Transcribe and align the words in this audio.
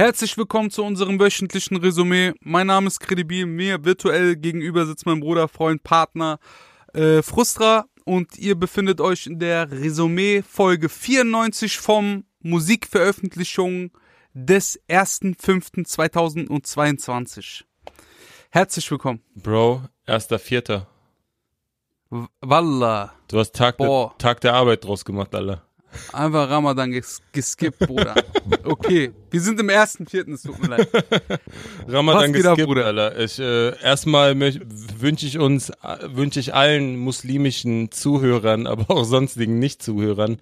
Herzlich 0.00 0.32
willkommen 0.38 0.70
zu 0.70 0.82
unserem 0.82 1.20
wöchentlichen 1.20 1.76
Resümee. 1.76 2.32
Mein 2.40 2.68
Name 2.68 2.86
ist 2.86 3.00
Credibil, 3.00 3.44
mir 3.44 3.84
virtuell 3.84 4.34
gegenüber 4.34 4.86
sitzt 4.86 5.04
mein 5.04 5.20
Bruder, 5.20 5.46
Freund, 5.46 5.82
Partner 5.82 6.38
äh, 6.94 7.20
Frustra 7.20 7.84
und 8.06 8.38
ihr 8.38 8.54
befindet 8.54 9.02
euch 9.02 9.26
in 9.26 9.38
der 9.38 9.70
Resümee 9.70 10.40
Folge 10.40 10.88
94 10.88 11.76
vom 11.76 12.24
Musikveröffentlichung 12.40 13.90
des 14.32 14.80
1.5.2022. 14.88 17.64
Herzlich 18.48 18.90
willkommen. 18.90 19.20
Bro, 19.34 19.82
erster 20.06 20.38
Vierter. 20.38 20.86
W- 22.08 22.24
Wallah. 22.40 23.12
Du 23.28 23.38
hast 23.38 23.54
Tag, 23.54 23.76
der, 23.76 23.84
Boah. 23.84 24.14
Tag 24.16 24.40
der 24.40 24.54
Arbeit 24.54 24.82
draus 24.82 25.04
gemacht, 25.04 25.34
Alter. 25.34 25.62
Einfach 26.12 26.48
Ramadan 26.48 26.90
ges 26.92 27.20
geskippt, 27.32 27.78
Bruder. 27.80 28.14
Okay, 28.64 29.12
wir 29.30 29.40
sind 29.40 29.60
im 29.60 29.68
ersten 29.68 30.06
Vierten, 30.06 30.34
es 30.34 30.42
tut 30.42 30.60
mir 30.60 30.68
leid. 30.68 30.88
Ramadan 31.88 32.30
ab, 32.30 32.32
geskippt, 32.32 32.66
Bruder? 32.66 32.86
Alter. 32.86 33.18
Ich, 33.18 33.38
äh, 33.38 33.80
erstmal 33.82 34.38
wünsche 34.38 35.26
ich 35.26 35.38
uns, 35.38 35.72
wünsche 36.06 36.40
ich 36.40 36.54
allen 36.54 36.96
muslimischen 36.96 37.90
Zuhörern, 37.90 38.66
aber 38.66 38.90
auch 38.94 39.04
sonstigen 39.04 39.58
Nicht-Zuhörern 39.58 40.40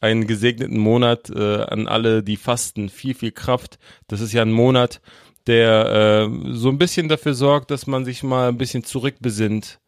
einen 0.00 0.26
gesegneten 0.26 0.78
Monat 0.78 1.30
äh, 1.30 1.62
an 1.62 1.86
alle, 1.88 2.22
die 2.22 2.36
fasten. 2.36 2.88
Viel, 2.88 3.14
viel 3.14 3.32
Kraft. 3.32 3.78
Das 4.08 4.20
ist 4.20 4.32
ja 4.32 4.42
ein 4.42 4.52
Monat, 4.52 5.00
der 5.46 6.28
äh, 6.30 6.52
so 6.52 6.68
ein 6.68 6.78
bisschen 6.78 7.08
dafür 7.08 7.34
sorgt, 7.34 7.70
dass 7.70 7.86
man 7.86 8.04
sich 8.04 8.22
mal 8.22 8.48
ein 8.48 8.58
bisschen 8.58 8.84
zurückbesinnt. 8.84 9.79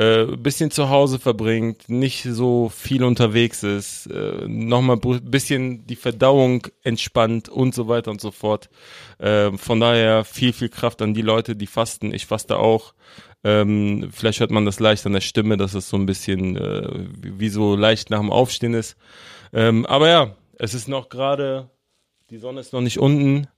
Äh, 0.00 0.24
bisschen 0.36 0.70
zu 0.70 0.88
Hause 0.88 1.18
verbringt, 1.18 1.90
nicht 1.90 2.22
so 2.22 2.70
viel 2.70 3.04
unterwegs 3.04 3.62
ist, 3.62 4.06
äh, 4.06 4.48
nochmal 4.48 4.98
ein 5.02 5.30
bisschen 5.30 5.86
die 5.86 5.96
Verdauung 5.96 6.66
entspannt 6.82 7.50
und 7.50 7.74
so 7.74 7.86
weiter 7.86 8.10
und 8.10 8.20
so 8.20 8.30
fort. 8.30 8.70
Äh, 9.18 9.52
von 9.58 9.78
daher 9.78 10.24
viel, 10.24 10.54
viel 10.54 10.70
Kraft 10.70 11.02
an 11.02 11.12
die 11.12 11.20
Leute, 11.20 11.54
die 11.54 11.66
fasten. 11.66 12.14
Ich 12.14 12.24
faste 12.24 12.56
auch. 12.56 12.94
Ähm, 13.44 14.08
vielleicht 14.10 14.40
hört 14.40 14.50
man 14.50 14.64
das 14.64 14.80
leicht 14.80 15.04
an 15.04 15.12
der 15.12 15.20
Stimme, 15.20 15.58
dass 15.58 15.74
es 15.74 15.90
so 15.90 15.98
ein 15.98 16.06
bisschen 16.06 16.56
äh, 16.56 16.88
wie 17.20 17.38
wie 17.38 17.48
so 17.50 17.76
leicht 17.76 18.08
nach 18.08 18.20
dem 18.20 18.32
Aufstehen 18.32 18.72
ist. 18.72 18.96
Ähm, 19.52 19.84
aber 19.84 20.08
ja, 20.08 20.36
es 20.56 20.72
ist 20.72 20.88
noch 20.88 21.10
gerade, 21.10 21.68
die 22.30 22.38
Sonne 22.38 22.60
ist 22.60 22.72
noch 22.72 22.80
nicht 22.80 22.98
unten. 22.98 23.48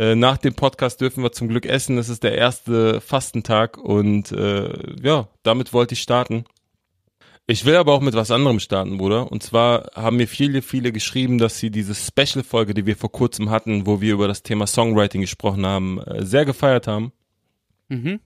Äh, 0.00 0.14
nach 0.14 0.38
dem 0.38 0.54
Podcast 0.54 1.02
dürfen 1.02 1.22
wir 1.22 1.30
zum 1.30 1.48
Glück 1.48 1.66
essen. 1.66 1.98
Es 1.98 2.08
ist 2.08 2.22
der 2.22 2.34
erste 2.34 3.02
Fastentag 3.02 3.76
und 3.76 4.32
äh, 4.32 4.72
ja, 5.02 5.28
damit 5.42 5.74
wollte 5.74 5.92
ich 5.92 6.00
starten. 6.00 6.44
Ich 7.46 7.66
will 7.66 7.76
aber 7.76 7.92
auch 7.92 8.00
mit 8.00 8.14
was 8.14 8.30
anderem 8.30 8.60
starten, 8.60 8.96
Bruder. 8.96 9.30
Und 9.30 9.42
zwar 9.42 9.90
haben 9.94 10.16
mir 10.16 10.26
viele, 10.26 10.62
viele 10.62 10.90
geschrieben, 10.90 11.36
dass 11.36 11.58
sie 11.58 11.70
diese 11.70 11.94
Special-Folge, 11.94 12.72
die 12.72 12.86
wir 12.86 12.96
vor 12.96 13.12
kurzem 13.12 13.50
hatten, 13.50 13.86
wo 13.86 14.00
wir 14.00 14.14
über 14.14 14.26
das 14.26 14.42
Thema 14.42 14.66
Songwriting 14.66 15.20
gesprochen 15.20 15.66
haben, 15.66 16.00
äh, 16.00 16.24
sehr 16.24 16.46
gefeiert 16.46 16.86
haben. 16.86 17.12
Mhm. 17.90 18.20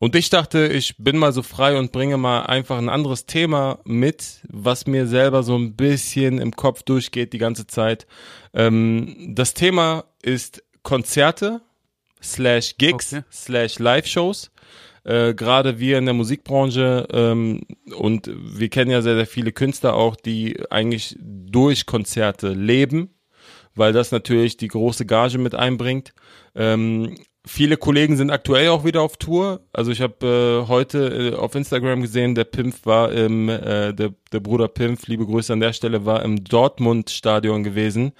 Und 0.00 0.16
ich 0.16 0.28
dachte, 0.28 0.66
ich 0.66 0.96
bin 0.98 1.18
mal 1.18 1.32
so 1.32 1.44
frei 1.44 1.78
und 1.78 1.92
bringe 1.92 2.16
mal 2.16 2.46
einfach 2.46 2.78
ein 2.78 2.88
anderes 2.88 3.26
Thema 3.26 3.78
mit, 3.84 4.40
was 4.48 4.88
mir 4.88 5.06
selber 5.06 5.44
so 5.44 5.56
ein 5.56 5.76
bisschen 5.76 6.38
im 6.38 6.56
Kopf 6.56 6.82
durchgeht 6.82 7.32
die 7.32 7.38
ganze 7.38 7.68
Zeit. 7.68 8.08
Ähm, 8.54 9.34
das 9.36 9.54
Thema 9.54 10.06
ist 10.20 10.64
Konzerte 10.82 11.60
slash 12.22 12.76
Gigs 12.78 13.12
Okay. 13.12 13.24
slash 13.30 13.78
Live-Shows. 13.78 14.50
Äh, 15.04 15.34
Gerade 15.34 15.78
wir 15.80 15.98
in 15.98 16.04
der 16.04 16.14
Musikbranche 16.14 17.08
ähm, 17.12 17.62
und 17.96 18.30
wir 18.34 18.68
kennen 18.68 18.90
ja 18.90 19.02
sehr, 19.02 19.16
sehr 19.16 19.26
viele 19.26 19.52
Künstler 19.52 19.94
auch, 19.94 20.14
die 20.14 20.62
eigentlich 20.70 21.16
durch 21.20 21.86
Konzerte 21.86 22.50
leben, 22.50 23.10
weil 23.74 23.92
das 23.92 24.12
natürlich 24.12 24.56
die 24.56 24.68
große 24.68 25.04
Gage 25.04 25.38
mit 25.38 25.56
einbringt. 25.56 26.14
Ähm, 26.54 27.16
viele 27.44 27.76
Kollegen 27.76 28.16
sind 28.16 28.30
aktuell 28.30 28.68
auch 28.68 28.84
wieder 28.84 29.02
auf 29.02 29.16
Tour. 29.16 29.66
Also 29.72 29.90
ich 29.90 30.00
habe 30.00 30.62
äh, 30.64 30.68
heute 30.68 31.32
äh, 31.32 31.34
auf 31.34 31.56
Instagram 31.56 32.02
gesehen, 32.02 32.36
der 32.36 32.44
Pimpf 32.44 32.86
war 32.86 33.10
im, 33.10 33.48
äh, 33.48 33.92
der, 33.92 34.14
der 34.32 34.40
Bruder 34.40 34.68
Pimpf, 34.68 35.08
liebe 35.08 35.26
Grüße 35.26 35.52
an 35.52 35.60
der 35.60 35.72
Stelle, 35.72 36.06
war 36.06 36.22
im 36.22 36.44
Dortmund-Stadion 36.44 37.64
gewesen 37.64 38.12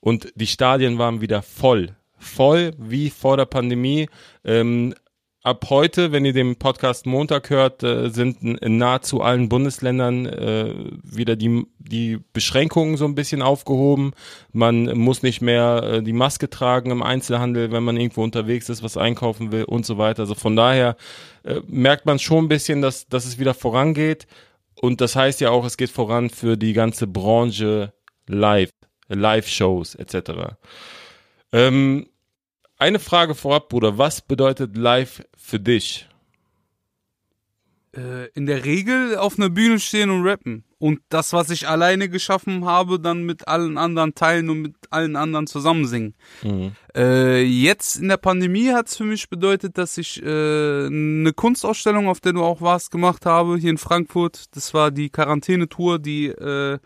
und 0.00 0.32
die 0.36 0.46
Stadien 0.46 0.96
waren 0.96 1.20
wieder 1.20 1.42
voll. 1.42 1.96
Voll 2.20 2.72
wie 2.78 3.10
vor 3.10 3.36
der 3.36 3.46
Pandemie. 3.46 4.08
Ähm, 4.44 4.94
ab 5.42 5.66
heute, 5.70 6.12
wenn 6.12 6.24
ihr 6.24 6.34
den 6.34 6.56
Podcast 6.56 7.06
Montag 7.06 7.48
hört, 7.50 7.82
äh, 7.82 8.10
sind 8.10 8.42
in, 8.42 8.76
nahezu 8.76 9.22
allen 9.22 9.48
Bundesländern 9.48 10.26
äh, 10.26 10.74
wieder 11.02 11.34
die, 11.34 11.66
die 11.78 12.18
Beschränkungen 12.32 12.96
so 12.96 13.06
ein 13.06 13.14
bisschen 13.14 13.40
aufgehoben. 13.40 14.12
Man 14.52 14.98
muss 14.98 15.22
nicht 15.22 15.40
mehr 15.40 15.82
äh, 15.82 16.02
die 16.02 16.12
Maske 16.12 16.50
tragen 16.50 16.90
im 16.90 17.02
Einzelhandel, 17.02 17.72
wenn 17.72 17.82
man 17.82 17.96
irgendwo 17.96 18.22
unterwegs 18.22 18.68
ist, 18.68 18.82
was 18.82 18.96
einkaufen 18.96 19.50
will 19.50 19.64
und 19.64 19.86
so 19.86 19.96
weiter. 19.96 20.22
Also 20.22 20.34
von 20.34 20.56
daher 20.56 20.96
äh, 21.44 21.60
merkt 21.66 22.04
man 22.04 22.18
schon 22.18 22.44
ein 22.44 22.48
bisschen, 22.48 22.82
dass, 22.82 23.08
dass 23.08 23.24
es 23.24 23.38
wieder 23.38 23.54
vorangeht. 23.54 24.26
Und 24.74 25.00
das 25.00 25.16
heißt 25.16 25.40
ja 25.40 25.50
auch, 25.50 25.64
es 25.64 25.76
geht 25.76 25.90
voran 25.90 26.30
für 26.30 26.56
die 26.56 26.74
ganze 26.74 27.06
Branche 27.06 27.92
live, 28.26 28.70
Live-Shows 29.08 29.94
etc. 29.94 30.56
Ähm, 31.52 32.06
eine 32.80 32.98
Frage 32.98 33.34
vorab, 33.34 33.68
Bruder. 33.68 33.98
Was 33.98 34.22
bedeutet 34.22 34.76
live 34.76 35.22
für 35.36 35.60
dich? 35.60 36.08
Äh, 37.94 38.28
in 38.34 38.46
der 38.46 38.64
Regel 38.64 39.16
auf 39.16 39.38
einer 39.38 39.50
Bühne 39.50 39.78
stehen 39.80 40.10
und 40.10 40.26
rappen. 40.26 40.64
Und 40.78 41.00
das, 41.10 41.34
was 41.34 41.50
ich 41.50 41.68
alleine 41.68 42.08
geschaffen 42.08 42.64
habe, 42.64 42.98
dann 42.98 43.24
mit 43.24 43.48
allen 43.48 43.76
anderen 43.76 44.14
teilen 44.14 44.48
und 44.48 44.62
mit 44.62 44.74
allen 44.88 45.14
anderen 45.14 45.46
zusammen 45.46 45.86
singen. 45.86 46.14
Mhm. 46.42 46.72
Äh, 46.96 47.42
jetzt 47.42 47.96
in 47.96 48.08
der 48.08 48.16
Pandemie 48.16 48.72
hat 48.72 48.88
es 48.88 48.96
für 48.96 49.04
mich 49.04 49.28
bedeutet, 49.28 49.76
dass 49.76 49.98
ich 49.98 50.22
äh, 50.22 50.86
eine 50.86 51.32
Kunstausstellung, 51.34 52.08
auf 52.08 52.20
der 52.20 52.32
du 52.32 52.42
auch 52.42 52.62
warst, 52.62 52.92
gemacht 52.92 53.26
habe, 53.26 53.58
hier 53.58 53.70
in 53.70 53.78
Frankfurt. 53.78 54.56
Das 54.56 54.72
war 54.72 54.90
die 54.90 55.10
Quarantänetour, 55.10 55.98
die 55.98 56.28
äh, 56.28 56.78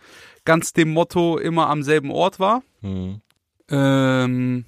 ganz 0.45 0.73
dem 0.73 0.91
Motto 0.91 1.39
immer 1.39 1.69
am 1.69 1.85
selben 1.85 2.11
Ort 2.11 2.41
war. 2.41 2.63
Mhm. 2.81 3.21
Ähm, 3.69 4.65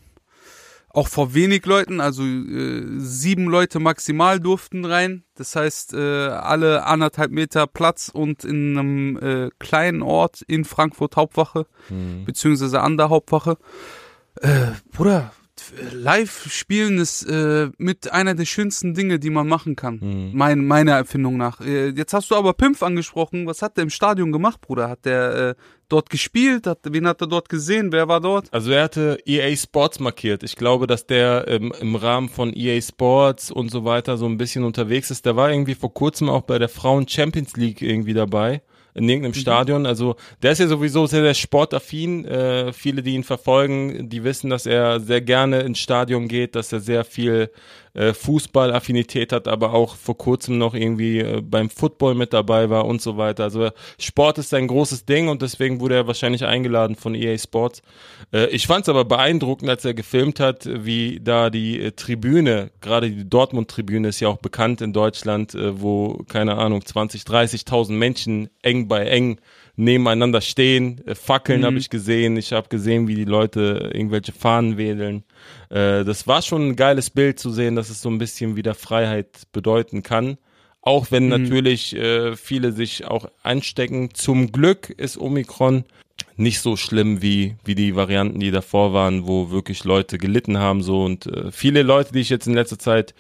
auch 0.97 1.09
vor 1.09 1.34
wenig 1.34 1.67
Leuten, 1.67 2.01
also 2.01 2.23
äh, 2.25 2.83
sieben 2.99 3.49
Leute 3.49 3.81
maximal 3.81 4.41
durften 4.41 4.84
rein. 4.87 5.25
Das 5.34 5.55
heißt, 5.55 5.93
äh, 5.93 6.29
alle 6.29 6.87
anderthalb 6.87 7.31
Meter 7.31 7.67
Platz 7.67 8.09
und 8.09 8.45
in 8.45 8.79
einem 8.79 9.17
äh, 9.19 9.51
kleinen 9.59 10.01
Ort 10.01 10.41
in 10.43 10.65
Frankfurt 10.65 11.17
Hauptwache, 11.17 11.67
Mhm. 11.91 12.25
beziehungsweise 12.25 12.81
an 12.81 12.97
der 12.97 13.11
Hauptwache. 13.11 13.59
Äh, 14.41 14.73
Bruder, 14.93 15.33
live 15.93 16.50
spielen 16.50 16.99
ist 16.99 17.22
äh, 17.25 17.71
mit 17.78 18.12
einer 18.12 18.34
der 18.34 18.44
schönsten 18.44 18.94
Dinge, 18.94 19.19
die 19.19 19.31
man 19.31 19.49
machen 19.49 19.77
kann. 19.77 19.99
Mhm. 20.00 20.31
Mein, 20.34 20.67
meiner 20.67 20.93
Erfindung 20.93 21.37
nach. 21.37 21.61
Äh, 21.61 21.89
jetzt 21.89 22.12
hast 22.15 22.31
du 22.31 22.37
aber 22.37 22.53
Pimpf 22.53 22.83
angesprochen. 22.83 23.47
Was 23.47 23.62
hat 23.62 23.77
der 23.77 23.84
im 23.84 23.91
Stadion 23.91 24.33
gemacht, 24.33 24.61
Bruder? 24.61 24.89
Hat 24.89 25.05
der 25.05 25.34
äh, 25.34 25.55
dort 25.89 26.11
gespielt? 26.11 26.67
Hat, 26.67 26.81
wen 26.84 27.06
hat 27.06 27.21
er 27.21 27.27
dort 27.27 27.49
gesehen? 27.49 27.93
Wer 27.93 28.09
war 28.09 28.21
dort? 28.21 28.53
Also 28.53 28.71
er 28.71 28.84
hatte 28.84 29.19
EA 29.25 29.55
Sports 29.56 30.00
markiert. 30.00 30.43
Ich 30.43 30.56
glaube, 30.56 30.87
dass 30.87 31.06
der 31.06 31.47
ähm, 31.49 31.73
im 31.81 31.97
Rahmen 31.97 32.28
von 32.28 32.53
EA 32.55 32.81
Sports 32.81 33.50
und 33.50 33.71
so 33.71 33.84
weiter 33.84 34.17
so 34.17 34.27
ein 34.27 34.37
bisschen 34.37 34.65
unterwegs 34.65 35.11
ist. 35.11 35.27
Der 35.27 35.37
war 35.37 35.50
irgendwie 35.50 35.75
vor 35.75 35.93
kurzem 35.93 36.28
auch 36.28 36.43
bei 36.43 36.59
der 36.59 36.69
Frauen 36.69 37.09
Champions 37.09 37.56
League 37.56 37.83
irgendwie 37.83 38.15
dabei. 38.15 38.62
In 38.97 39.09
irgendeinem 39.09 39.34
Stadion. 39.34 39.84
Also 39.84 40.17
der 40.43 40.53
ist 40.53 40.59
ja 40.59 40.69
sowieso 40.69 41.07
sehr, 41.07 41.23
sehr 41.23 41.34
sportaffin. 41.34 42.25
Äh, 42.25 42.73
viele, 42.73 43.03
die 43.03 43.15
ihn 43.15 43.25
verfolgen, 43.25 44.09
die 44.09 44.25
wissen, 44.25 44.49
dass 44.49 44.65
er 44.65 45.01
sehr 45.01 45.21
gerne 45.21 45.61
ins 45.61 45.81
Stadion 45.81 46.29
geht, 46.29 46.55
dass 46.55 46.73
er 46.73 46.81
sehr 46.81 47.05
viel 47.05 47.51
äh, 47.97 48.12
Fußballaffinität 48.12 49.32
hat, 49.32 49.49
aber 49.49 49.73
auch 49.73 49.97
vor 49.97 50.19
kurzem 50.19 50.59
noch 50.59 50.75
irgendwie 50.75 51.20
äh, 51.20 51.41
beim 51.41 51.70
Football 51.70 52.15
mit 52.15 52.35
dabei 52.35 52.69
war 52.69 52.85
und 52.85 53.00
so 53.00 53.17
weiter. 53.17 53.44
Also 53.44 53.70
Sport 53.99 54.37
ist 54.37 54.53
ein 54.53 54.69
großes 54.69 55.06
Ding 55.06 55.29
und 55.29 55.41
deswegen 55.41 55.81
wurde 55.81 55.94
er 55.94 56.06
wahrscheinlich 56.06 56.44
eingeladen 56.44 56.94
von 56.94 57.15
EA 57.15 57.38
Sports. 57.38 57.81
Äh, 58.35 58.49
ich 58.49 58.67
fand 58.67 58.82
es 58.82 58.91
aber 58.91 59.06
beeindruckend, 59.06 59.70
als 59.70 59.85
er 59.87 59.94
gefilmt 59.94 60.41
hat, 60.41 60.69
wie 60.70 61.20
da 61.23 61.49
die 61.49 61.81
äh, 61.81 61.93
Tribüne, 61.93 62.70
gerade 62.82 63.11
die 63.11 63.29
Dortmund-Tribüne 63.29 64.09
ist 64.09 64.20
ja 64.20 64.29
auch 64.29 64.38
bekannt 64.38 64.82
in 64.82 64.93
Deutschland, 64.93 65.56
wo, 65.56 66.23
keine 66.29 66.56
Ahnung, 66.56 66.85
20, 66.85 67.23
30.000 67.23 67.93
Menschen 67.93 68.50
eng 68.62 68.88
bei 68.88 69.06
eng 69.06 69.38
nebeneinander 69.76 70.40
stehen. 70.40 71.06
Äh, 71.06 71.14
Fackeln 71.14 71.61
Mhm. 71.61 71.64
habe 71.67 71.78
ich 71.78 71.90
gesehen. 71.90 72.37
Ich 72.37 72.52
habe 72.52 72.69
gesehen, 72.69 73.08
wie 73.08 73.14
die 73.14 73.25
Leute 73.25 73.90
irgendwelche 73.94 74.32
Fahnen 74.32 74.76
wedeln. 74.76 75.25
Äh, 75.70 76.05
das 76.05 76.26
war 76.26 76.43
schon 76.43 76.69
ein 76.70 76.76
geiles 76.76 77.11
Bild 77.11 77.38
zu 77.38 77.50
sehen, 77.50 77.76
dass 77.76 77.90
es 77.90 78.00
so 78.02 78.08
ein 78.08 78.19
bisschen 78.19 78.56
wieder 78.56 78.75
Freiheit 78.75 79.43
bedeuten 79.52 80.02
kann. 80.02 80.38
Auch 80.81 81.11
wenn 81.11 81.28
natürlich 81.28 81.96
äh, 81.96 82.37
viele 82.37 82.70
sich 82.73 83.05
auch 83.06 83.28
anstecken. 83.43 84.14
Zum 84.14 84.52
Glück 84.52 84.88
ist 84.90 85.19
Omikron 85.19 85.84
nicht 86.37 86.61
so 86.61 86.76
schlimm 86.76 87.22
wie, 87.22 87.56
wie 87.64 87.75
die 87.75 87.96
Varianten, 87.96 88.38
die 88.40 88.50
davor 88.52 88.93
waren, 88.93 89.26
wo 89.26 89.50
wirklich 89.50 89.84
Leute 89.84 90.17
gelitten 90.17 90.58
haben. 90.58 90.82
So 90.82 91.05
und 91.05 91.26
äh, 91.26 91.50
viele 91.50 91.82
Leute, 91.82 92.12
die 92.12 92.20
ich 92.20 92.29
jetzt 92.29 92.46
in 92.46 92.55
letzter 92.55 92.79
Zeit 92.79 93.14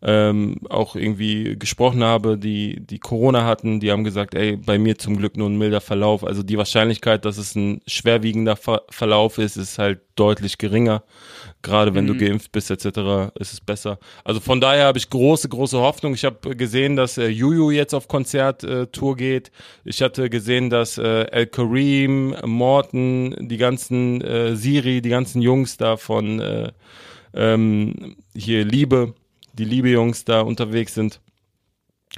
ähm, 0.00 0.56
auch 0.68 0.94
irgendwie 0.94 1.58
gesprochen 1.58 2.04
habe, 2.04 2.38
die, 2.38 2.80
die 2.80 2.98
Corona 2.98 3.44
hatten, 3.44 3.80
die 3.80 3.90
haben 3.90 4.04
gesagt, 4.04 4.34
ey, 4.34 4.56
bei 4.56 4.78
mir 4.78 4.96
zum 4.96 5.16
Glück 5.16 5.36
nur 5.36 5.48
ein 5.48 5.58
milder 5.58 5.80
Verlauf. 5.80 6.24
Also 6.24 6.42
die 6.42 6.56
Wahrscheinlichkeit, 6.56 7.24
dass 7.24 7.36
es 7.36 7.56
ein 7.56 7.80
schwerwiegender 7.86 8.56
Ver 8.56 8.82
Verlauf 8.90 9.38
ist, 9.38 9.56
ist 9.56 9.78
halt 9.78 10.00
deutlich 10.14 10.58
geringer. 10.58 11.02
Gerade 11.62 11.94
wenn 11.94 12.04
mhm. 12.04 12.18
du 12.18 12.26
geimpft 12.26 12.52
bist 12.52 12.70
etc., 12.70 13.32
ist 13.38 13.52
es 13.52 13.60
besser. 13.60 13.98
Also 14.24 14.38
von 14.38 14.60
daher 14.60 14.86
habe 14.86 14.98
ich 14.98 15.10
große, 15.10 15.48
große 15.48 15.78
Hoffnung. 15.78 16.14
Ich 16.14 16.24
habe 16.24 16.54
gesehen, 16.54 16.94
dass 16.94 17.18
äh, 17.18 17.26
Juju 17.26 17.72
jetzt 17.72 17.94
auf 17.94 18.06
Konzerttour 18.06 19.14
äh, 19.14 19.18
geht. 19.18 19.50
Ich 19.84 20.00
hatte 20.00 20.30
gesehen, 20.30 20.70
dass 20.70 20.98
äh, 20.98 21.24
El 21.30 21.46
Kareem, 21.46 22.36
Morton, 22.44 23.34
die 23.40 23.56
ganzen 23.56 24.20
äh, 24.20 24.54
Siri, 24.54 25.02
die 25.02 25.08
ganzen 25.08 25.42
Jungs 25.42 25.76
da 25.76 25.96
von 25.96 26.40
äh, 26.40 26.70
ähm, 27.34 28.16
hier 28.34 28.64
Liebe, 28.64 29.14
die 29.58 29.64
Liebe-Jungs 29.64 30.24
da 30.24 30.40
unterwegs 30.40 30.94
sind 30.94 31.20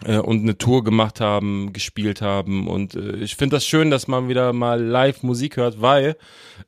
äh, 0.04 0.19
und 0.19 0.42
eine 0.42 0.58
Tour 0.58 0.84
gemacht 0.84 1.20
haben, 1.20 1.72
gespielt 1.72 2.22
haben. 2.22 2.69
Und 2.69 2.94
äh, 2.94 3.16
ich 3.16 3.37
finde 3.37 3.56
das 3.56 3.66
schön, 3.66 3.90
dass 3.90 4.08
man 4.08 4.28
wieder 4.28 4.52
mal 4.52 4.82
live 4.82 5.22
Musik 5.22 5.56
hört, 5.56 5.81
weil 5.81 6.16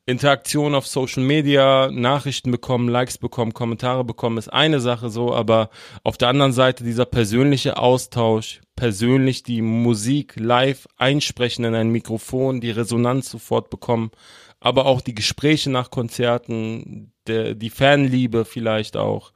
Interaktion 0.05 0.75
auf 0.75 0.87
Social 0.87 1.23
Media, 1.23 1.89
Nachrichten 1.91 2.51
bekommen, 2.51 2.89
Likes 2.89 3.17
bekommen, 3.17 3.53
Kommentare 3.53 4.03
bekommen, 4.03 4.37
ist 4.37 4.51
eine 4.51 4.79
Sache 4.79 5.09
so, 5.09 5.33
aber 5.33 5.69
auf 6.03 6.17
der 6.17 6.29
anderen 6.29 6.53
Seite 6.53 6.83
dieser 6.83 7.05
persönliche 7.05 7.77
Austausch, 7.77 8.61
persönlich 8.75 9.43
die 9.43 9.61
Musik 9.61 10.33
live 10.37 10.87
einsprechen 10.97 11.63
in 11.63 11.75
ein 11.75 11.89
Mikrofon, 11.89 12.59
die 12.59 12.71
Resonanz 12.71 13.29
sofort 13.29 13.69
bekommen, 13.69 14.11
aber 14.59 14.85
auch 14.85 15.01
die 15.01 15.13
Gespräche 15.13 15.69
nach 15.69 15.91
Konzerten, 15.91 17.13
der, 17.27 17.53
die 17.53 17.69
Fanliebe 17.69 18.45
vielleicht 18.45 18.97
auch. 18.97 19.31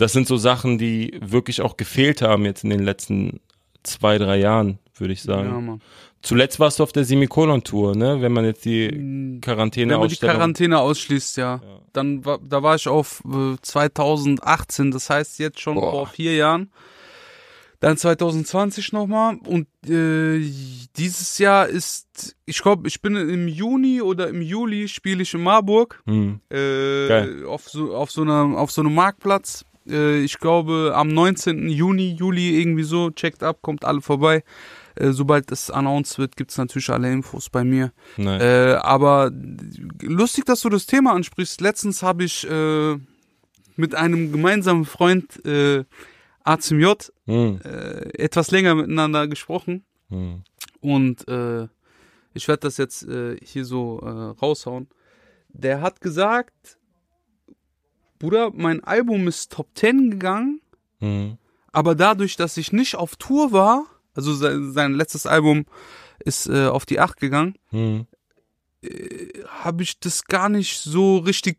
Das 0.00 0.14
sind 0.14 0.26
so 0.26 0.38
Sachen, 0.38 0.78
die 0.78 1.18
wirklich 1.20 1.60
auch 1.60 1.76
gefehlt 1.76 2.22
haben 2.22 2.46
jetzt 2.46 2.64
in 2.64 2.70
den 2.70 2.82
letzten 2.82 3.40
zwei, 3.82 4.16
drei 4.16 4.38
Jahren, 4.38 4.78
würde 4.96 5.12
ich 5.12 5.22
sagen. 5.22 5.50
Ja, 5.50 5.60
Mann. 5.60 5.82
Zuletzt 6.22 6.58
warst 6.58 6.78
du 6.78 6.84
auf 6.84 6.92
der 6.92 7.04
Semikolon-Tour, 7.04 7.94
ne? 7.96 8.22
Wenn 8.22 8.32
man 8.32 8.46
jetzt 8.46 8.64
die 8.64 8.88
hm, 8.88 9.40
Quarantäne 9.42 9.92
Wenn 9.92 10.00
man 10.00 10.08
die 10.08 10.16
Quarantäne 10.16 10.78
ausschließt, 10.78 11.36
ja. 11.36 11.60
ja. 11.62 11.80
Dann 11.92 12.24
war, 12.24 12.38
da 12.38 12.62
war 12.62 12.76
ich 12.76 12.88
auf 12.88 13.22
äh, 13.26 13.56
2018, 13.60 14.90
das 14.90 15.10
heißt 15.10 15.38
jetzt 15.38 15.60
schon 15.60 15.74
Boah. 15.74 15.90
vor 15.90 16.06
vier 16.06 16.34
Jahren. 16.34 16.70
Dann 17.80 17.98
2020 17.98 18.92
nochmal 18.92 19.38
und 19.46 19.66
äh, 19.86 20.40
dieses 20.96 21.36
Jahr 21.38 21.66
ist, 21.66 22.36
ich 22.46 22.62
glaube, 22.62 22.88
ich 22.88 23.02
bin 23.02 23.16
im 23.16 23.48
Juni 23.48 24.00
oder 24.00 24.28
im 24.28 24.40
Juli 24.40 24.88
spiele 24.88 25.22
ich 25.22 25.32
in 25.34 25.42
Marburg 25.42 26.02
mhm. 26.06 26.40
äh, 26.50 27.44
auf 27.44 27.68
so 27.68 27.94
auf 27.94 28.10
so 28.10 28.22
einer 28.22 28.58
auf 28.58 28.70
so 28.70 28.80
einem 28.80 28.94
Marktplatz. 28.94 29.64
Äh, 29.90 30.20
ich 30.20 30.38
glaube 30.38 30.92
am 30.94 31.08
19. 31.08 31.68
Juni, 31.68 32.12
Juli 32.12 32.60
irgendwie 32.60 32.84
so 32.84 33.10
checkt 33.10 33.42
ab, 33.42 33.58
kommt 33.62 33.84
alle 33.84 34.00
vorbei. 34.00 34.42
Äh, 34.94 35.12
sobald 35.12 35.50
es 35.50 35.70
announced 35.70 36.18
wird, 36.18 36.36
gibt's 36.36 36.58
natürlich 36.58 36.90
alle 36.90 37.10
Infos 37.10 37.48
bei 37.48 37.64
mir. 37.64 37.92
Äh, 38.18 38.74
aber 38.74 39.30
lustig, 40.02 40.44
dass 40.44 40.60
du 40.60 40.68
das 40.68 40.86
Thema 40.86 41.12
ansprichst. 41.14 41.60
Letztens 41.60 42.02
habe 42.02 42.24
ich 42.24 42.48
äh, 42.48 42.96
mit 43.76 43.94
einem 43.94 44.32
gemeinsamen 44.32 44.84
Freund 44.84 45.44
äh, 45.46 45.84
A 46.42 46.58
zum 46.58 46.80
J 46.80 47.12
hm. 47.26 47.60
äh, 47.64 47.68
etwas 48.18 48.50
länger 48.50 48.74
miteinander 48.74 49.28
gesprochen. 49.28 49.84
Hm. 50.08 50.42
Und 50.80 51.20
ich 52.32 52.48
werde 52.48 52.60
das 52.60 52.78
jetzt 52.78 53.06
hier 53.42 53.64
so 53.64 53.96
raushauen. 53.96 54.88
Der 55.48 55.82
hat 55.82 56.00
gesagt, 56.00 56.78
Bruder, 58.20 58.52
mein 58.54 58.84
Album 58.84 59.26
ist 59.26 59.50
Top 59.50 59.68
10 59.74 60.10
gegangen, 60.10 60.60
hm. 61.00 61.38
aber 61.72 61.94
dadurch, 61.96 62.36
dass 62.36 62.56
ich 62.58 62.70
nicht 62.70 62.94
auf 62.94 63.16
Tour 63.16 63.50
war, 63.50 63.86
also 64.14 64.34
sein, 64.34 64.72
sein 64.72 64.92
letztes 64.92 65.26
Album 65.26 65.64
ist 66.20 66.46
äh, 66.46 66.66
auf 66.66 66.84
die 66.84 67.00
8 67.00 67.18
gegangen, 67.18 67.54
hm. 67.70 68.06
äh, 68.82 69.42
habe 69.48 69.82
ich 69.82 69.98
das 69.98 70.26
gar 70.26 70.50
nicht 70.50 70.78
so 70.78 71.16
richtig 71.16 71.58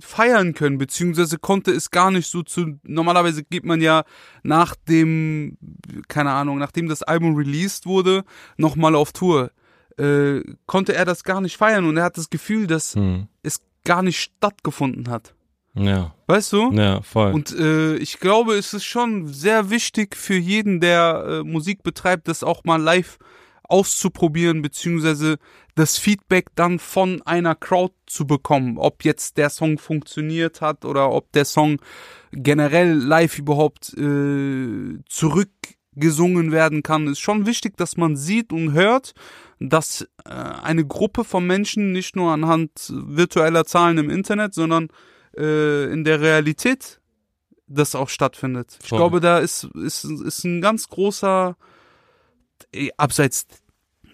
feiern 0.00 0.54
können, 0.54 0.78
beziehungsweise 0.78 1.38
konnte 1.38 1.70
es 1.70 1.92
gar 1.92 2.10
nicht 2.10 2.28
so 2.28 2.42
zu. 2.42 2.80
Normalerweise 2.82 3.44
geht 3.44 3.64
man 3.64 3.80
ja 3.80 4.02
nach 4.42 4.74
dem, 4.74 5.56
keine 6.08 6.32
Ahnung, 6.32 6.58
nachdem 6.58 6.88
das 6.88 7.04
Album 7.04 7.36
released 7.36 7.86
wurde, 7.86 8.24
nochmal 8.56 8.96
auf 8.96 9.12
Tour. 9.12 9.52
Äh, 9.96 10.42
konnte 10.66 10.92
er 10.92 11.04
das 11.04 11.22
gar 11.22 11.40
nicht 11.40 11.56
feiern 11.56 11.86
und 11.86 11.96
er 11.96 12.02
hat 12.02 12.18
das 12.18 12.30
Gefühl, 12.30 12.66
dass 12.66 12.96
hm. 12.96 13.28
es 13.44 13.60
gar 13.84 14.02
nicht 14.02 14.20
stattgefunden 14.20 15.08
hat. 15.08 15.35
Ja. 15.76 16.14
Weißt 16.26 16.52
du? 16.52 16.72
Ja, 16.72 17.02
voll. 17.02 17.32
Und 17.32 17.54
äh, 17.56 17.96
ich 17.96 18.18
glaube, 18.18 18.54
es 18.54 18.74
ist 18.74 18.84
schon 18.84 19.28
sehr 19.28 19.70
wichtig 19.70 20.16
für 20.16 20.36
jeden, 20.36 20.80
der 20.80 21.24
äh, 21.28 21.42
Musik 21.44 21.82
betreibt, 21.82 22.28
das 22.28 22.42
auch 22.42 22.64
mal 22.64 22.80
live 22.80 23.18
auszuprobieren, 23.68 24.62
beziehungsweise 24.62 25.36
das 25.74 25.98
Feedback 25.98 26.46
dann 26.54 26.78
von 26.78 27.20
einer 27.22 27.54
Crowd 27.54 27.94
zu 28.06 28.26
bekommen, 28.26 28.78
ob 28.78 29.04
jetzt 29.04 29.36
der 29.36 29.50
Song 29.50 29.78
funktioniert 29.78 30.60
hat 30.60 30.84
oder 30.84 31.10
ob 31.10 31.30
der 31.32 31.44
Song 31.44 31.78
generell 32.32 32.92
live 32.92 33.38
überhaupt 33.38 33.92
äh, 33.94 34.98
zurückgesungen 35.08 36.52
werden 36.52 36.82
kann, 36.82 37.08
ist 37.08 37.20
schon 37.20 37.46
wichtig, 37.46 37.76
dass 37.76 37.96
man 37.96 38.16
sieht 38.16 38.52
und 38.52 38.72
hört, 38.72 39.14
dass 39.58 40.02
äh, 40.24 40.30
eine 40.30 40.86
Gruppe 40.86 41.24
von 41.24 41.46
Menschen 41.46 41.92
nicht 41.92 42.16
nur 42.16 42.32
anhand 42.32 42.70
virtueller 42.90 43.64
Zahlen 43.64 43.98
im 43.98 44.10
Internet, 44.10 44.54
sondern 44.54 44.88
äh, 45.36 45.92
in 45.92 46.04
der 46.04 46.20
Realität 46.20 47.00
das 47.66 47.94
auch 47.94 48.08
stattfindet. 48.08 48.78
Ich 48.82 48.88
glaube, 48.90 49.20
da 49.20 49.38
ist, 49.38 49.64
ist, 49.74 50.04
ist 50.04 50.44
ein 50.44 50.60
ganz 50.60 50.88
großer, 50.88 51.56
äh, 52.72 52.90
abseits 52.96 53.46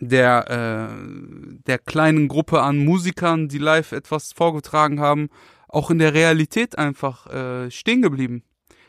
der, 0.01 0.51
äh, 0.51 1.59
der 1.67 1.79
kleinen 1.79 2.29
Gruppe 2.29 2.63
an 2.63 2.85
Musikern, 2.85 3.49
die 3.49 3.59
live 3.59 3.93
etwas 3.93 4.33
vorgetragen 4.33 5.01
haben, 5.01 5.29
auch 5.69 5.91
in 5.91 5.99
der 5.99 6.13
Realität 6.13 6.77
einfach 6.77 7.27
äh, 7.27 7.71
stehen 7.71 8.03
geblieben. 8.03 8.43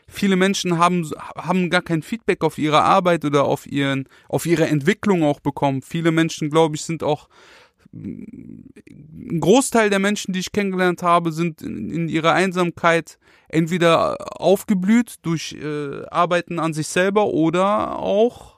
Viele 0.06 0.36
Menschen 0.36 0.78
haben, 0.78 1.08
haben 1.36 1.70
gar 1.70 1.82
kein 1.82 2.02
Feedback 2.02 2.44
auf 2.44 2.58
ihre 2.58 2.82
Arbeit 2.82 3.24
oder 3.24 3.44
auf 3.44 3.66
ihren, 3.66 4.08
auf 4.28 4.44
ihre 4.44 4.66
Entwicklung 4.66 5.22
auch 5.22 5.40
bekommen. 5.40 5.82
Viele 5.82 6.10
Menschen, 6.10 6.50
glaube 6.50 6.76
ich, 6.76 6.82
sind 6.82 7.02
auch 7.02 7.28
ein 7.92 9.40
Großteil 9.40 9.90
der 9.90 9.98
Menschen, 9.98 10.32
die 10.32 10.40
ich 10.40 10.52
kennengelernt 10.52 11.02
habe, 11.02 11.32
sind 11.32 11.62
in, 11.62 12.08
ihrer 12.08 12.32
Einsamkeit 12.32 13.18
entweder 13.48 14.40
aufgeblüht 14.40 15.16
durch 15.22 15.52
äh, 15.52 16.04
Arbeiten 16.06 16.58
an 16.58 16.72
sich 16.72 16.88
selber 16.88 17.26
oder 17.26 17.98
auch 17.98 18.54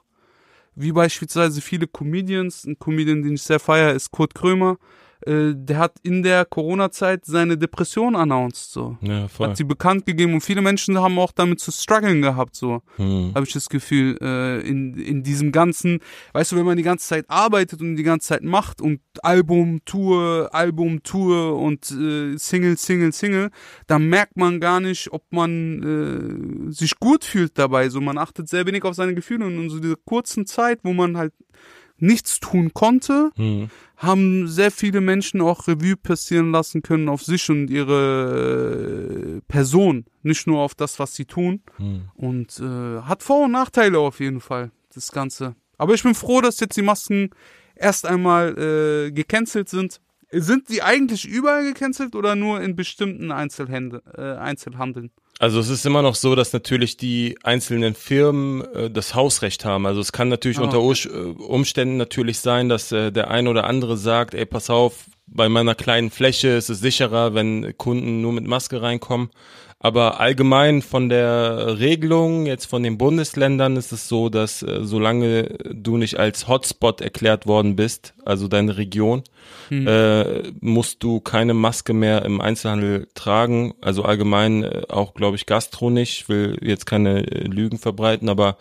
wie 0.74 0.92
beispielsweise 0.92 1.60
viele 1.60 1.86
Comedians, 1.86 2.64
ein 2.64 2.78
Comedian, 2.78 3.22
den 3.22 3.34
ich 3.34 3.42
sehr 3.42 3.60
feier, 3.60 3.94
ist 3.94 4.10
Kurt 4.10 4.34
Krömer, 4.34 4.76
äh, 5.24 5.52
der 5.54 5.78
hat 5.78 5.94
in 6.02 6.22
der 6.22 6.44
Corona-Zeit 6.44 7.24
seine 7.24 7.56
Depression 7.56 8.14
announced, 8.14 8.72
so. 8.72 8.98
Ja, 9.00 9.28
voll. 9.28 9.48
Hat 9.48 9.56
sie 9.56 9.64
bekannt 9.64 10.06
gegeben 10.06 10.34
und 10.34 10.42
viele 10.42 10.60
Menschen 10.60 10.98
haben 10.98 11.18
auch 11.18 11.32
damit 11.32 11.60
zu 11.60 11.70
strugglen 11.72 12.22
gehabt, 12.22 12.54
so. 12.56 12.82
Hm. 12.96 13.32
Habe 13.34 13.46
ich 13.46 13.52
das 13.52 13.68
Gefühl, 13.68 14.18
äh, 14.20 14.60
in, 14.60 14.94
in 14.94 15.22
diesem 15.22 15.52
ganzen, 15.52 16.00
weißt 16.32 16.52
du, 16.52 16.56
wenn 16.56 16.66
man 16.66 16.76
die 16.76 16.82
ganze 16.82 17.06
Zeit 17.06 17.24
arbeitet 17.28 17.80
und 17.80 17.96
die 17.96 18.02
ganze 18.02 18.28
Zeit 18.28 18.42
macht 18.42 18.80
und 18.80 19.00
Album, 19.22 19.80
Tour, 19.84 20.50
Album, 20.52 21.02
Tour 21.02 21.56
und 21.56 21.90
äh, 21.90 22.36
Single, 22.36 22.76
Single, 22.76 23.12
Single, 23.12 23.50
dann 23.86 24.08
merkt 24.08 24.36
man 24.36 24.60
gar 24.60 24.80
nicht, 24.80 25.12
ob 25.12 25.24
man 25.30 26.68
äh, 26.68 26.72
sich 26.72 26.98
gut 27.00 27.24
fühlt 27.24 27.58
dabei, 27.58 27.88
so. 27.88 28.00
Man 28.00 28.18
achtet 28.18 28.48
sehr 28.48 28.66
wenig 28.66 28.84
auf 28.84 28.94
seine 28.94 29.14
Gefühle 29.14 29.46
und 29.46 29.56
in 29.58 29.70
so 29.70 29.78
dieser 29.78 29.96
kurzen 30.04 30.46
Zeit, 30.46 30.80
wo 30.82 30.92
man 30.92 31.16
halt 31.16 31.32
nichts 31.98 32.40
tun 32.40 32.74
konnte, 32.74 33.30
hm. 33.36 33.70
haben 33.96 34.48
sehr 34.48 34.70
viele 34.70 35.00
Menschen 35.00 35.40
auch 35.40 35.66
Revue 35.66 35.96
passieren 35.96 36.50
lassen 36.50 36.82
können 36.82 37.08
auf 37.08 37.22
sich 37.22 37.48
und 37.50 37.68
ihre 37.68 39.38
äh, 39.38 39.40
Person, 39.48 40.04
nicht 40.22 40.46
nur 40.46 40.60
auf 40.60 40.74
das, 40.74 40.98
was 40.98 41.14
sie 41.14 41.24
tun. 41.24 41.62
Hm. 41.76 42.08
Und 42.14 42.60
äh, 42.60 43.02
hat 43.02 43.22
Vor- 43.22 43.44
und 43.44 43.52
Nachteile 43.52 43.98
auf 43.98 44.20
jeden 44.20 44.40
Fall, 44.40 44.70
das 44.94 45.12
Ganze. 45.12 45.54
Aber 45.78 45.94
ich 45.94 46.02
bin 46.02 46.14
froh, 46.14 46.40
dass 46.40 46.60
jetzt 46.60 46.76
die 46.76 46.82
Masken 46.82 47.30
erst 47.74 48.06
einmal 48.06 48.56
äh, 48.58 49.12
gecancelt 49.12 49.68
sind. 49.68 50.00
Sind 50.30 50.68
die 50.68 50.82
eigentlich 50.82 51.26
überall 51.26 51.64
gecancelt 51.64 52.16
oder 52.16 52.34
nur 52.34 52.60
in 52.60 52.74
bestimmten 52.74 53.30
Einzelhändel, 53.30 54.02
äh, 54.16 54.34
Einzelhandeln? 54.36 55.10
Also 55.38 55.60
es 55.60 55.68
ist 55.68 55.84
immer 55.84 56.00
noch 56.00 56.14
so, 56.14 56.34
dass 56.34 56.52
natürlich 56.52 56.96
die 56.96 57.36
einzelnen 57.42 57.94
Firmen 57.94 58.62
äh, 58.74 58.90
das 58.90 59.14
Hausrecht 59.14 59.64
haben. 59.64 59.86
Also 59.86 60.00
es 60.00 60.12
kann 60.12 60.28
natürlich 60.28 60.58
oh. 60.58 60.64
unter 60.64 60.78
äh, 60.78 61.18
Umständen 61.42 61.98
natürlich 61.98 62.40
sein, 62.40 62.68
dass 62.68 62.90
äh, 62.92 63.12
der 63.12 63.30
ein 63.30 63.46
oder 63.46 63.64
andere 63.64 63.96
sagt, 63.96 64.34
ey, 64.34 64.46
pass 64.46 64.70
auf, 64.70 65.04
bei 65.26 65.48
meiner 65.48 65.74
kleinen 65.74 66.10
Fläche 66.10 66.48
ist 66.48 66.70
es 66.70 66.80
sicherer, 66.80 67.34
wenn 67.34 67.76
Kunden 67.76 68.22
nur 68.22 68.32
mit 68.32 68.46
Maske 68.46 68.80
reinkommen. 68.80 69.30
Aber 69.78 70.20
allgemein 70.20 70.80
von 70.80 71.10
der 71.10 71.78
Regelung 71.78 72.46
jetzt 72.46 72.64
von 72.64 72.82
den 72.82 72.96
Bundesländern 72.96 73.76
ist 73.76 73.92
es 73.92 74.08
so, 74.08 74.30
dass 74.30 74.62
äh, 74.62 74.80
solange 74.82 75.58
du 75.70 75.98
nicht 75.98 76.18
als 76.18 76.48
Hotspot 76.48 77.02
erklärt 77.02 77.46
worden 77.46 77.76
bist, 77.76 78.14
also 78.24 78.48
deine 78.48 78.78
Region, 78.78 79.22
hm. 79.68 79.86
äh, 79.86 80.42
musst 80.60 81.02
du 81.02 81.20
keine 81.20 81.52
Maske 81.52 81.92
mehr 81.92 82.24
im 82.24 82.40
Einzelhandel 82.40 83.08
tragen. 83.14 83.74
Also 83.82 84.02
allgemein 84.02 84.64
äh, 84.64 84.82
auch, 84.88 85.12
glaube 85.12 85.36
ich, 85.36 85.44
Gastro 85.44 85.90
nicht. 85.90 86.20
Ich 86.20 86.28
will 86.30 86.56
jetzt 86.62 86.86
keine 86.86 87.26
äh, 87.30 87.44
Lügen 87.44 87.78
verbreiten, 87.78 88.30
aber 88.30 88.56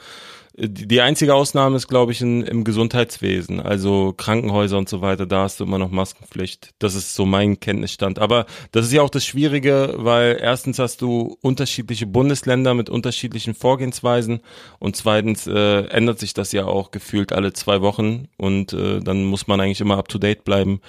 die 0.57 1.01
einzige 1.01 1.35
Ausnahme 1.35 1.75
ist, 1.75 1.87
glaube 1.87 2.13
ich, 2.13 2.21
in, 2.21 2.41
im 2.41 2.63
Gesundheitswesen, 2.63 3.59
also 3.59 4.13
Krankenhäuser 4.15 4.77
und 4.77 4.87
so 4.87 5.01
weiter, 5.01 5.25
da 5.25 5.43
hast 5.43 5.59
du 5.59 5.65
immer 5.65 5.79
noch 5.79 5.91
Maskenpflicht. 5.91 6.73
Das 6.79 6.95
ist 6.95 7.13
so 7.13 7.25
mein 7.25 7.59
Kenntnisstand. 7.59 8.19
Aber 8.19 8.45
das 8.71 8.85
ist 8.85 8.93
ja 8.93 9.01
auch 9.01 9.09
das 9.09 9.25
Schwierige, 9.25 9.95
weil 9.97 10.37
erstens 10.41 10.79
hast 10.79 11.01
du 11.01 11.37
unterschiedliche 11.41 12.07
Bundesländer 12.07 12.73
mit 12.73 12.89
unterschiedlichen 12.89 13.53
Vorgehensweisen 13.53 14.39
und 14.79 14.95
zweitens 14.95 15.45
äh, 15.45 15.87
ändert 15.87 16.19
sich 16.19 16.33
das 16.33 16.53
ja 16.53 16.65
auch 16.65 16.91
gefühlt 16.91 17.33
alle 17.33 17.51
zwei 17.51 17.81
Wochen 17.81 18.29
und 18.37 18.71
äh, 18.71 19.01
dann 19.01 19.25
muss 19.25 19.47
man 19.47 19.59
eigentlich 19.59 19.81
immer 19.81 19.97
up 19.97 20.07
to 20.07 20.19
date 20.19 20.45
bleiben. 20.45 20.79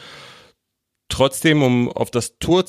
Trotzdem, 1.08 1.62
um 1.62 1.90
auf 1.90 2.10
das 2.12 2.38
Tour 2.38 2.64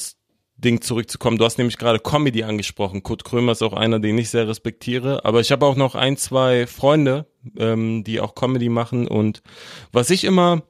Ding 0.57 0.81
zurückzukommen. 0.81 1.37
Du 1.37 1.45
hast 1.45 1.57
nämlich 1.57 1.77
gerade 1.77 1.99
Comedy 1.99 2.43
angesprochen. 2.43 3.03
Kurt 3.03 3.23
Krömer 3.23 3.51
ist 3.51 3.61
auch 3.61 3.73
einer, 3.73 3.99
den 3.99 4.17
ich 4.17 4.29
sehr 4.29 4.47
respektiere. 4.47 5.23
Aber 5.23 5.39
ich 5.39 5.51
habe 5.51 5.65
auch 5.65 5.75
noch 5.75 5.95
ein, 5.95 6.17
zwei 6.17 6.65
Freunde, 6.65 7.27
ähm, 7.57 8.03
die 8.03 8.19
auch 8.19 8.33
Comedy 8.33 8.69
machen. 8.69 9.07
Und 9.07 9.43
was 9.91 10.09
ich 10.09 10.23
immer 10.23 10.63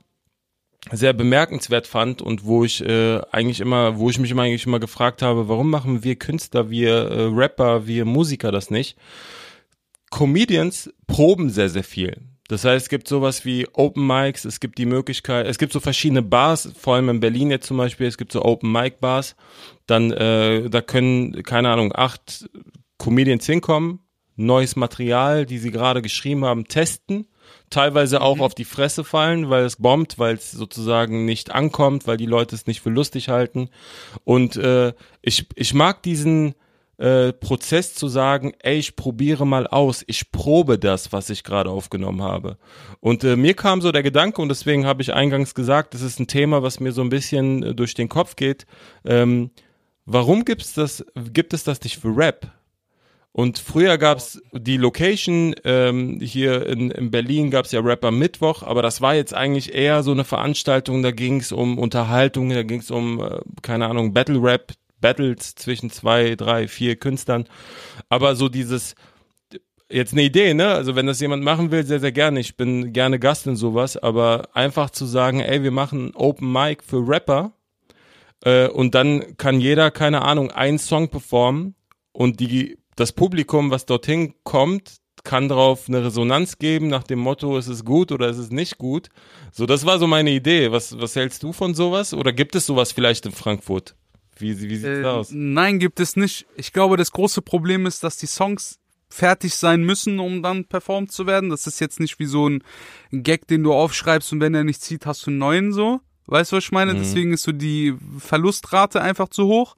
sehr 0.92 1.14
bemerkenswert 1.14 1.88
fand 1.88 2.22
und 2.22 2.46
wo 2.46 2.64
ich 2.64 2.82
äh, 2.82 3.22
eigentlich 3.32 3.60
immer, 3.60 3.98
wo 3.98 4.10
ich 4.10 4.20
mich 4.20 4.32
immer 4.32 4.44
eigentlich 4.44 4.66
immer 4.66 4.80
gefragt 4.80 5.22
habe, 5.22 5.48
warum 5.48 5.70
machen 5.70 6.04
wir 6.04 6.16
Künstler, 6.16 6.70
wir 6.70 7.10
äh, 7.10 7.24
Rapper, 7.34 7.88
wir 7.88 8.06
Musiker 8.06 8.52
das 8.52 8.70
nicht? 8.70 8.98
Comedians 10.10 10.94
proben 11.08 11.50
sehr, 11.50 11.70
sehr 11.70 11.84
viel. 11.84 12.22
Das 12.48 12.64
heißt, 12.64 12.86
es 12.86 12.90
gibt 12.90 13.08
sowas 13.08 13.44
wie 13.44 13.68
Open 13.74 14.08
Mics, 14.08 14.46
es 14.46 14.60
gibt 14.60 14.78
die 14.78 14.86
Möglichkeit, 14.86 15.48
es 15.48 15.58
gibt 15.58 15.74
so 15.74 15.80
verschiedene 15.80 16.22
Bars, 16.22 16.72
vor 16.78 16.96
allem 16.96 17.10
in 17.10 17.20
Berlin 17.20 17.52
jetzt 17.52 17.68
zum 17.68 17.78
Beispiel, 17.78 18.08
es 18.08 18.18
gibt 18.18 18.32
so 18.32 18.44
Open 18.44 18.72
Mic 18.72 18.98
Bars, 19.02 19.36
dann 19.86 20.12
äh, 20.12 20.70
da 20.70 20.82
können, 20.82 21.44
keine 21.44 21.70
Ahnung, 21.70 21.94
acht 21.94 22.50
Comedians 22.98 23.46
hinkommen, 23.46 24.00
neues 24.38 24.76
Material, 24.76 25.46
die 25.46 25.58
sie 25.58 25.72
gerade 25.72 26.02
geschrieben 26.02 26.46
haben, 26.46 26.68
testen, 26.68 27.28
teilweise 27.70 28.22
auch 28.22 28.38
mhm. 28.38 28.44
auf 28.44 28.56
die 28.56 28.66
Fresse 28.66 29.04
fallen, 29.04 29.50
weil 29.50 29.66
es 29.66 29.76
bombt, 29.78 30.18
weil 30.18 30.36
es 30.36 30.52
sozusagen 30.52 31.26
nicht 31.26 31.52
ankommt, 31.52 32.08
weil 32.08 32.18
die 32.18 32.26
Leute 32.26 32.56
es 32.56 32.68
nicht 32.68 32.82
für 32.82 32.90
lustig 32.90 33.30
halten. 33.30 33.70
Und 34.24 34.56
äh, 34.56 34.94
ich, 35.22 35.48
ich 35.56 35.74
mag 35.74 36.02
diesen 36.04 36.56
äh, 36.98 37.32
Prozess 37.34 37.94
zu 37.94 38.08
sagen, 38.08 38.54
ey, 38.60 38.78
ich 38.78 38.96
probiere 38.96 39.46
mal 39.46 39.68
aus, 39.68 40.04
ich 40.08 40.32
probe 40.32 40.80
das, 40.80 41.14
was 41.14 41.30
ich 41.30 41.44
gerade 41.44 41.70
aufgenommen 41.70 42.22
habe. 42.24 42.58
Und 43.00 43.24
äh, 43.24 43.36
mir 43.36 43.54
kam 43.54 43.82
so 43.82 43.92
der 43.92 44.04
Gedanke, 44.04 44.42
und 44.42 44.50
deswegen 44.50 44.86
habe 44.86 45.02
ich 45.02 45.14
eingangs 45.14 45.54
gesagt, 45.54 45.94
das 45.94 46.02
ist 46.02 46.20
ein 46.20 46.28
Thema, 46.28 46.64
was 46.64 46.80
mir 46.80 46.92
so 46.92 47.02
ein 47.02 47.10
bisschen 47.10 47.64
äh, 47.64 47.76
durch 47.76 47.94
den 47.94 48.10
Kopf 48.10 48.36
geht. 48.36 48.66
Ähm, 49.06 49.52
warum 50.06 50.44
gibt's 50.44 50.74
das, 50.74 51.06
gibt 51.34 51.54
es 51.54 51.64
das 51.64 51.82
nicht 51.84 51.98
für 51.98 52.16
Rap? 52.16 52.52
Und 53.32 53.60
früher 53.60 54.00
gab's 54.00 54.42
die 54.52 54.78
Location, 54.78 55.54
ähm, 55.64 56.20
hier 56.20 56.66
in, 56.66 56.90
in 56.90 57.12
Berlin 57.12 57.52
gab's 57.52 57.72
ja 57.72 57.82
Rapper 57.82 58.10
Mittwoch, 58.10 58.64
aber 58.64 58.82
das 58.82 59.00
war 59.00 59.14
jetzt 59.14 59.36
eigentlich 59.36 59.76
eher 59.76 60.02
so 60.02 60.10
eine 60.10 60.24
Veranstaltung, 60.24 61.04
da 61.04 61.12
ging's 61.12 61.52
um 61.52 61.78
Unterhaltung, 61.78 62.50
da 62.50 62.64
ging's 62.64 62.90
um, 62.90 63.22
äh, 63.22 63.42
keine 63.62 63.86
Ahnung, 63.86 64.12
Battle 64.12 64.42
Rap, 64.42 64.74
Battles 65.00 65.56
zwischen 65.56 65.90
zwei, 65.90 66.36
drei, 66.36 66.68
vier 66.68 66.96
Künstlern. 66.96 67.46
Aber 68.10 68.36
so 68.36 68.50
dieses, 68.50 68.96
jetzt 69.90 70.14
eine 70.14 70.24
Idee, 70.24 70.54
ne? 70.54 70.70
Also 70.70 70.96
wenn 70.96 71.08
das 71.08 71.20
jemand 71.20 71.44
machen 71.44 71.72
will, 71.72 71.86
sehr, 71.86 72.00
sehr 72.00 72.12
gerne. 72.12 72.40
Ich 72.40 72.58
bin 72.58 72.94
gerne 72.94 73.20
Gast 73.20 73.48
in 73.48 73.56
sowas, 73.56 73.98
aber 73.98 74.50
einfach 74.54 74.90
zu 74.90 75.06
sagen, 75.06 75.40
ey, 75.40 75.64
wir 75.64 75.72
machen 75.72 76.14
Open 76.16 76.52
Mic 76.52 76.84
für 76.84 77.08
Rapper 77.08 77.54
äh, 78.44 78.68
und 78.68 78.96
dann 78.96 79.38
kann 79.38 79.60
jeder, 79.60 79.92
keine 79.92 80.22
Ahnung, 80.24 80.52
einen 80.52 80.80
Song 80.80 81.10
performen 81.10 81.76
und 82.12 82.40
die, 82.40 82.78
das 82.96 83.12
Publikum, 83.12 83.72
was 83.72 83.86
dorthin 83.86 84.34
kommt, 84.44 84.98
kann 85.24 85.50
darauf 85.50 85.90
eine 85.90 86.06
Resonanz 86.06 86.58
geben 86.58 86.88
nach 86.88 87.04
dem 87.04 87.20
Motto, 87.20 87.58
ist 87.58 87.68
es 87.68 87.84
gut 87.84 88.12
oder 88.12 88.30
ist 88.30 88.38
es 88.38 88.50
nicht 88.50 88.78
gut. 88.78 89.10
So, 89.52 89.66
das 89.66 89.86
war 89.86 90.00
so 90.00 90.08
meine 90.08 90.32
Idee. 90.32 90.72
Was, 90.72 90.98
was 91.00 91.16
hältst 91.16 91.44
du 91.44 91.52
von 91.52 91.74
sowas? 91.74 92.14
Oder 92.14 92.32
gibt 92.32 92.56
es 92.56 92.66
sowas 92.66 92.94
vielleicht 92.94 93.26
in 93.26 93.34
Frankfurt? 93.34 93.96
Wie, 94.40 94.60
wie 94.60 94.78
sieht's 94.78 94.84
äh, 94.84 95.04
aus? 95.04 95.30
Nein, 95.32 95.80
gibt 95.80 96.00
es 96.00 96.16
nicht. 96.16 96.46
Ich 96.56 96.74
glaube, 96.74 96.98
das 96.98 97.12
große 97.12 97.42
Problem 97.42 97.86
ist, 97.86 98.04
dass 98.04 98.18
die 98.18 98.28
Songs 98.28 98.80
fertig 99.10 99.56
sein 99.56 99.84
müssen, 99.84 100.20
um 100.20 100.44
dann 100.44 100.66
performt 100.66 101.12
zu 101.12 101.28
werden. 101.28 101.50
Das 101.50 101.68
ist 101.68 101.80
jetzt 101.80 102.00
nicht 102.00 102.20
wie 102.20 102.26
so 102.26 102.50
ein 102.50 102.64
Gag, 103.12 103.48
den 103.48 103.64
du 103.64 103.74
aufschreibst 103.74 104.32
und 104.34 104.42
wenn 104.42 104.54
er 104.54 104.64
nicht 104.64 104.82
zieht, 104.82 105.06
hast 105.06 105.26
du 105.26 105.32
einen 105.32 105.40
neuen 105.40 105.74
so. 105.74 106.02
Weißt 106.28 106.52
du, 106.52 106.58
was 106.58 106.66
ich 106.66 106.72
meine? 106.72 106.94
Mhm. 106.94 106.98
Deswegen 107.00 107.34
ist 107.34 107.44
so 107.44 107.54
die 107.54 107.96
Verlustrate 108.20 109.02
einfach 109.02 109.30
zu 109.30 109.46
hoch. 109.46 109.76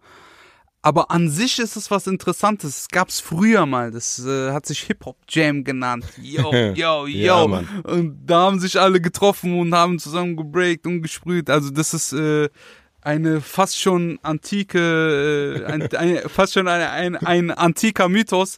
Aber 0.81 1.11
an 1.11 1.29
sich 1.29 1.59
ist 1.59 1.75
es 1.75 1.91
was 1.91 2.07
Interessantes. 2.07 2.81
Es 2.81 2.87
gab's 2.87 3.19
früher 3.19 3.65
mal. 3.65 3.91
Das 3.91 4.25
äh, 4.25 4.51
hat 4.51 4.65
sich 4.65 4.79
Hip 4.83 5.05
Hop 5.05 5.17
Jam 5.27 5.63
genannt. 5.65 6.05
Yo, 6.21 6.51
yo, 6.73 7.05
yo. 7.05 7.05
ja, 7.05 7.43
und 7.43 8.25
da 8.25 8.43
haben 8.43 8.59
sich 8.59 8.79
alle 8.79 9.01
getroffen 9.01 9.59
und 9.59 9.73
haben 9.73 9.99
zusammen 9.99 10.37
gebreakt 10.37 10.87
und 10.87 11.01
gesprüht. 11.01 11.49
Also 11.49 11.69
das 11.69 11.93
ist 11.93 12.13
äh, 12.13 12.49
eine 13.01 13.41
fast 13.41 13.79
schon 13.79 14.19
antike, 14.23 14.79
äh, 15.59 15.65
ein, 15.65 15.93
ein, 15.95 16.29
fast 16.29 16.53
schon 16.53 16.67
eine, 16.67 16.89
ein, 16.91 17.15
ein 17.15 17.51
antiker 17.51 18.09
Mythos. 18.09 18.57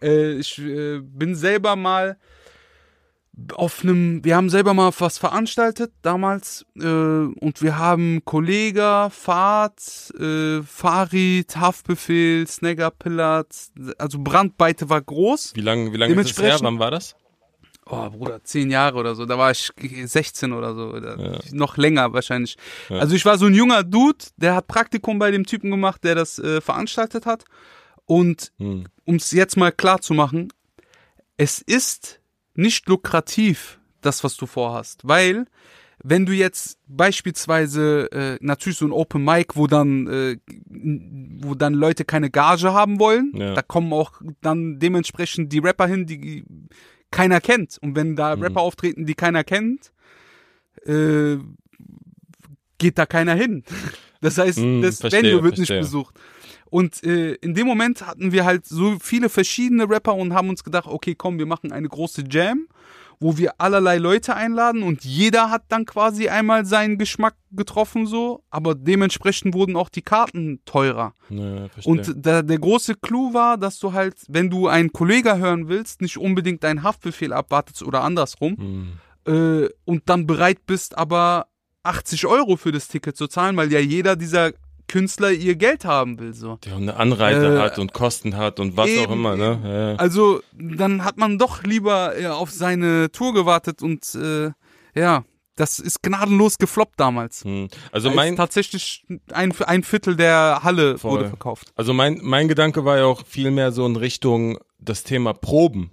Äh, 0.00 0.32
ich 0.32 0.58
äh, 0.58 1.00
bin 1.00 1.34
selber 1.34 1.76
mal 1.76 2.16
auf 3.54 3.82
einem, 3.82 4.24
wir 4.24 4.36
haben 4.36 4.50
selber 4.50 4.74
mal 4.74 4.92
was 4.98 5.16
veranstaltet 5.18 5.92
damals 6.02 6.66
äh, 6.76 6.82
und 6.82 7.62
wir 7.62 7.78
haben 7.78 8.22
Kollega, 8.24 9.08
Fahrt, 9.10 10.12
äh, 10.18 10.62
Farid, 10.62 11.56
Haftbefehl, 11.56 12.46
Snagger, 12.46 12.90
Pillard, 12.90 13.54
also 13.98 14.18
Brandweite 14.18 14.90
war 14.90 15.00
groß. 15.00 15.52
Wie 15.54 15.62
lange 15.62 15.92
wie 15.92 15.96
lang 15.96 16.10
ist 16.18 16.38
das 16.38 16.44
her? 16.44 16.58
Wann 16.60 16.78
war 16.78 16.90
das? 16.90 17.16
Oh 17.86 18.10
Bruder, 18.10 18.42
zehn 18.44 18.70
Jahre 18.70 18.98
oder 18.98 19.14
so, 19.14 19.26
da 19.26 19.38
war 19.38 19.50
ich 19.50 19.72
16 20.04 20.52
oder 20.52 20.74
so, 20.74 20.88
oder 20.88 21.18
ja. 21.18 21.38
noch 21.52 21.76
länger 21.76 22.12
wahrscheinlich. 22.12 22.56
Ja. 22.88 22.98
Also 22.98 23.14
ich 23.14 23.24
war 23.24 23.38
so 23.38 23.46
ein 23.46 23.54
junger 23.54 23.84
Dude, 23.84 24.24
der 24.36 24.54
hat 24.54 24.66
Praktikum 24.66 25.18
bei 25.18 25.30
dem 25.30 25.46
Typen 25.46 25.70
gemacht, 25.70 26.04
der 26.04 26.14
das 26.14 26.38
äh, 26.38 26.60
veranstaltet 26.60 27.26
hat. 27.26 27.44
Und 28.04 28.52
hm. 28.58 28.84
um 29.04 29.16
es 29.16 29.30
jetzt 29.30 29.56
mal 29.56 29.72
klar 29.72 30.00
zu 30.00 30.14
machen, 30.14 30.52
es 31.36 31.60
ist 31.60 32.20
nicht 32.54 32.88
lukrativ, 32.88 33.78
das, 34.00 34.24
was 34.24 34.36
du 34.36 34.46
vorhast, 34.46 35.00
weil 35.04 35.46
wenn 36.04 36.26
du 36.26 36.32
jetzt 36.32 36.78
beispielsweise 36.88 38.10
äh, 38.10 38.38
natürlich 38.40 38.78
so 38.78 38.86
ein 38.86 38.92
Open 38.92 39.24
Mic, 39.24 39.54
wo 39.54 39.68
dann 39.68 40.08
äh, 40.08 40.36
wo 40.66 41.54
dann 41.54 41.74
Leute 41.74 42.04
keine 42.04 42.28
Gage 42.28 42.72
haben 42.72 42.98
wollen, 42.98 43.32
ja. 43.36 43.54
da 43.54 43.62
kommen 43.62 43.92
auch 43.92 44.20
dann 44.40 44.80
dementsprechend 44.80 45.52
die 45.52 45.60
Rapper 45.60 45.86
hin, 45.86 46.06
die 46.06 46.44
keiner 47.12 47.40
kennt. 47.40 47.78
Und 47.80 47.94
wenn 47.94 48.16
da 48.16 48.34
mhm. 48.34 48.42
Rapper 48.42 48.60
auftreten, 48.60 49.06
die 49.06 49.14
keiner 49.14 49.44
kennt, 49.44 49.92
äh, 50.84 51.36
geht 52.78 52.98
da 52.98 53.06
keiner 53.06 53.34
hin. 53.34 53.62
Das 54.24 54.38
heißt, 54.38 54.60
mm, 54.60 54.82
das 54.82 55.00
verstehe, 55.00 55.24
Venue 55.24 55.42
wird 55.42 55.56
verstehe. 55.56 55.78
nicht 55.78 55.84
besucht. 55.84 56.14
Und 56.70 57.02
äh, 57.02 57.32
in 57.34 57.54
dem 57.54 57.66
Moment 57.66 58.06
hatten 58.06 58.30
wir 58.30 58.44
halt 58.44 58.64
so 58.64 58.96
viele 59.00 59.28
verschiedene 59.28 59.90
Rapper 59.90 60.14
und 60.14 60.32
haben 60.32 60.48
uns 60.48 60.62
gedacht, 60.62 60.86
okay, 60.86 61.16
komm, 61.16 61.40
wir 61.40 61.46
machen 61.46 61.72
eine 61.72 61.88
große 61.88 62.22
Jam 62.30 62.68
wo 63.22 63.38
wir 63.38 63.54
allerlei 63.58 63.98
Leute 63.98 64.34
einladen 64.34 64.82
und 64.82 65.04
jeder 65.04 65.50
hat 65.50 65.62
dann 65.68 65.86
quasi 65.86 66.28
einmal 66.28 66.66
seinen 66.66 66.98
Geschmack 66.98 67.34
getroffen 67.52 68.06
so, 68.06 68.42
aber 68.50 68.74
dementsprechend 68.74 69.54
wurden 69.54 69.76
auch 69.76 69.88
die 69.88 70.02
Karten 70.02 70.60
teurer. 70.64 71.14
Ja, 71.30 71.68
und 71.84 72.12
da, 72.16 72.42
der 72.42 72.58
große 72.58 72.96
Clou 72.96 73.32
war, 73.32 73.56
dass 73.56 73.78
du 73.78 73.92
halt, 73.92 74.16
wenn 74.28 74.50
du 74.50 74.66
einen 74.66 74.92
Kollegen 74.92 75.38
hören 75.38 75.68
willst, 75.68 76.02
nicht 76.02 76.18
unbedingt 76.18 76.64
deinen 76.64 76.82
Haftbefehl 76.82 77.32
abwartest 77.32 77.82
oder 77.82 78.02
andersrum 78.02 78.56
mhm. 79.26 79.32
äh, 79.32 79.68
und 79.84 80.02
dann 80.08 80.26
bereit 80.26 80.66
bist, 80.66 80.98
aber 80.98 81.46
80 81.84 82.26
Euro 82.26 82.56
für 82.56 82.72
das 82.72 82.88
Ticket 82.88 83.16
zu 83.16 83.26
zahlen, 83.28 83.56
weil 83.56 83.72
ja 83.72 83.80
jeder 83.80 84.16
dieser 84.16 84.52
Künstler 84.92 85.30
ihr 85.30 85.56
Geld 85.56 85.86
haben 85.86 86.18
will. 86.18 86.34
So. 86.34 86.58
Der 86.66 86.76
eine 86.76 86.96
Anreise 86.96 87.56
äh, 87.56 87.58
hat 87.58 87.78
und 87.78 87.94
Kosten 87.94 88.36
hat 88.36 88.60
und 88.60 88.76
was 88.76 88.90
eben, 88.90 89.06
auch 89.06 89.12
immer. 89.12 89.36
Ne? 89.38 89.94
Ja. 89.96 89.96
Also 89.98 90.42
dann 90.52 91.02
hat 91.02 91.16
man 91.16 91.38
doch 91.38 91.62
lieber 91.62 92.20
ja, 92.20 92.34
auf 92.34 92.50
seine 92.50 93.10
Tour 93.10 93.32
gewartet 93.32 93.80
und 93.80 94.14
äh, 94.14 94.50
ja, 94.94 95.24
das 95.56 95.78
ist 95.78 96.02
gnadenlos 96.02 96.58
gefloppt 96.58 97.00
damals. 97.00 97.42
Hm. 97.42 97.68
Also 97.90 98.10
mein 98.10 98.36
tatsächlich 98.36 99.06
ein, 99.32 99.54
ein 99.62 99.82
Viertel 99.82 100.14
der 100.14 100.60
Halle 100.62 100.98
voll. 100.98 101.12
wurde 101.12 101.28
verkauft. 101.28 101.72
Also 101.74 101.94
mein 101.94 102.18
mein 102.22 102.48
Gedanke 102.48 102.84
war 102.84 102.98
ja 102.98 103.06
auch 103.06 103.24
viel 103.26 103.50
mehr 103.50 103.72
so 103.72 103.86
in 103.86 103.96
Richtung 103.96 104.58
das 104.78 105.04
Thema 105.04 105.32
Proben. 105.32 105.90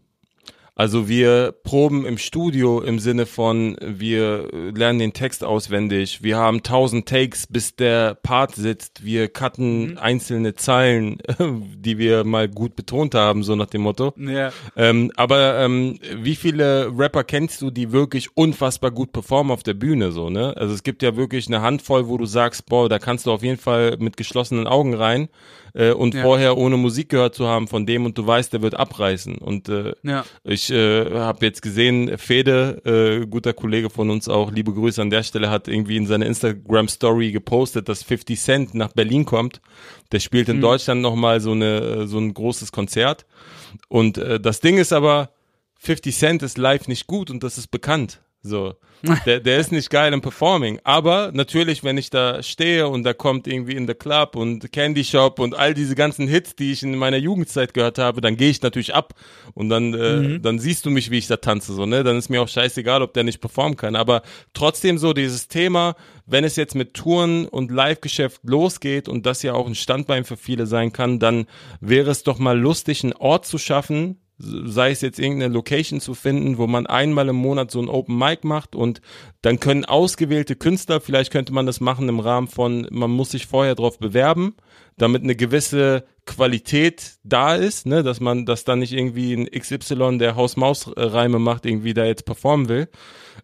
Also 0.80 1.10
wir 1.10 1.54
proben 1.64 2.06
im 2.06 2.18
Studio 2.18 2.80
im 2.80 3.00
Sinne 3.00 3.26
von, 3.26 3.76
wir 3.82 4.48
lernen 4.74 5.00
den 5.00 5.12
Text 5.12 5.44
auswendig, 5.44 6.24
wir 6.24 6.38
haben 6.38 6.64
tausend 6.64 7.06
Takes, 7.06 7.48
bis 7.48 7.76
der 7.76 8.16
Part 8.16 8.56
sitzt, 8.56 9.04
wir 9.04 9.28
cutten 9.28 9.90
mhm. 9.90 9.98
einzelne 9.98 10.54
Zeilen, 10.54 11.18
die 11.76 11.98
wir 11.98 12.24
mal 12.24 12.48
gut 12.48 12.78
betont 12.78 13.14
haben, 13.14 13.44
so 13.44 13.58
nach 13.58 13.66
dem 13.66 13.82
Motto. 13.82 14.14
Ja. 14.16 14.54
Ähm, 14.78 15.12
aber 15.18 15.60
ähm, 15.60 16.00
wie 16.16 16.36
viele 16.36 16.90
Rapper 16.98 17.26
kennst 17.26 17.62
du, 17.62 17.72
die 17.72 17.92
wirklich 17.92 18.38
unfassbar 18.38 18.92
gut 18.92 19.12
performen 19.12 19.52
auf 19.52 19.64
der 19.64 19.74
Bühne, 19.74 20.14
so, 20.14 20.30
ne? 20.30 20.56
Also 20.56 20.74
es 20.74 20.84
gibt 20.84 21.04
ja 21.04 21.18
wirklich 21.18 21.48
eine 21.48 21.62
Handvoll, 21.62 22.08
wo 22.08 22.18
du 22.18 22.26
sagst, 22.26 22.68
boah, 22.68 22.88
da 22.88 23.00
kannst 23.00 23.26
du 23.26 23.34
auf 23.34 23.44
jeden 23.44 23.60
Fall 23.60 23.98
mit 24.00 24.16
geschlossenen 24.16 24.66
Augen 24.66 24.94
rein 24.94 25.28
äh, 25.74 25.92
und 25.92 26.14
ja. 26.14 26.24
vorher 26.24 26.58
ohne 26.58 26.78
Musik 26.78 27.10
gehört 27.10 27.36
zu 27.36 27.48
haben 27.48 27.68
von 27.68 27.86
dem 27.86 28.06
und 28.06 28.18
du 28.18 28.26
weißt, 28.26 28.54
der 28.54 28.62
wird 28.62 28.76
abreißen. 28.76 29.38
Und 29.38 29.70
äh, 29.70 29.94
ja. 30.04 30.26
ich 30.44 30.72
äh, 30.72 31.12
habe 31.12 31.46
jetzt 31.46 31.62
gesehen, 31.62 32.18
Fede, 32.18 33.22
äh, 33.22 33.26
guter 33.26 33.54
Kollege 33.54 33.90
von 33.90 34.10
uns 34.10 34.28
auch, 34.28 34.52
liebe 34.52 34.74
Grüße 34.74 35.02
an 35.02 35.10
der 35.10 35.24
Stelle, 35.24 35.50
hat 35.50 35.68
irgendwie 35.68 35.98
in 35.98 36.08
seiner 36.08 36.26
Instagram-Story 36.26 37.32
gepostet, 37.32 37.90
dass 37.90 38.04
50 38.04 38.40
Cent 38.40 38.74
nach 38.74 38.94
Berlin 38.94 39.26
kommt. 39.26 39.62
Der 40.12 40.20
spielt 40.20 40.50
in 40.50 40.58
mhm. 40.58 40.62
Deutschland 40.62 41.02
nochmal 41.02 41.40
so, 41.40 41.52
eine, 41.52 42.08
so 42.08 42.18
ein 42.18 42.34
großes 42.34 42.72
Konzert. 42.72 43.26
Und 43.88 44.18
äh, 44.18 44.40
das 44.40 44.60
Ding 44.60 44.78
ist 44.78 44.94
aber, 44.94 45.30
50 45.80 46.16
Cent 46.16 46.44
ist 46.44 46.58
live 46.58 46.88
nicht 46.88 47.08
gut 47.08 47.32
und 47.32 47.44
das 47.44 47.58
ist 47.58 47.72
bekannt. 47.72 48.22
So. 48.42 48.76
Der, 49.26 49.40
der 49.40 49.60
ist 49.60 49.72
nicht 49.72 49.90
geil 49.90 50.12
im 50.12 50.20
Performing. 50.20 50.82
Aber 50.84 51.32
natürlich, 51.34 51.86
wenn 51.86 51.98
ich 51.98 52.10
da 52.10 52.44
stehe 52.44 52.88
und 52.90 53.04
da 53.04 53.14
kommt 53.14 53.48
irgendwie 53.48 53.76
in 53.76 53.88
the 53.88 53.94
Club 53.94 54.36
und 54.36 54.74
Candy 54.74 55.06
Shop 55.06 55.40
und 55.40 55.56
all 55.56 55.74
diese 55.74 55.96
ganzen 55.96 56.28
Hits, 56.28 56.56
die 56.56 56.74
ich 56.74 56.84
in 56.84 56.98
meiner 56.98 57.16
Jugendzeit 57.16 57.74
gehört 57.74 57.98
habe, 57.98 58.20
dann 58.20 58.36
gehe 58.36 58.50
ich 58.50 58.62
natürlich 58.62 58.94
ab 58.94 59.14
und 59.54 59.70
dann, 59.70 59.94
äh, 59.94 60.16
mhm. 60.18 60.42
dann 60.42 60.60
siehst 60.60 60.86
du 60.86 60.90
mich, 60.90 61.12
wie 61.12 61.18
ich 61.18 61.28
da 61.28 61.38
tanze, 61.38 61.74
so, 61.74 61.86
ne? 61.86 62.04
Dann 62.04 62.18
ist 62.18 62.28
mir 62.28 62.42
auch 62.42 62.50
scheißegal, 62.50 63.02
ob 63.02 63.14
der 63.14 63.24
nicht 63.24 63.40
performen 63.40 63.78
kann. 63.78 63.96
Aber 63.96 64.22
trotzdem 64.54 64.98
so 64.98 65.14
dieses 65.14 65.48
Thema, 65.48 65.96
wenn 66.26 66.44
es 66.44 66.58
jetzt 66.58 66.76
mit 66.76 66.94
Touren 66.94 67.48
und 67.48 67.72
Live-Geschäft 67.72 68.42
losgeht 68.44 69.08
und 69.08 69.26
das 69.26 69.44
ja 69.44 69.54
auch 69.54 69.68
ein 69.68 69.76
Standbein 69.76 70.26
für 70.26 70.36
viele 70.36 70.68
sein 70.68 70.92
kann, 70.92 71.20
dann 71.20 71.46
wäre 71.80 72.12
es 72.12 72.24
doch 72.24 72.38
mal 72.38 72.60
lustig, 72.60 73.04
einen 73.04 73.14
Ort 73.14 73.46
zu 73.46 73.58
schaffen, 73.58 74.20
sei 74.40 74.92
es 74.92 75.02
jetzt 75.02 75.20
irgendeine 75.20 75.54
Location 75.54 76.00
zu 76.00 76.14
finden, 76.14 76.58
wo 76.58 76.66
man 76.66 76.88
einmal 76.88 77.28
im 77.28 77.36
Monat 77.36 77.72
so 77.72 77.82
ein 77.82 77.90
Open 77.90 78.18
Mic 78.18 78.48
macht 78.48 78.74
und 78.74 79.02
dann 79.42 79.60
können 79.60 79.86
ausgewählte 79.86 80.56
Künstler, 80.56 81.02
vielleicht 81.02 81.32
könnte 81.32 81.54
man 81.54 81.66
das 81.66 81.82
machen 81.82 82.08
im 82.08 82.20
Rahmen 82.20 82.48
von, 82.48 82.88
man 82.90 83.12
muss 83.12 83.32
sich 83.32 83.48
vorher 83.48 83.76
drauf 83.76 84.00
bewerben, 84.00 84.56
damit 84.98 85.24
eine 85.24 85.36
gewisse 85.36 86.06
Qualität 86.26 87.18
da 87.24 87.56
ist, 87.56 87.86
ne, 87.86 88.04
dass 88.04 88.20
man, 88.20 88.46
dass 88.46 88.64
dann 88.64 88.80
nicht 88.80 88.94
irgendwie 88.94 89.34
ein 89.34 89.48
XY, 89.48 90.18
der 90.20 90.36
Haus-Maus-Reime 90.36 91.40
macht, 91.40 91.66
irgendwie 91.66 91.94
da 91.94 92.06
jetzt 92.06 92.26
performen 92.26 92.70
will. 92.70 92.88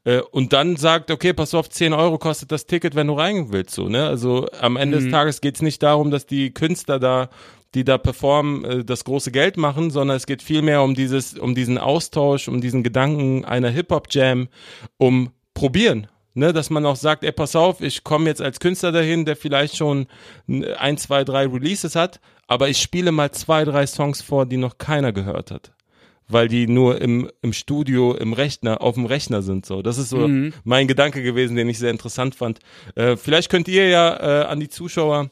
Äh, 0.03 0.19
und 0.19 0.53
dann 0.53 0.75
sagt, 0.75 1.11
okay, 1.11 1.33
pass 1.33 1.53
auf, 1.55 1.69
10 1.69 1.93
Euro 1.93 2.17
kostet 2.17 2.51
das 2.51 2.67
Ticket, 2.67 2.95
wenn 2.95 3.07
du 3.07 3.13
rein 3.13 3.51
willst, 3.51 3.75
so, 3.75 3.89
ne? 3.89 4.05
Also 4.05 4.47
am 4.59 4.77
Ende 4.77 4.99
mhm. 4.99 5.03
des 5.03 5.11
Tages 5.11 5.41
geht's 5.41 5.61
nicht 5.61 5.81
darum, 5.81 6.11
dass 6.11 6.25
die 6.25 6.53
Künstler 6.53 6.99
da 6.99 7.29
die 7.75 7.83
da 7.83 7.97
performen, 7.97 8.65
äh, 8.65 8.85
das 8.85 9.03
große 9.03 9.31
Geld 9.31 9.57
machen, 9.57 9.91
sondern 9.91 10.17
es 10.17 10.25
geht 10.25 10.41
vielmehr 10.41 10.81
um 10.81 10.95
dieses, 10.95 11.37
um 11.37 11.53
diesen 11.53 11.77
Austausch, 11.77 12.47
um 12.47 12.61
diesen 12.61 12.81
Gedanken 12.81 13.45
einer 13.45 13.69
Hip-Hop-Jam, 13.69 14.47
um 14.97 15.31
probieren. 15.53 16.07
Ne, 16.37 16.51
dass 16.51 16.69
man 16.69 16.85
auch 16.85 16.97
sagt, 16.97 17.23
ey, 17.23 17.31
pass 17.31 17.55
auf, 17.55 17.79
ich 17.79 18.03
komme 18.03 18.25
jetzt 18.25 18.41
als 18.41 18.59
Künstler 18.59 18.91
dahin, 18.91 19.23
der 19.23 19.37
vielleicht 19.37 19.77
schon 19.77 20.07
ein, 20.77 20.97
zwei, 20.97 21.23
drei 21.23 21.47
Releases 21.47 21.95
hat, 21.95 22.19
aber 22.45 22.67
ich 22.67 22.81
spiele 22.81 23.13
mal 23.13 23.31
zwei, 23.31 23.63
drei 23.63 23.87
Songs 23.87 24.21
vor, 24.21 24.45
die 24.45 24.57
noch 24.57 24.77
keiner 24.77 25.13
gehört 25.13 25.49
hat. 25.49 25.71
Weil 26.27 26.49
die 26.49 26.67
nur 26.67 26.99
im, 26.99 27.31
im 27.41 27.53
Studio, 27.53 28.15
im 28.15 28.33
Rechner, 28.33 28.81
auf 28.81 28.95
dem 28.95 29.05
Rechner 29.05 29.43
sind. 29.43 29.65
So, 29.65 29.81
Das 29.81 29.97
ist 29.97 30.09
so 30.09 30.27
mhm. 30.27 30.51
mein 30.65 30.89
Gedanke 30.89 31.23
gewesen, 31.23 31.55
den 31.55 31.69
ich 31.69 31.79
sehr 31.79 31.91
interessant 31.91 32.35
fand. 32.35 32.59
Äh, 32.95 33.15
vielleicht 33.15 33.49
könnt 33.49 33.69
ihr 33.69 33.87
ja 33.87 34.41
äh, 34.41 34.45
an 34.45 34.59
die 34.59 34.67
Zuschauer 34.67 35.31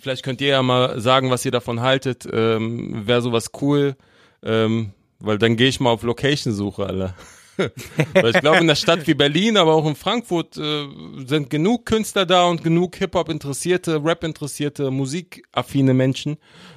Vielleicht 0.00 0.22
könnt 0.22 0.40
ihr 0.40 0.48
ja 0.48 0.62
mal 0.62 1.00
sagen, 1.00 1.30
was 1.30 1.44
ihr 1.44 1.50
davon 1.50 1.80
haltet. 1.80 2.26
Ähm, 2.30 3.06
Wäre 3.06 3.22
sowas 3.22 3.50
cool. 3.60 3.96
Ähm, 4.42 4.92
weil 5.20 5.38
dann 5.38 5.56
gehe 5.56 5.68
ich 5.68 5.80
mal 5.80 5.90
auf 5.90 6.02
Location-Suche, 6.02 6.86
Alter. 6.86 7.14
weil 8.14 8.30
ich 8.30 8.40
glaube, 8.40 8.58
in 8.58 8.64
einer 8.64 8.76
Stadt 8.76 9.06
wie 9.08 9.14
Berlin, 9.14 9.56
aber 9.56 9.74
auch 9.74 9.86
in 9.86 9.96
Frankfurt 9.96 10.56
äh, 10.56 10.86
sind 11.26 11.50
genug 11.50 11.86
Künstler 11.86 12.24
da 12.24 12.44
und 12.44 12.62
genug 12.62 12.96
Hip-Hop-interessierte, 12.96 14.02
Rap-interessierte, 14.04 14.92
musikaffine 14.92 15.92
Menschen, 15.92 16.36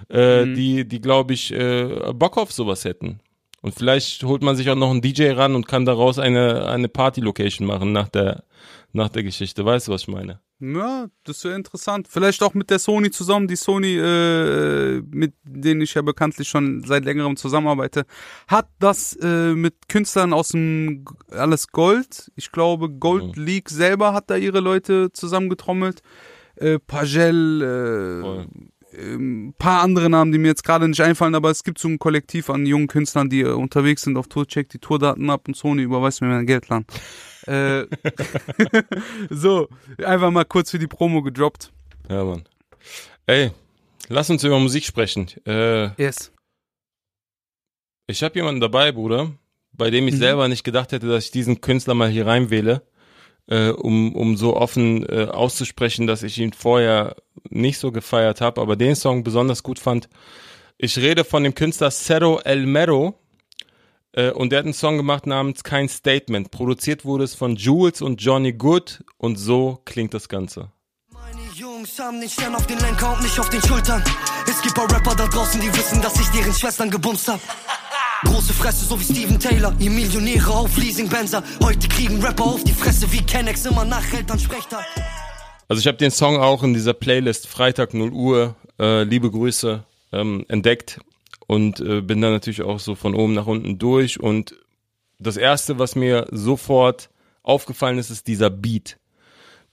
äh, 0.10 0.46
mhm. 0.46 0.56
die, 0.56 0.88
die 0.88 1.00
glaube 1.00 1.34
ich, 1.34 1.52
äh, 1.54 2.14
Bock 2.14 2.38
auf 2.38 2.52
sowas 2.52 2.84
hätten. 2.84 3.20
Und 3.62 3.76
vielleicht 3.76 4.24
holt 4.24 4.42
man 4.42 4.56
sich 4.56 4.72
auch 4.72 4.76
noch 4.76 4.90
einen 4.90 5.02
DJ 5.02 5.32
ran 5.32 5.54
und 5.54 5.68
kann 5.68 5.86
daraus 5.86 6.18
eine, 6.18 6.66
eine 6.68 6.88
Party-Location 6.88 7.68
machen 7.68 7.92
nach 7.92 8.10
der, 8.10 8.44
nach 8.94 9.10
der 9.10 9.24
Geschichte. 9.24 9.66
Weißt 9.66 9.88
du, 9.88 9.92
was 9.92 10.02
ich 10.02 10.08
meine? 10.08 10.40
Ja, 10.60 11.08
das 11.24 11.44
wäre 11.44 11.56
interessant. 11.56 12.08
Vielleicht 12.08 12.44
auch 12.44 12.54
mit 12.54 12.70
der 12.70 12.78
Sony 12.80 13.10
zusammen. 13.10 13.48
Die 13.48 13.56
Sony, 13.56 13.98
äh, 13.98 15.02
mit 15.10 15.34
denen 15.44 15.82
ich 15.82 15.96
ja 15.96 16.02
bekanntlich 16.02 16.50
schon 16.50 16.84
seit 16.84 17.04
längerem 17.04 17.36
zusammenarbeite, 17.36 18.06
hat 18.48 18.68
das 18.80 19.18
äh, 19.22 19.54
mit 19.56 19.90
Künstlern 19.90 20.34
aus 20.34 20.50
dem 20.50 21.06
alles 21.32 21.70
Gold. 21.70 22.32
Ich 22.36 22.52
glaube, 22.52 22.90
Gold 22.90 23.38
mhm. 23.38 23.44
League 23.44 23.70
selber 23.70 24.14
hat 24.14 24.30
da 24.30 24.36
ihre 24.36 24.60
Leute 24.60 25.12
zusammengetrommelt. 25.12 26.02
Äh, 26.56 26.78
Pagel, 26.80 27.62
äh, 27.62 28.46
ein 28.94 29.14
ähm, 29.14 29.54
paar 29.58 29.82
andere 29.82 30.10
Namen, 30.10 30.32
die 30.32 30.38
mir 30.38 30.50
jetzt 30.50 30.64
gerade 30.64 30.88
nicht 30.88 31.02
einfallen, 31.02 31.36
aber 31.36 31.50
es 31.50 31.64
gibt 31.64 31.80
so 31.80 31.88
ein 31.88 32.00
Kollektiv 32.00 32.50
an 32.50 32.66
jungen 32.66 32.88
Künstlern, 32.88 33.30
die 33.30 33.42
äh, 33.42 33.52
unterwegs 33.52 34.04
sind 34.04 34.18
auf 34.18 34.28
Tour, 34.28 34.48
checkt 34.48 34.74
die 34.74 34.80
Tourdaten 34.80 35.30
ab 35.30 35.48
und 35.48 35.56
Sony 35.56 35.84
überweist 35.84 36.22
mir 36.22 36.28
mein 36.28 36.46
Geld 36.46 36.68
lang. 36.70 36.86
Äh, 37.48 37.86
so, 39.30 39.68
einfach 40.04 40.32
mal 40.32 40.46
kurz 40.46 40.72
für 40.72 40.80
die 40.80 40.88
Promo 40.88 41.22
gedroppt. 41.22 41.72
Ja, 42.10 42.24
Mann. 42.24 42.44
Ey, 43.26 43.52
lass 44.10 44.30
uns 44.30 44.44
über 44.44 44.60
Musik 44.60 44.84
sprechen. 44.84 45.28
Äh, 45.46 45.90
yes. 46.02 46.32
Ich 48.08 48.24
habe 48.24 48.36
jemanden 48.36 48.62
dabei, 48.62 48.92
Bruder, 48.92 49.32
bei 49.72 49.90
dem 49.90 50.08
ich 50.08 50.16
mhm. 50.16 50.20
selber 50.20 50.48
nicht 50.48 50.64
gedacht 50.64 50.92
hätte, 50.92 51.08
dass 51.08 51.26
ich 51.26 51.32
diesen 51.32 51.62
Künstler 51.62 51.94
mal 51.94 52.10
hier 52.10 52.28
reinwähle, 52.28 52.82
äh, 53.48 53.70
um, 53.70 54.16
um 54.16 54.36
so 54.36 54.56
offen 54.56 55.08
äh, 55.08 55.26
auszusprechen, 55.26 56.08
dass 56.08 56.24
ich 56.24 56.38
ihn 56.38 56.54
vorher 56.54 57.16
nicht 57.50 57.78
so 57.78 57.92
gefeiert 57.92 58.42
habe, 58.42 58.60
aber 58.62 58.76
den 58.76 58.96
Song 58.96 59.24
besonders 59.24 59.64
gut 59.64 59.80
fand. 59.80 60.10
Ich 60.78 60.98
rede 60.98 61.24
von 61.24 61.44
dem 61.44 61.56
Künstler 61.56 61.92
Cerro 61.92 62.40
El 62.44 62.66
Mero. 62.66 63.21
Äh, 64.14 64.32
und 64.32 64.52
der 64.52 64.60
hat 64.60 64.66
einen 64.66 64.74
Song 64.74 64.98
gemacht 64.98 65.26
namens 65.26 65.64
Kein 65.64 65.88
Statement. 65.88 66.52
Produziert 66.52 67.06
wurde 67.06 67.24
es 67.24 67.36
von 67.36 67.56
Jules 67.56 68.02
und 68.02 68.22
Johnny 68.22 68.54
Good 68.54 69.04
und 69.18 69.38
so 69.38 69.80
klingt 69.86 70.14
das 70.14 70.28
Ganze. 70.28 70.72
Meine 71.12 71.42
Jungs 71.56 71.98
haben 72.00 72.20
den 72.20 72.30
Stern 72.30 72.56
auf 72.56 72.68
den 72.68 72.80
Lenker 72.80 73.14
und 73.14 73.24
nicht 73.24 73.40
auf 73.40 73.50
den 73.50 73.62
Schultern. 73.62 74.04
Es 74.48 74.62
gibt 74.62 74.76
paar 74.76 74.92
Rapper 74.92 75.16
da 75.16 75.28
draußen, 75.28 75.62
die 75.62 75.74
wissen, 75.74 76.02
dass 76.02 76.20
ich 76.20 76.28
deren 76.28 76.54
Schwestern 76.54 76.90
gebumst 76.90 77.28
hab. 77.28 77.40
Große 78.26 78.54
Fresse, 78.54 78.86
so 78.86 79.00
wie 79.00 79.04
Steven 79.04 79.40
Taylor. 79.40 79.74
Ihr 79.80 79.90
Millionäre 79.90 80.52
auf 80.52 80.78
Leasing-Benzer. 80.78 81.44
Heute 81.64 81.88
kriegen 81.88 82.22
Rapper 82.22 82.44
auf 82.44 82.64
die 82.64 82.74
Fresse 82.74 83.12
wie 83.12 83.24
Kennex 83.24 83.66
immer 83.66 83.86
nach 83.86 84.14
Elternsprechtag. 84.14 84.86
Also 85.68 85.80
ich 85.80 85.88
habe 85.88 85.98
den 85.98 86.12
Song 86.12 86.38
auch 86.38 86.64
in 86.64 86.74
dieser 86.74 86.94
Playlist 86.94 87.48
Freitag 87.48 87.94
0 87.94 88.12
Uhr, 88.12 88.56
äh, 88.78 89.04
liebe 89.04 89.32
Grüße, 89.32 89.84
ähm, 90.12 90.46
entdeckt 90.50 91.00
und 91.52 91.82
äh, 91.82 92.00
bin 92.00 92.22
dann 92.22 92.32
natürlich 92.32 92.62
auch 92.62 92.80
so 92.80 92.96
von 92.96 93.14
oben 93.14 93.34
nach 93.34 93.46
unten 93.46 93.78
durch 93.78 94.22
und 94.22 94.56
das 95.20 95.36
erste, 95.36 95.80
was 95.80 95.98
mir 95.98 96.28
sofort 96.32 97.10
aufgefallen 97.44 97.98
ist, 97.98 98.10
ist 98.10 98.28
dieser 98.28 98.50
Beat. 98.50 98.98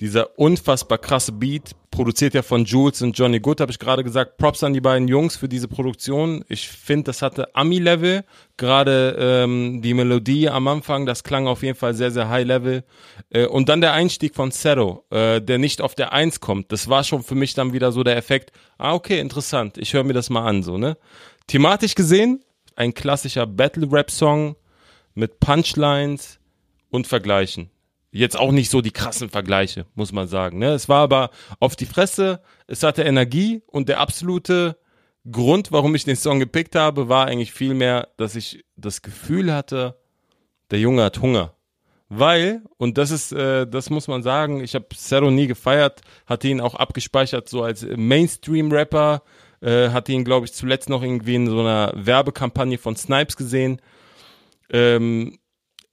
Dieser 0.00 0.36
unfassbar 0.40 0.98
krasse 0.98 1.30
Beat, 1.30 1.76
produziert 1.92 2.34
ja 2.34 2.42
von 2.42 2.64
Jules 2.64 3.00
und 3.02 3.16
Johnny 3.16 3.38
Good, 3.38 3.60
habe 3.60 3.70
ich 3.70 3.78
gerade 3.78 4.02
gesagt. 4.02 4.38
Props 4.38 4.64
an 4.64 4.72
die 4.72 4.80
beiden 4.80 5.06
Jungs 5.06 5.36
für 5.36 5.48
diese 5.48 5.68
Produktion. 5.68 6.44
Ich 6.48 6.68
finde, 6.68 7.04
das 7.04 7.22
hatte 7.22 7.54
Ami-Level. 7.54 8.24
Gerade 8.56 9.16
ähm, 9.16 9.80
die 9.80 9.94
Melodie 9.94 10.48
am 10.48 10.66
Anfang, 10.66 11.06
das 11.06 11.22
klang 11.22 11.46
auf 11.46 11.62
jeden 11.62 11.78
Fall 11.78 11.94
sehr, 11.94 12.10
sehr 12.10 12.28
High-Level. 12.28 12.82
Äh, 13.30 13.46
und 13.46 13.68
dann 13.68 13.80
der 13.80 13.92
Einstieg 13.92 14.34
von 14.34 14.50
Zero, 14.50 15.04
äh, 15.10 15.40
der 15.40 15.58
nicht 15.58 15.80
auf 15.80 15.94
der 15.94 16.12
Eins 16.12 16.40
kommt. 16.40 16.72
Das 16.72 16.88
war 16.88 17.04
schon 17.04 17.22
für 17.22 17.36
mich 17.36 17.54
dann 17.54 17.72
wieder 17.72 17.92
so 17.92 18.02
der 18.02 18.16
Effekt. 18.16 18.50
Ah, 18.78 18.94
okay, 18.94 19.20
interessant. 19.20 19.78
Ich 19.78 19.94
höre 19.94 20.04
mir 20.04 20.12
das 20.12 20.28
mal 20.28 20.44
an, 20.44 20.64
so, 20.64 20.76
ne? 20.76 20.96
Thematisch 21.48 21.94
gesehen, 21.94 22.44
ein 22.76 22.92
klassischer 22.92 23.46
Battle-Rap-Song 23.46 24.54
mit 25.14 25.40
Punchlines 25.40 26.38
und 26.90 27.06
Vergleichen. 27.06 27.70
Jetzt 28.10 28.38
auch 28.38 28.52
nicht 28.52 28.70
so 28.70 28.82
die 28.82 28.90
krassen 28.90 29.30
Vergleiche, 29.30 29.86
muss 29.94 30.12
man 30.12 30.28
sagen. 30.28 30.58
Ne? 30.58 30.72
Es 30.72 30.90
war 30.90 31.02
aber 31.02 31.30
auf 31.58 31.74
die 31.74 31.86
Fresse, 31.86 32.42
es 32.66 32.82
hatte 32.82 33.02
Energie 33.02 33.62
und 33.66 33.88
der 33.88 33.98
absolute 33.98 34.76
Grund, 35.30 35.72
warum 35.72 35.94
ich 35.94 36.04
den 36.04 36.16
Song 36.16 36.38
gepickt 36.38 36.74
habe, 36.74 37.08
war 37.08 37.26
eigentlich 37.26 37.52
vielmehr, 37.52 38.08
dass 38.18 38.36
ich 38.36 38.64
das 38.76 39.00
Gefühl 39.00 39.52
hatte, 39.52 39.98
der 40.70 40.80
Junge 40.80 41.02
hat 41.02 41.22
Hunger. 41.22 41.54
Weil, 42.10 42.62
und 42.76 42.98
das 42.98 43.10
ist, 43.10 43.32
äh, 43.32 43.66
das 43.66 43.88
muss 43.88 44.06
man 44.06 44.22
sagen, 44.22 44.62
ich 44.62 44.74
habe 44.74 44.86
Zero 44.94 45.30
nie 45.30 45.46
gefeiert, 45.46 46.02
hatte 46.26 46.48
ihn 46.48 46.60
auch 46.60 46.74
abgespeichert 46.74 47.48
so 47.48 47.62
als 47.62 47.86
Mainstream-Rapper, 47.96 49.22
äh, 49.60 49.90
hatte 49.90 50.12
ihn, 50.12 50.24
glaube 50.24 50.46
ich, 50.46 50.52
zuletzt 50.52 50.88
noch 50.88 51.02
irgendwie 51.02 51.34
in 51.34 51.48
so 51.48 51.60
einer 51.60 51.92
Werbekampagne 51.94 52.78
von 52.78 52.96
Snipes 52.96 53.36
gesehen. 53.36 53.80
ähm, 54.70 55.38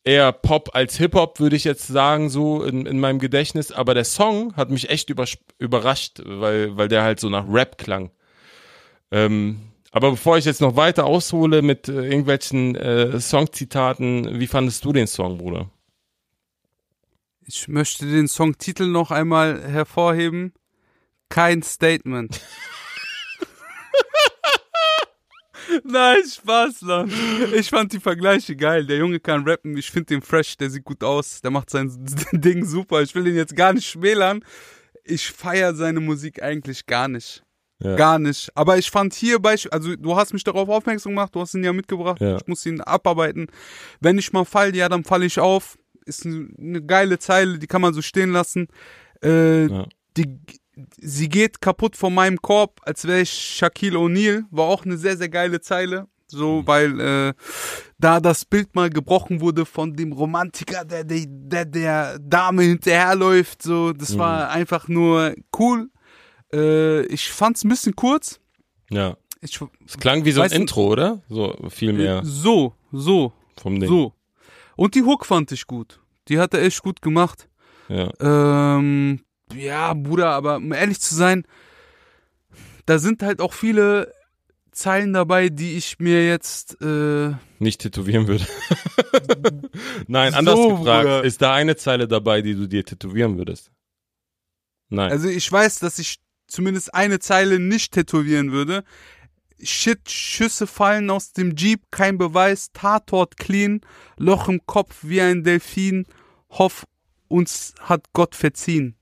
eher 0.06 0.32
Pop 0.32 0.70
als 0.74 0.98
Hip-Hop, 0.98 1.40
würde 1.40 1.56
ich 1.56 1.64
jetzt 1.64 1.88
sagen, 1.88 2.30
so 2.30 2.64
in, 2.64 2.86
in 2.86 3.00
meinem 3.00 3.20
Gedächtnis. 3.20 3.72
Aber 3.72 3.94
der 3.94 4.06
Song 4.06 4.56
hat 4.56 4.70
mich 4.70 4.90
echt 4.90 5.10
über, 5.10 5.26
überrascht, 5.58 6.22
weil, 6.24 6.78
weil 6.78 6.88
der 6.88 7.04
halt 7.04 7.20
so 7.20 7.30
nach 7.30 7.46
Rap 7.50 7.78
klang. 7.78 8.12
Ähm, 9.12 9.60
aber 9.92 10.12
bevor 10.12 10.38
ich 10.38 10.46
jetzt 10.46 10.62
noch 10.62 10.76
weiter 10.76 11.06
aushole 11.06 11.62
mit 11.62 11.88
äh, 11.88 12.04
irgendwelchen 12.04 12.76
äh, 12.76 13.20
Songzitaten, 13.20 14.40
wie 14.40 14.48
fandest 14.48 14.86
du 14.86 14.94
den 14.94 15.08
Song, 15.08 15.38
Bruder? 15.38 15.72
Ich 17.48 17.68
möchte 17.68 18.06
den 18.06 18.28
Songtitel 18.28 18.88
noch 18.88 19.12
einmal 19.12 19.62
hervorheben. 19.62 20.54
Kein 21.30 21.64
Statement. 21.64 22.42
Nein, 25.84 26.24
Spaß, 26.24 26.82
Mann. 26.84 27.12
Ich 27.54 27.70
fand 27.70 27.92
die 27.94 28.00
Vergleiche 28.00 28.56
geil. 28.56 28.86
Der 28.86 28.98
Junge 28.98 29.20
kann 29.20 29.48
rappen. 29.48 29.76
Ich 29.78 29.90
finde 29.90 30.08
den 30.08 30.22
fresh. 30.22 30.58
Der 30.58 30.70
sieht 30.70 30.84
gut 30.84 31.04
aus. 31.04 31.42
Der 31.42 31.52
macht 31.52 31.70
sein 31.70 31.92
Ding 32.32 32.66
super. 32.66 33.02
Ich 33.02 33.16
will 33.16 33.28
ihn 33.28 33.36
jetzt 33.36 33.56
gar 33.56 33.74
nicht 33.74 33.88
schmälern. 33.88 34.44
Ich 35.04 35.32
feiere 35.32 35.76
seine 35.76 36.00
Musik 36.00 36.42
eigentlich 36.42 36.86
gar 36.86 37.08
nicht. 37.08 37.44
Ja. 37.80 37.96
Gar 37.96 38.20
nicht. 38.20 38.50
Aber 38.56 38.78
ich 38.78 38.90
fand 38.90 39.14
hier 39.14 39.40
Beispiel, 39.40 39.72
also 39.72 39.96
du 39.96 40.16
hast 40.16 40.34
mich 40.34 40.44
darauf 40.44 40.70
aufmerksam 40.70 41.12
gemacht, 41.12 41.36
du 41.36 41.42
hast 41.42 41.54
ihn 41.56 41.64
ja 41.64 41.74
mitgebracht, 41.74 42.22
ja. 42.22 42.38
ich 42.38 42.48
muss 42.48 42.66
ihn 42.66 42.80
abarbeiten. 42.80 43.48
Wenn 44.00 44.18
ich 44.18 44.32
mal 44.32 44.46
fall, 44.46 44.76
ja, 44.76 44.88
dann 44.88 45.04
falle 45.04 45.26
ich 45.26 45.40
auf. 45.40 45.78
Ist 46.06 46.26
eine 46.26 46.82
geile 46.86 47.20
Zeile, 47.20 47.60
die 47.60 47.68
kann 47.68 47.82
man 47.82 47.94
so 47.94 48.02
stehen 48.02 48.32
lassen. 48.32 48.68
Äh, 49.24 49.68
ja. 49.68 49.86
die, 50.16 50.40
sie 50.98 51.30
geht 51.30 51.62
kaputt 51.62 51.96
von 51.96 52.14
meinem 52.14 52.42
Korb, 52.42 52.82
als 52.84 53.06
wäre 53.06 53.22
ich 53.22 53.32
Shaquille 53.32 53.98
O'Neal. 53.98 54.44
War 54.52 54.66
auch 54.66 54.86
eine 54.86 54.98
sehr, 54.98 55.18
sehr 55.18 55.30
geile 55.30 55.62
Zeile. 55.62 56.08
So, 56.28 56.62
mhm. 56.62 56.68
weil 56.68 57.00
äh, 57.00 57.34
da 58.00 58.20
das 58.20 58.46
Bild 58.46 58.74
mal 58.76 58.90
gebrochen 58.90 59.42
wurde 59.42 59.66
von 59.66 59.94
dem 59.94 60.12
Romantiker, 60.12 60.84
der 60.84 61.04
der, 61.04 61.26
der, 61.28 61.66
der 61.66 62.20
Dame 62.20 62.64
hinterherläuft. 62.64 63.62
So, 63.62 63.94
das 63.94 64.14
mhm. 64.14 64.20
war 64.20 64.50
einfach 64.50 64.88
nur 64.88 65.36
cool. 65.58 65.90
Äh, 66.52 67.06
ich 67.06 67.32
fand's 67.32 67.64
ein 67.64 67.70
bisschen 67.70 67.96
kurz. 67.96 68.40
Ja. 68.90 69.18
Ich, 69.42 69.60
es 69.86 69.98
klang 69.98 70.26
wie 70.26 70.32
so 70.32 70.42
ein 70.42 70.52
Intro, 70.52 70.88
oder? 70.88 71.22
So 71.30 71.56
viel 71.70 71.94
mehr. 71.94 72.22
So, 72.24 72.74
so. 72.92 73.32
Vom 73.62 73.80
Ding. 73.80 73.88
So. 73.88 74.14
Und 74.76 74.96
die 74.96 75.04
Hook 75.04 75.26
fand 75.26 75.52
ich 75.52 75.68
gut. 75.68 76.00
Die 76.28 76.40
hat 76.40 76.54
er 76.54 76.64
echt 76.64 76.82
gut 76.82 77.02
gemacht. 77.02 77.48
Ja. 77.88 78.10
Ähm, 78.20 79.22
ja, 79.54 79.94
Bruder, 79.94 80.32
aber 80.32 80.58
um 80.58 80.72
ehrlich 80.72 81.00
zu 81.00 81.16
sein, 81.16 81.46
da 82.86 83.00
sind 83.00 83.24
halt 83.24 83.42
auch 83.42 83.54
viele 83.54 84.14
Zeilen 84.72 85.14
dabei, 85.14 85.50
die 85.50 85.78
ich 85.78 86.00
mir 86.00 86.28
jetzt 86.28 86.80
äh, 86.82 87.32
nicht 87.60 87.82
tätowieren 87.82 88.28
würde. 88.28 88.46
Nein, 90.08 90.34
anders 90.34 90.56
so, 90.56 90.78
gefragt, 90.78 91.06
Bruder. 91.06 91.24
ist 91.24 91.42
da 91.42 91.54
eine 91.54 91.78
Zeile 91.78 92.08
dabei, 92.08 92.42
die 92.42 92.56
du 92.56 92.68
dir 92.68 92.84
tätowieren 92.84 93.38
würdest? 93.38 93.72
Nein. 94.90 95.12
Also 95.12 95.30
ich 95.30 95.50
weiß, 95.50 95.80
dass 95.80 95.98
ich 95.98 96.20
zumindest 96.48 96.94
eine 96.94 97.20
Zeile 97.20 97.60
nicht 97.60 97.94
tätowieren 97.94 98.52
würde. 98.52 98.84
Shit, 99.64 100.10
Schüsse 100.12 100.68
fallen 100.68 101.10
aus 101.10 101.32
dem 101.32 101.56
Jeep, 101.56 101.90
kein 101.90 102.18
Beweis, 102.18 102.72
Tatort 102.74 103.38
clean, 103.38 103.82
Loch 104.18 104.50
im 104.50 104.66
Kopf 104.66 105.00
wie 105.04 105.22
ein 105.22 105.44
Delfin, 105.44 106.06
hoff, 106.50 106.86
uns 107.30 107.74
hat 107.80 108.12
Gott 108.12 108.36
verziehen. 108.36 108.96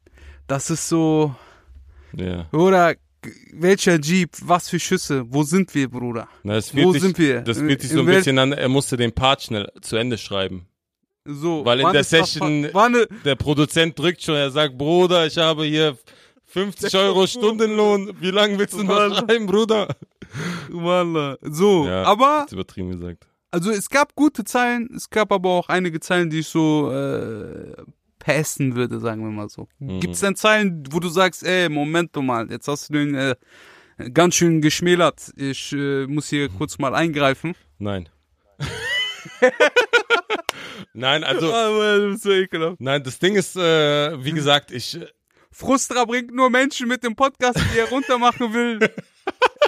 Das 0.47 0.69
ist 0.69 0.87
so. 0.89 1.35
Ja. 2.15 2.47
Oder 2.51 2.95
welcher 3.53 3.99
Jeep, 3.99 4.31
was 4.41 4.69
für 4.69 4.79
Schüsse, 4.79 5.23
wo 5.27 5.43
sind 5.43 5.73
wir, 5.73 5.89
Bruder? 5.89 6.27
Na, 6.43 6.59
wo 6.73 6.91
dich, 6.91 7.01
sind 7.01 7.17
wir? 7.17 7.41
Das 7.41 7.57
fühlt 7.57 7.81
sich 7.81 7.91
so 7.91 7.99
ein 7.99 8.05
bisschen 8.05 8.37
an, 8.37 8.51
er 8.51 8.69
musste 8.69 8.97
den 8.97 9.13
Part 9.13 9.43
schnell 9.43 9.71
zu 9.81 9.95
Ende 9.95 10.17
schreiben. 10.17 10.67
So, 11.25 11.63
Weil 11.63 11.79
in 11.79 11.93
der 11.93 12.03
Session, 12.03 12.67
der 13.23 13.35
Produzent 13.35 13.97
drückt 13.97 14.23
schon, 14.23 14.35
er 14.35 14.51
sagt, 14.51 14.77
Bruder, 14.77 15.25
ich 15.25 15.37
habe 15.37 15.63
hier 15.63 15.97
50 16.47 16.93
Euro 16.97 17.25
Stundenlohn. 17.27 18.11
Wie 18.19 18.31
lange 18.31 18.59
willst 18.59 18.73
du 18.73 18.83
noch 18.83 19.17
schreiben, 19.17 19.45
Bruder? 19.45 19.87
Wallah. 20.69 21.37
So, 21.41 21.85
ja, 21.87 22.03
aber. 22.03 22.45
übertrieben 22.51 22.91
gesagt. 22.91 23.27
Also 23.51 23.71
es 23.71 23.89
gab 23.89 24.15
gute 24.15 24.43
Zeilen, 24.43 24.89
es 24.95 25.09
gab 25.09 25.31
aber 25.31 25.49
auch 25.49 25.69
einige 25.69 25.99
Zeilen, 25.99 26.29
die 26.29 26.39
ich 26.39 26.47
so 26.47 26.91
äh, 26.91 27.73
passen 28.23 28.75
würde, 28.75 28.99
sagen 28.99 29.23
wir 29.23 29.31
mal 29.31 29.49
so. 29.49 29.67
Mhm. 29.79 29.99
Gibt 29.99 30.15
es 30.15 30.21
denn 30.21 30.35
Zeilen, 30.35 30.83
wo 30.91 30.99
du 30.99 31.09
sagst, 31.09 31.43
ey, 31.43 31.69
Moment 31.69 32.15
mal, 32.15 32.49
jetzt 32.49 32.67
hast 32.67 32.89
du 32.89 32.93
den 32.93 33.15
äh, 33.15 33.35
ganz 34.13 34.35
schön 34.35 34.61
geschmälert. 34.61 35.31
Ich 35.35 35.73
äh, 35.73 36.07
muss 36.07 36.29
hier 36.29 36.49
kurz 36.49 36.77
mal 36.77 36.95
eingreifen. 36.95 37.53
Nein. 37.79 38.09
nein, 40.93 41.23
also. 41.23 41.53
Oh, 41.53 42.75
nein, 42.79 43.03
das 43.03 43.19
Ding 43.19 43.35
ist, 43.35 43.55
äh, 43.55 44.23
wie 44.23 44.31
gesagt, 44.31 44.71
ich 44.71 44.99
Frustra 45.51 46.05
bringt 46.05 46.33
nur 46.33 46.49
Menschen 46.49 46.87
mit 46.87 47.03
dem 47.03 47.15
Podcast, 47.15 47.59
die 47.73 47.79
er 47.79 47.89
runtermachen 47.89 48.53
will. 48.53 48.79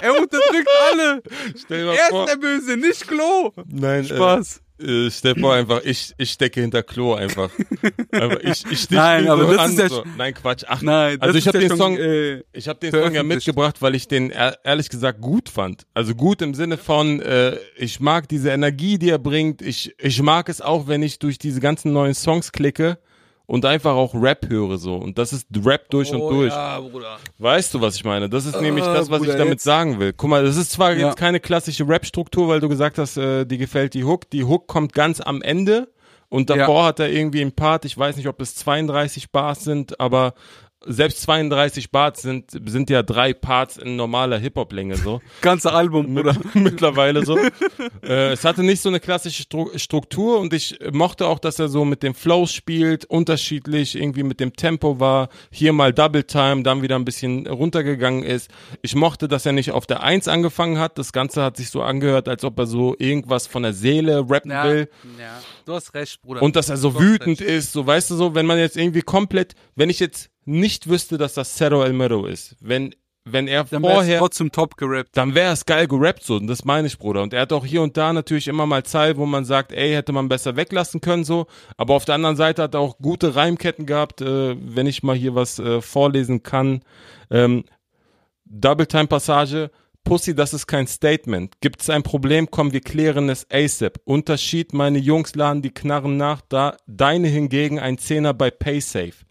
er 0.02 0.20
unterdrückt 0.20 0.68
alle. 0.92 1.22
Stell 1.56 1.88
er 1.88 1.96
vor. 2.10 2.24
ist 2.24 2.32
der 2.32 2.40
Böse, 2.40 2.76
nicht 2.76 3.06
Klo. 3.06 3.52
Nein, 3.66 4.04
Spaß. 4.04 4.56
Äh, 4.56 4.60
äh, 4.80 5.10
stell 5.10 5.34
vor 5.38 5.54
einfach, 5.54 5.82
ich, 5.84 6.12
ich 6.18 6.30
stecke 6.30 6.60
hinter 6.60 6.82
Klo 6.82 7.14
einfach. 7.14 7.50
einfach 8.12 8.40
ich, 8.40 8.64
ich 8.70 8.80
stich 8.80 8.96
Nein, 8.96 9.28
aber 9.28 9.44
das 9.46 9.58
an, 9.58 9.70
ist 9.70 9.78
ja 9.78 9.88
so. 9.88 10.04
Nein, 10.16 10.34
Quatsch. 10.34 10.64
Ach, 10.66 10.82
Nein, 10.82 11.20
also 11.20 11.38
ich 11.38 11.48
habe 11.48 11.58
den 11.58 11.76
Song, 11.76 11.96
äh, 11.96 12.42
ich 12.52 12.68
habe 12.68 12.78
den 12.80 12.92
Song 12.92 13.14
ja 13.14 13.22
mitgebracht, 13.22 13.80
weil 13.82 13.94
ich 13.94 14.08
den 14.08 14.30
ehrlich 14.30 14.88
gesagt 14.88 15.20
gut 15.20 15.48
fand. 15.48 15.86
Also 15.94 16.14
gut 16.14 16.42
im 16.42 16.54
Sinne 16.54 16.76
von, 16.76 17.20
äh, 17.20 17.56
ich 17.76 18.00
mag 18.00 18.28
diese 18.28 18.50
Energie, 18.50 18.98
die 18.98 19.10
er 19.10 19.18
bringt. 19.18 19.62
Ich, 19.62 19.94
ich 19.98 20.20
mag 20.22 20.48
es 20.48 20.60
auch, 20.60 20.86
wenn 20.88 21.02
ich 21.02 21.18
durch 21.18 21.38
diese 21.38 21.60
ganzen 21.60 21.92
neuen 21.92 22.14
Songs 22.14 22.52
klicke 22.52 22.98
und 23.46 23.64
einfach 23.64 23.94
auch 23.94 24.14
Rap 24.14 24.48
höre 24.48 24.76
so. 24.76 24.96
Und 24.96 25.18
das 25.18 25.32
ist 25.32 25.46
Rap 25.64 25.88
durch 25.90 26.12
oh, 26.12 26.16
und 26.16 26.34
durch. 26.34 26.52
Ja, 26.52 26.80
Bruder. 26.80 27.18
Weißt 27.38 27.72
du, 27.72 27.80
was 27.80 27.96
ich 27.96 28.04
meine? 28.04 28.28
Das 28.28 28.44
ist 28.44 28.54
äh, 28.54 28.62
nämlich 28.62 28.84
das, 28.84 29.10
was 29.10 29.18
Bruder, 29.18 29.32
ich 29.32 29.38
damit 29.38 29.54
jetzt. 29.54 29.64
sagen 29.64 29.98
will. 30.00 30.12
Guck 30.12 30.30
mal, 30.30 30.44
das 30.44 30.56
ist 30.56 30.72
zwar 30.72 30.92
ja. 30.92 31.06
jetzt 31.06 31.16
keine 31.16 31.40
klassische 31.40 31.88
Rap-Struktur, 31.88 32.48
weil 32.48 32.60
du 32.60 32.68
gesagt 32.68 32.98
hast, 32.98 33.16
äh, 33.16 33.44
die 33.46 33.58
gefällt 33.58 33.94
die 33.94 34.04
Hook. 34.04 34.28
Die 34.30 34.44
Hook 34.44 34.66
kommt 34.66 34.92
ganz 34.92 35.20
am 35.20 35.42
Ende. 35.42 35.88
Und 36.28 36.50
davor 36.50 36.82
ja. 36.82 36.86
hat 36.88 37.00
er 37.00 37.08
irgendwie 37.08 37.40
ein 37.40 37.52
Part, 37.52 37.84
ich 37.84 37.96
weiß 37.96 38.16
nicht, 38.16 38.26
ob 38.26 38.40
es 38.40 38.56
32 38.56 39.30
Bars 39.30 39.62
sind, 39.62 40.00
aber 40.00 40.34
selbst 40.84 41.22
32 41.22 41.90
Bars 41.90 42.22
sind, 42.22 42.50
sind 42.66 42.90
ja 42.90 43.02
drei 43.02 43.32
Parts 43.32 43.76
in 43.76 43.96
normaler 43.96 44.38
Hip-Hop-Länge 44.38 44.96
so. 44.96 45.20
Ganze 45.40 45.72
Album, 45.72 46.16
oder? 46.16 46.36
Mittlerweile 46.54 47.24
so. 47.24 47.38
äh, 48.02 48.32
es 48.32 48.44
hatte 48.44 48.62
nicht 48.62 48.82
so 48.82 48.88
eine 48.88 49.00
klassische 49.00 49.44
Struktur 49.76 50.38
und 50.38 50.52
ich 50.52 50.78
mochte 50.92 51.26
auch, 51.26 51.38
dass 51.38 51.58
er 51.58 51.68
so 51.68 51.84
mit 51.84 52.02
dem 52.02 52.14
Flow 52.14 52.46
spielt, 52.46 53.04
unterschiedlich 53.04 53.96
irgendwie 53.96 54.22
mit 54.22 54.40
dem 54.40 54.54
Tempo 54.54 55.00
war. 55.00 55.28
Hier 55.50 55.72
mal 55.72 55.92
Double 55.92 56.24
Time, 56.24 56.62
dann 56.62 56.82
wieder 56.82 56.96
ein 56.96 57.04
bisschen 57.04 57.46
runtergegangen 57.46 58.22
ist. 58.22 58.50
Ich 58.82 58.94
mochte, 58.94 59.28
dass 59.28 59.46
er 59.46 59.52
nicht 59.52 59.72
auf 59.72 59.86
der 59.86 60.02
Eins 60.02 60.28
angefangen 60.28 60.78
hat. 60.78 60.98
Das 60.98 61.12
Ganze 61.12 61.42
hat 61.42 61.56
sich 61.56 61.70
so 61.70 61.82
angehört, 61.82 62.28
als 62.28 62.44
ob 62.44 62.58
er 62.58 62.66
so 62.66 62.94
irgendwas 62.98 63.46
von 63.46 63.62
der 63.62 63.72
Seele 63.72 64.24
rappen 64.28 64.50
ja, 64.50 64.64
will. 64.64 64.88
Ja, 65.18 65.38
du 65.66 65.74
hast 65.74 65.92
recht, 65.94 66.22
Bruder. 66.22 66.42
Und 66.42 66.56
dass 66.56 66.68
er 66.68 66.76
so 66.76 66.98
wütend 66.98 67.40
ist, 67.40 67.72
so 67.72 67.86
weißt 67.86 68.10
du 68.10 68.14
so, 68.14 68.34
wenn 68.34 68.46
man 68.46 68.58
jetzt 68.58 68.76
irgendwie 68.76 69.02
komplett, 69.02 69.54
wenn 69.74 69.90
ich 69.90 70.00
jetzt 70.00 70.30
nicht 70.44 70.88
wüsste, 70.88 71.18
dass 71.18 71.34
das 71.34 71.56
Cerro 71.56 71.82
El 71.82 71.92
Mero 71.92 72.26
ist, 72.26 72.56
wenn 72.60 72.94
wenn 73.28 73.48
er 73.48 73.64
dann 73.64 73.82
vorher 73.82 74.20
trotzdem 74.20 74.52
top 74.52 74.76
gerappt. 74.76 75.16
Dann 75.16 75.34
wäre 75.34 75.52
es 75.52 75.66
geil 75.66 75.88
gerappt 75.88 76.22
so, 76.22 76.36
und 76.36 76.46
das 76.46 76.64
meine 76.64 76.86
ich, 76.86 76.96
Bruder. 76.96 77.22
Und 77.22 77.34
er 77.34 77.40
hat 77.42 77.52
auch 77.52 77.66
hier 77.66 77.82
und 77.82 77.96
da 77.96 78.12
natürlich 78.12 78.46
immer 78.46 78.66
mal 78.66 78.84
Zeit, 78.84 79.16
wo 79.16 79.26
man 79.26 79.44
sagt, 79.44 79.72
ey, 79.72 79.94
hätte 79.94 80.12
man 80.12 80.28
besser 80.28 80.54
weglassen 80.54 81.00
können 81.00 81.24
so. 81.24 81.46
Aber 81.76 81.94
auf 81.94 82.04
der 82.04 82.14
anderen 82.14 82.36
Seite 82.36 82.62
hat 82.62 82.74
er 82.74 82.80
auch 82.80 82.98
gute 82.98 83.34
Reimketten 83.34 83.84
gehabt, 83.84 84.20
äh, 84.20 84.56
wenn 84.56 84.86
ich 84.86 85.02
mal 85.02 85.16
hier 85.16 85.34
was 85.34 85.58
äh, 85.58 85.80
vorlesen 85.80 86.44
kann. 86.44 86.82
Ähm, 87.28 87.64
Double 88.44 88.86
Time 88.86 89.08
Passage. 89.08 89.72
Pussy, 90.06 90.36
das 90.36 90.54
ist 90.54 90.68
kein 90.68 90.86
Statement. 90.86 91.60
Gibt's 91.60 91.90
ein 91.90 92.04
Problem, 92.04 92.48
komm, 92.48 92.72
wir 92.72 92.80
klären 92.80 93.28
es 93.28 93.44
ASAP. 93.50 93.98
Unterschied, 94.04 94.72
meine 94.72 94.98
Jungs 94.98 95.34
laden 95.34 95.62
die 95.62 95.74
Knarren 95.74 96.16
nach, 96.16 96.42
da 96.48 96.76
deine 96.86 97.26
hingegen 97.26 97.80
ein 97.80 97.98
Zehner 97.98 98.32
bei 98.32 98.52
PaySafe 98.52 99.26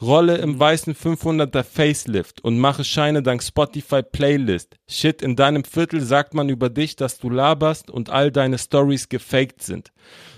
rolle 0.00 0.36
im 0.36 0.58
weißen 0.58 0.94
500er 0.94 1.64
Facelift 1.64 2.42
und 2.44 2.58
mache 2.58 2.84
Scheine 2.84 3.22
dank 3.22 3.42
Spotify 3.42 4.02
Playlist. 4.02 4.76
Shit, 4.88 5.22
in 5.22 5.34
deinem 5.34 5.64
Viertel 5.64 6.00
sagt 6.00 6.34
man 6.34 6.48
über 6.48 6.70
dich, 6.70 6.96
dass 6.96 7.18
du 7.18 7.30
laberst 7.30 7.90
und 7.90 8.10
all 8.10 8.30
deine 8.30 8.58
Stories 8.58 9.08
gefaked 9.08 9.62
sind. 9.62 9.92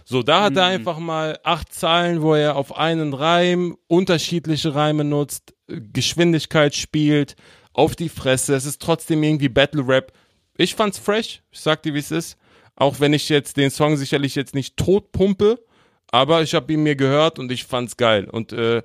So, 0.05 0.23
da 0.23 0.45
hat 0.45 0.53
mhm. 0.53 0.59
er 0.59 0.65
einfach 0.65 0.99
mal 0.99 1.39
acht 1.45 1.73
Zahlen, 1.73 2.23
wo 2.23 2.35
er 2.35 2.57
auf 2.57 2.77
einen 2.77 3.13
Reim 3.13 3.77
unterschiedliche 3.87 4.75
Reime 4.75 5.05
nutzt, 5.05 5.55
Geschwindigkeit 5.69 6.75
spielt, 6.75 7.37
auf 7.73 7.97
die 7.97 8.09
Fresse. 8.09 8.55
Es 8.55 8.65
ist 8.65 8.83
trotzdem 8.83 9.23
irgendwie 9.23 9.49
Battle 9.49 9.87
Rap. 9.87 10.13
Ich 10.57 10.75
fand's 10.75 10.99
fresh. 10.99 11.43
Ich 11.51 11.61
sag 11.61 11.83
dir, 11.83 11.95
wie 11.95 11.99
es 11.99 12.11
ist. 12.11 12.37
Auch 12.77 13.01
wenn 13.01 13.13
ich 13.13 13.29
jetzt 13.29 13.57
den 13.57 13.71
Song 13.71 13.97
sicherlich 13.97 14.35
jetzt 14.35 14.55
nicht 14.55 14.77
tot 14.77 15.13
pumpe, 15.13 15.63
aber 16.11 16.43
ich 16.43 16.55
habe 16.55 16.73
ihn 16.73 16.83
mir 16.83 16.97
gehört 16.97 17.39
und 17.39 17.53
ich 17.53 17.65
fand's 17.65 17.97
geil. 17.97 18.29
Und 18.29 18.53
äh, 18.53 18.83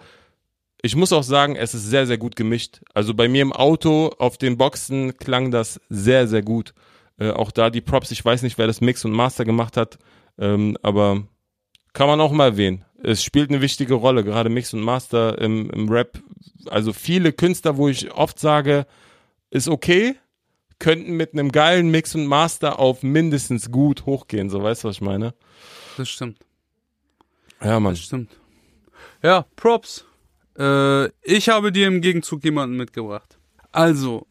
ich 0.81 0.95
muss 0.95 1.13
auch 1.13 1.23
sagen, 1.23 1.55
es 1.55 1.73
ist 1.73 1.85
sehr, 1.85 2.05
sehr 2.05 2.17
gut 2.17 2.35
gemischt. 2.35 2.81
Also 2.93 3.13
bei 3.13 3.27
mir 3.27 3.41
im 3.41 3.53
Auto 3.53 4.09
auf 4.19 4.37
den 4.37 4.57
Boxen 4.57 5.17
klang 5.17 5.49
das 5.49 5.79
sehr, 5.89 6.27
sehr 6.27 6.43
gut. 6.43 6.73
Äh, 7.17 7.31
auch 7.31 7.51
da 7.51 7.69
die 7.69 7.81
Props, 7.81 8.11
ich 8.11 8.23
weiß 8.23 8.43
nicht, 8.43 8.57
wer 8.57 8.67
das 8.67 8.81
Mix 8.81 9.03
und 9.05 9.11
Master 9.11 9.45
gemacht 9.45 9.77
hat. 9.77 9.97
Ähm, 10.37 10.77
aber 10.83 11.23
kann 11.93 12.07
man 12.07 12.21
auch 12.21 12.31
mal 12.31 12.49
erwähnen. 12.49 12.85
Es 13.05 13.23
spielt 13.23 13.51
eine 13.51 13.61
wichtige 13.61 13.93
Rolle, 13.93 14.23
gerade 14.23 14.49
Mix 14.49 14.73
und 14.73 14.81
Master 14.81 15.39
im, 15.39 15.69
im 15.69 15.89
Rap. 15.89 16.23
Also 16.67 16.91
viele 16.91 17.33
Künstler, 17.33 17.77
wo 17.77 17.87
ich 17.87 18.11
oft 18.11 18.39
sage, 18.39 18.87
ist 19.51 19.67
okay, 19.67 20.15
könnten 20.79 21.15
mit 21.15 21.33
einem 21.33 21.51
geilen 21.51 21.91
Mix 21.91 22.15
und 22.15 22.25
Master 22.25 22.79
auf 22.79 23.03
mindestens 23.03 23.71
gut 23.71 24.07
hochgehen. 24.07 24.49
So, 24.49 24.63
weißt 24.63 24.83
du, 24.83 24.87
was 24.87 24.95
ich 24.95 25.01
meine? 25.01 25.35
Das 25.97 26.09
stimmt. 26.09 26.39
Ja, 27.61 27.79
Mann. 27.79 27.93
Das 27.93 28.01
stimmt. 28.01 28.31
Ja, 29.21 29.45
Props. 29.55 30.05
Äh, 30.57 31.09
ich 31.21 31.49
habe 31.49 31.71
dir 31.71 31.87
im 31.87 32.01
Gegenzug 32.01 32.43
jemanden 32.43 32.75
mitgebracht. 32.75 33.37
Also, 33.71 34.25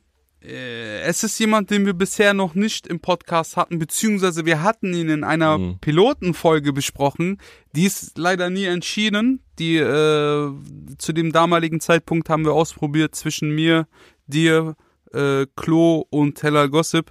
es 0.46 1.24
ist 1.24 1.38
jemand, 1.38 1.70
den 1.70 1.86
wir 1.86 1.94
bisher 1.94 2.34
noch 2.34 2.54
nicht 2.54 2.86
im 2.86 3.00
Podcast 3.00 3.56
hatten, 3.56 3.78
beziehungsweise 3.78 4.44
wir 4.44 4.62
hatten 4.62 4.92
ihn 4.92 5.08
in 5.08 5.24
einer 5.24 5.58
Mhm. 5.58 5.78
Pilotenfolge 5.80 6.72
besprochen. 6.72 7.38
Die 7.74 7.84
ist 7.84 8.18
leider 8.18 8.50
nie 8.50 8.64
entschieden. 8.64 9.40
Die 9.58 9.76
äh, 9.76 10.50
zu 10.98 11.12
dem 11.12 11.32
damaligen 11.32 11.80
Zeitpunkt 11.80 12.28
haben 12.28 12.44
wir 12.44 12.52
ausprobiert 12.52 13.14
zwischen 13.14 13.54
mir, 13.54 13.86
dir, 14.26 14.76
äh, 15.12 15.46
Klo 15.56 16.04
und 16.10 16.42
Hella 16.42 16.66
Gossip 16.66 17.10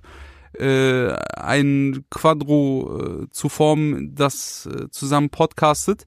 äh, 0.59 1.13
ein 1.35 2.05
Quadro 2.11 3.23
äh, 3.23 3.29
zu 3.31 3.49
formen, 3.49 4.13
das 4.15 4.67
äh, 4.67 4.89
zusammen 4.91 5.29
podcastet. 5.29 6.05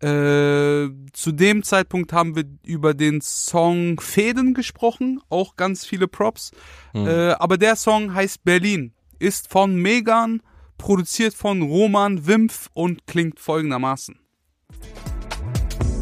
Äh, 0.00 0.90
zu 1.12 1.32
dem 1.32 1.64
Zeitpunkt 1.64 2.12
haben 2.12 2.36
wir 2.36 2.44
über 2.64 2.94
den 2.94 3.20
Song 3.20 3.98
Fäden 4.00 4.54
gesprochen, 4.54 5.20
auch 5.28 5.56
ganz 5.56 5.84
viele 5.84 6.06
Props. 6.06 6.52
Äh, 6.94 7.32
aber 7.32 7.58
der 7.58 7.74
Song 7.74 8.14
heißt 8.14 8.44
Berlin, 8.44 8.92
ist 9.18 9.50
von 9.50 9.74
Megan, 9.74 10.40
produziert 10.76 11.34
von 11.34 11.62
Roman 11.62 12.26
Wimpf 12.26 12.68
und 12.74 13.06
klingt 13.06 13.40
folgendermaßen. 13.40 14.20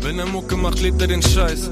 Wenn 0.00 0.18
er 0.18 0.26
Mucke 0.26 0.56
macht, 0.56 0.80
lebt 0.80 1.00
er 1.00 1.08
den 1.08 1.22
Scheiß. 1.22 1.70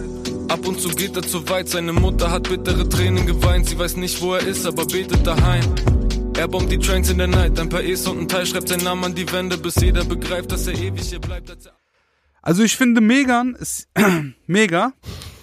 Ab 0.48 0.66
und 0.66 0.80
zu 0.80 0.88
geht 0.88 1.14
er 1.16 1.22
zu 1.22 1.46
weit, 1.48 1.68
seine 1.68 1.92
Mutter 1.92 2.30
hat 2.30 2.48
bittere 2.48 2.88
Tränen 2.88 3.26
geweint. 3.26 3.68
Sie 3.68 3.78
weiß 3.78 3.96
nicht, 3.96 4.20
wo 4.22 4.34
er 4.34 4.46
ist, 4.46 4.66
aber 4.66 4.86
betet 4.86 5.26
daheim. 5.26 5.64
Er 6.36 6.48
bombt 6.48 6.72
die 6.72 6.78
Trains 6.78 7.10
in 7.10 7.18
der 7.18 7.28
Night, 7.28 7.58
ein 7.60 7.68
paar 7.68 7.82
E's 7.82 8.06
und 8.08 8.18
ein 8.18 8.28
Teil 8.28 8.44
schreibt 8.44 8.68
seinen 8.68 8.82
Namen 8.82 9.04
an 9.04 9.14
die 9.14 9.30
Wände, 9.30 9.56
bis 9.56 9.76
jeder 9.76 10.04
begreift, 10.04 10.50
dass 10.50 10.66
er 10.66 10.74
ewig 10.74 11.08
hier 11.08 11.20
bleibt. 11.20 11.56
Als 12.44 12.56
Also 12.56 12.62
ich 12.64 12.76
finde 12.76 13.00
Megan 13.00 13.54
ist 13.54 13.88
mega 14.46 14.92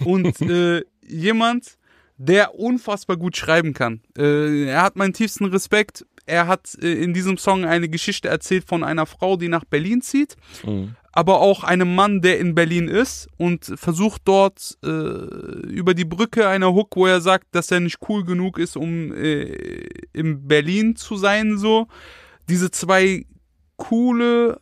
und 0.05 0.39
äh, 0.41 0.83
jemand, 1.07 1.77
der 2.17 2.53
unfassbar 2.53 3.17
gut 3.17 3.35
schreiben 3.35 3.73
kann. 3.73 4.01
Äh, 4.15 4.65
er 4.65 4.83
hat 4.83 4.95
meinen 4.95 5.13
tiefsten 5.13 5.45
Respekt. 5.45 6.05
Er 6.27 6.45
hat 6.45 6.77
äh, 6.79 6.93
in 7.03 7.15
diesem 7.15 7.39
Song 7.39 7.65
eine 7.65 7.89
Geschichte 7.89 8.27
erzählt 8.27 8.65
von 8.67 8.83
einer 8.83 9.07
Frau, 9.07 9.35
die 9.35 9.47
nach 9.47 9.65
Berlin 9.65 10.01
zieht, 10.03 10.35
Mhm. 10.63 10.95
aber 11.11 11.39
auch 11.41 11.63
einem 11.63 11.95
Mann, 11.95 12.21
der 12.21 12.37
in 12.39 12.53
Berlin 12.53 12.87
ist 12.87 13.27
und 13.37 13.65
versucht 13.65 14.21
dort 14.25 14.77
äh, 14.83 14.87
über 14.87 15.95
die 15.95 16.05
Brücke 16.05 16.47
einer 16.47 16.71
Hook, 16.71 16.95
wo 16.95 17.07
er 17.07 17.21
sagt, 17.21 17.47
dass 17.53 17.71
er 17.71 17.79
nicht 17.79 17.97
cool 18.07 18.23
genug 18.23 18.59
ist, 18.59 18.77
um 18.77 19.11
äh, 19.11 19.87
in 20.13 20.47
Berlin 20.47 20.95
zu 20.95 21.15
sein, 21.17 21.57
so. 21.57 21.87
Diese 22.47 22.69
zwei 22.69 23.25
coole 23.77 24.61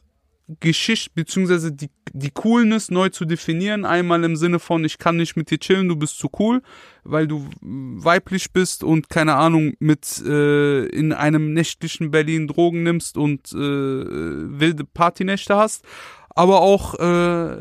Geschichte, 0.59 1.11
beziehungsweise 1.13 1.71
die, 1.71 1.89
die 2.11 2.31
Coolness 2.31 2.89
neu 2.89 3.09
zu 3.09 3.25
definieren. 3.25 3.85
Einmal 3.85 4.23
im 4.23 4.35
Sinne 4.35 4.59
von, 4.59 4.83
ich 4.83 4.97
kann 4.97 5.17
nicht 5.17 5.35
mit 5.35 5.51
dir 5.51 5.59
chillen, 5.59 5.87
du 5.87 5.95
bist 5.95 6.17
zu 6.17 6.29
cool, 6.39 6.61
weil 7.03 7.27
du 7.27 7.47
weiblich 7.61 8.51
bist 8.51 8.83
und 8.83 9.09
keine 9.09 9.35
Ahnung, 9.35 9.73
mit 9.79 10.21
äh, 10.25 10.85
in 10.87 11.13
einem 11.13 11.53
nächtlichen 11.53 12.09
Berlin 12.09 12.47
Drogen 12.47 12.83
nimmst 12.83 13.17
und 13.17 13.51
äh, 13.51 13.57
wilde 13.57 14.85
Partynächte 14.85 15.55
hast. 15.55 15.85
Aber 16.29 16.61
auch, 16.61 16.95
äh, 16.95 17.55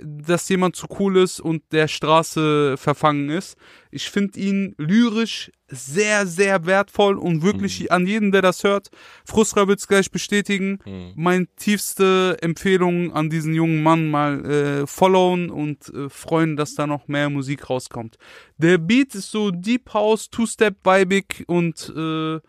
dass 0.00 0.48
jemand 0.48 0.76
zu 0.76 0.86
cool 0.98 1.16
ist 1.18 1.40
und 1.40 1.62
der 1.72 1.88
Straße 1.88 2.76
verfangen 2.76 3.30
ist. 3.30 3.56
Ich 3.90 4.10
finde 4.10 4.38
ihn 4.40 4.74
lyrisch 4.78 5.52
sehr, 5.68 6.26
sehr 6.26 6.66
wertvoll 6.66 7.16
und 7.16 7.42
wirklich 7.42 7.90
an 7.90 8.06
jeden, 8.06 8.32
der 8.32 8.42
das 8.42 8.64
hört, 8.64 8.90
Frustra 9.24 9.66
wird's 9.66 9.88
gleich 9.88 10.10
bestätigen. 10.10 10.78
Meine 11.16 11.46
tiefste 11.56 12.36
Empfehlung 12.40 13.12
an 13.12 13.30
diesen 13.30 13.54
jungen 13.54 13.82
Mann 13.82 14.10
mal 14.10 14.44
äh, 14.44 14.86
followen 14.86 15.50
und 15.50 15.88
äh, 15.88 16.08
freuen, 16.08 16.56
dass 16.56 16.74
da 16.74 16.86
noch 16.86 17.08
mehr 17.08 17.30
Musik 17.30 17.70
rauskommt. 17.70 18.18
Der 18.58 18.78
Beat 18.78 19.14
ist 19.14 19.30
so 19.30 19.50
Deep 19.50 19.94
House, 19.94 20.30
Two-Step-Vibig 20.30 21.44
und 21.46 21.92
äh, 21.96 22.40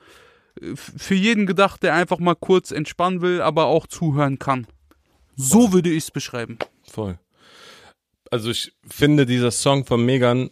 für 0.76 1.16
jeden 1.16 1.46
gedacht, 1.46 1.84
der 1.84 1.94
einfach 1.94 2.20
mal 2.20 2.36
kurz 2.36 2.72
entspannen 2.72 3.22
will, 3.22 3.42
aber 3.42 3.66
auch 3.66 3.88
zuhören 3.88 4.40
kann. 4.40 4.68
So 5.36 5.74
würde 5.74 5.90
ich 5.90 6.06
es 6.06 6.12
beschreiben. 6.12 6.58
Voll. 6.84 7.20
Also 8.36 8.52
ich 8.52 8.74
finde 8.86 9.26
dieser 9.26 9.50
Song 9.50 9.86
von 9.86 10.06
Megan, 10.06 10.50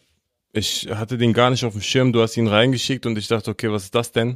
ich 0.54 0.88
hatte 0.90 1.18
den 1.18 1.34
gar 1.34 1.50
nicht 1.50 1.66
auf 1.66 1.74
dem 1.74 1.82
Schirm, 1.82 2.14
du 2.14 2.22
hast 2.22 2.38
ihn 2.38 2.48
reingeschickt 2.48 3.06
und 3.06 3.18
ich 3.18 3.28
dachte, 3.28 3.52
okay, 3.52 3.70
was 3.70 3.84
ist 3.84 3.96
das 3.96 4.14
denn? 4.14 4.36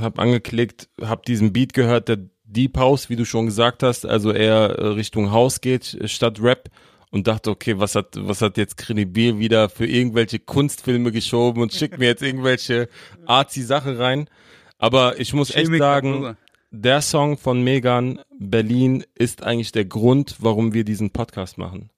Hab 0.00 0.18
angeklickt, 0.18 0.88
hab 0.98 1.26
diesen 1.26 1.52
Beat 1.52 1.74
gehört, 1.74 2.08
der 2.08 2.20
Deep 2.44 2.78
House, 2.78 3.10
wie 3.10 3.16
du 3.16 3.26
schon 3.26 3.44
gesagt 3.44 3.82
hast, 3.82 4.06
also 4.06 4.32
eher 4.32 4.70
äh, 4.70 4.86
Richtung 4.86 5.32
House 5.32 5.60
geht 5.60 5.92
äh, 5.92 6.08
statt 6.08 6.40
Rap 6.40 6.70
und 7.10 7.26
dachte, 7.26 7.50
okay, 7.50 7.78
was 7.78 7.94
hat, 7.94 8.14
was 8.16 8.40
hat 8.40 8.56
jetzt 8.56 8.78
Credibil 8.78 9.38
wieder 9.38 9.68
für 9.68 9.86
irgendwelche 9.86 10.38
Kunstfilme 10.38 11.12
geschoben 11.12 11.62
und 11.62 11.74
schickt 11.74 11.98
mir 11.98 12.06
jetzt 12.06 12.22
irgendwelche 12.22 12.88
arzi 13.26 13.60
Sache 13.60 13.98
rein. 13.98 14.30
Aber 14.78 15.20
ich 15.20 15.34
muss 15.34 15.54
echt 15.54 15.76
sagen, 15.76 16.38
der 16.70 17.02
Song 17.02 17.36
von 17.36 17.62
Megan 17.62 18.18
Berlin 18.38 19.04
ist 19.14 19.42
eigentlich 19.42 19.72
der 19.72 19.84
Grund, 19.84 20.36
warum 20.38 20.72
wir 20.72 20.84
diesen 20.84 21.10
Podcast 21.10 21.58
machen. 21.58 21.90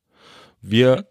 Wir, 0.68 1.08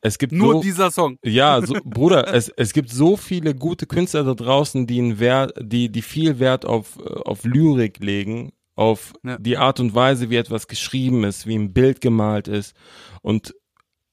es 0.00 0.18
gibt 0.18 0.32
Nur 0.32 0.54
so, 0.54 0.60
dieser 0.62 0.90
Song. 0.90 1.18
ja, 1.24 1.64
so, 1.64 1.74
Bruder, 1.84 2.32
es, 2.34 2.48
es 2.48 2.72
gibt 2.72 2.90
so 2.90 3.16
viele 3.16 3.54
gute 3.54 3.86
Künstler 3.86 4.24
da 4.24 4.34
draußen, 4.34 4.86
die 4.86 4.98
einen 4.98 5.18
Wert, 5.18 5.54
die, 5.60 5.90
die 5.90 6.02
viel 6.02 6.38
Wert 6.38 6.64
auf, 6.66 6.98
auf 6.98 7.44
Lyrik 7.44 7.98
legen, 8.00 8.52
auf 8.74 9.12
Ja. 9.24 9.38
die 9.38 9.58
Art 9.58 9.80
und 9.80 9.94
Weise, 9.94 10.30
wie 10.30 10.36
etwas 10.36 10.66
geschrieben 10.68 11.24
ist, 11.24 11.46
wie 11.46 11.54
ein 11.56 11.72
Bild 11.72 12.00
gemalt 12.00 12.48
ist. 12.48 12.74
Und 13.22 13.54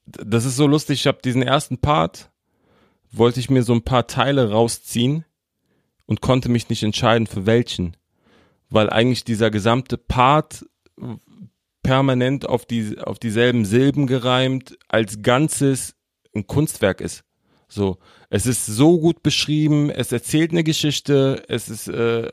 das 0.05 0.45
ist 0.45 0.55
so 0.55 0.67
lustig. 0.67 1.01
Ich 1.01 1.07
habe 1.07 1.19
diesen 1.23 1.41
ersten 1.43 1.77
Part, 1.79 2.31
wollte 3.11 3.39
ich 3.39 3.49
mir 3.49 3.63
so 3.63 3.73
ein 3.73 3.83
paar 3.83 4.07
Teile 4.07 4.51
rausziehen 4.51 5.25
und 6.05 6.21
konnte 6.21 6.49
mich 6.49 6.69
nicht 6.69 6.83
entscheiden, 6.83 7.27
für 7.27 7.45
welchen. 7.45 7.95
Weil 8.69 8.89
eigentlich 8.89 9.23
dieser 9.23 9.49
gesamte 9.51 9.97
Part 9.97 10.65
permanent 11.89 12.47
auf, 12.47 12.67
die, 12.67 12.99
auf 12.99 13.17
dieselben 13.17 13.65
Silben 13.65 14.05
gereimt, 14.05 14.77
als 14.89 15.23
Ganzes 15.23 15.95
ein 16.35 16.45
Kunstwerk 16.45 17.01
ist. 17.01 17.23
So, 17.67 17.97
es 18.29 18.45
ist 18.45 18.67
so 18.67 18.99
gut 18.99 19.23
beschrieben, 19.23 19.89
es 19.89 20.11
erzählt 20.11 20.51
eine 20.51 20.63
Geschichte, 20.63 21.43
es 21.47 21.67
ist 21.67 21.87
äh, 21.87 22.29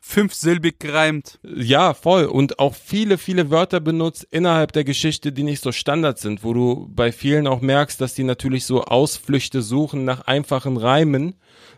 Fünfsilbig 0.00 0.78
gereimt. 0.78 1.38
ja, 1.42 1.92
voll. 1.92 2.26
Und 2.26 2.58
auch 2.58 2.74
viele, 2.74 3.18
viele 3.18 3.50
Wörter 3.50 3.80
benutzt 3.80 4.26
innerhalb 4.30 4.72
der 4.72 4.84
Geschichte, 4.84 5.32
die 5.32 5.42
nicht 5.42 5.62
so 5.62 5.72
Standard 5.72 6.18
sind, 6.18 6.42
wo 6.42 6.54
du 6.54 6.88
bei 6.94 7.12
vielen 7.12 7.46
auch 7.46 7.60
merkst, 7.60 8.00
dass 8.00 8.14
die 8.14 8.24
natürlich 8.24 8.64
so 8.64 8.84
Ausflüchte 8.84 9.60
suchen 9.60 10.06
nach 10.06 10.22
einfachen 10.22 10.78
Reimen, 10.78 11.34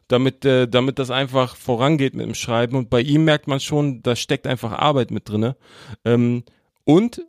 damit, 0.06 0.44
äh, 0.44 0.68
damit 0.68 1.00
das 1.00 1.10
einfach 1.10 1.56
vorangeht 1.56 2.14
mit 2.14 2.26
dem 2.26 2.34
Schreiben. 2.34 2.76
Und 2.76 2.88
bei 2.88 3.00
ihm 3.00 3.24
merkt 3.24 3.48
man 3.48 3.58
schon, 3.58 4.02
da 4.02 4.14
steckt 4.14 4.46
einfach 4.46 4.72
Arbeit 4.72 5.10
mit 5.10 5.28
drinne. 5.28 5.56
Ähm, 6.04 6.44
und 6.88 7.22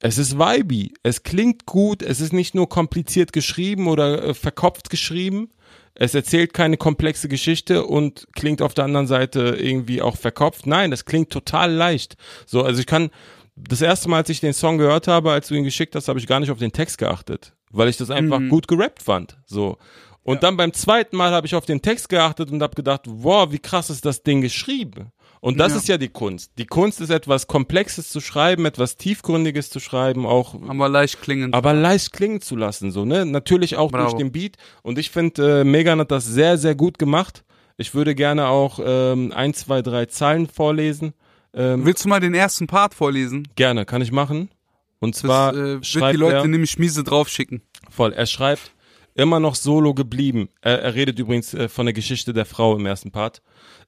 es 0.00 0.18
ist 0.18 0.38
vibey. 0.38 0.92
Es 1.02 1.22
klingt 1.22 1.64
gut. 1.64 2.02
Es 2.02 2.20
ist 2.20 2.32
nicht 2.34 2.54
nur 2.54 2.68
kompliziert 2.68 3.32
geschrieben 3.32 3.88
oder 3.88 4.22
äh, 4.22 4.34
verkopft 4.34 4.90
geschrieben. 4.90 5.50
Es 5.94 6.14
erzählt 6.14 6.52
keine 6.52 6.76
komplexe 6.76 7.26
Geschichte 7.28 7.86
und 7.86 8.28
klingt 8.34 8.60
auf 8.62 8.74
der 8.74 8.84
anderen 8.84 9.06
Seite 9.06 9.56
irgendwie 9.58 10.02
auch 10.02 10.16
verkopft. 10.16 10.66
Nein, 10.66 10.90
das 10.92 11.06
klingt 11.06 11.30
total 11.30 11.72
leicht. 11.72 12.16
So, 12.46 12.62
also 12.62 12.78
ich 12.80 12.86
kann, 12.86 13.10
das 13.56 13.80
erste 13.80 14.08
Mal, 14.08 14.18
als 14.18 14.28
ich 14.28 14.40
den 14.40 14.52
Song 14.52 14.76
gehört 14.78 15.08
habe, 15.08 15.32
als 15.32 15.48
du 15.48 15.54
ihn 15.54 15.64
geschickt 15.64 15.96
hast, 15.96 16.06
habe 16.06 16.18
ich 16.20 16.26
gar 16.26 16.38
nicht 16.38 16.50
auf 16.50 16.58
den 16.58 16.70
Text 16.72 16.98
geachtet, 16.98 17.54
weil 17.72 17.88
ich 17.88 17.96
das 17.96 18.10
einfach 18.10 18.38
Mhm. 18.38 18.50
gut 18.50 18.68
gerappt 18.68 19.02
fand. 19.02 19.38
So. 19.46 19.78
Und 20.22 20.42
dann 20.42 20.58
beim 20.58 20.74
zweiten 20.74 21.16
Mal 21.16 21.32
habe 21.32 21.46
ich 21.46 21.54
auf 21.54 21.64
den 21.64 21.80
Text 21.80 22.10
geachtet 22.10 22.52
und 22.52 22.62
habe 22.62 22.74
gedacht, 22.74 23.02
wow, 23.06 23.50
wie 23.50 23.58
krass 23.58 23.88
ist 23.88 24.04
das 24.04 24.22
Ding 24.22 24.42
geschrieben. 24.42 25.10
Und 25.40 25.58
das 25.60 25.72
Ja. 25.72 25.78
ist 25.78 25.88
ja 25.88 25.98
die 25.98 26.08
Kunst. 26.08 26.52
Die 26.58 26.66
Kunst 26.66 27.00
ist 27.00 27.10
etwas 27.10 27.46
Komplexes 27.46 28.08
zu 28.08 28.20
schreiben, 28.20 28.64
etwas 28.66 28.96
Tiefgründiges 28.96 29.70
zu 29.70 29.78
schreiben, 29.80 30.26
auch 30.26 30.54
Aber 30.68 30.88
leicht 30.88 31.20
klingend. 31.22 31.54
aber 31.54 31.74
leicht 31.74 32.12
klingen 32.12 32.40
zu 32.40 32.56
lassen, 32.56 32.90
so, 32.90 33.04
ne? 33.04 33.24
Natürlich 33.24 33.76
auch 33.76 33.90
Bravo. 33.92 34.04
durch 34.10 34.16
den 34.18 34.32
Beat. 34.32 34.56
Und 34.82 34.98
ich 34.98 35.10
finde, 35.10 35.60
äh, 35.60 35.64
Megan 35.64 36.00
hat 36.00 36.10
das 36.10 36.24
sehr, 36.26 36.58
sehr 36.58 36.74
gut 36.74 36.98
gemacht. 36.98 37.44
Ich 37.76 37.94
würde 37.94 38.14
gerne 38.16 38.48
auch 38.48 38.80
ähm, 38.84 39.32
ein, 39.34 39.54
zwei, 39.54 39.82
drei 39.82 40.06
Zeilen 40.06 40.48
vorlesen. 40.48 41.12
Ähm, 41.54 41.84
Willst 41.86 42.04
du 42.04 42.08
mal 42.08 42.20
den 42.20 42.34
ersten 42.34 42.66
Part 42.66 42.92
vorlesen? 42.94 43.46
gerne, 43.54 43.84
kann 43.86 44.02
ich 44.02 44.10
machen. 44.12 44.50
Und 44.98 45.14
Das 45.14 45.20
zwar 45.22 45.52
äh, 45.54 45.56
wird 45.56 45.86
schreibt 45.86 46.14
die 46.14 46.18
Leute 46.18 46.36
er, 46.38 46.46
nämlich 46.48 46.78
miese 46.78 47.04
draufschicken. 47.04 47.62
voll, 47.88 48.12
er 48.12 48.26
schreibt, 48.26 48.72
immer 49.14 49.38
noch 49.38 49.54
solo 49.54 49.94
geblieben. 49.94 50.48
Er, 50.60 50.82
er 50.82 50.94
redet 50.96 51.18
übrigens 51.20 51.54
äh, 51.54 51.68
von 51.68 51.86
der 51.86 51.92
Geschichte 51.92 52.32
der 52.32 52.44
Frau 52.44 52.76
im 52.76 52.84
ersten 52.84 53.12
Part. 53.12 53.40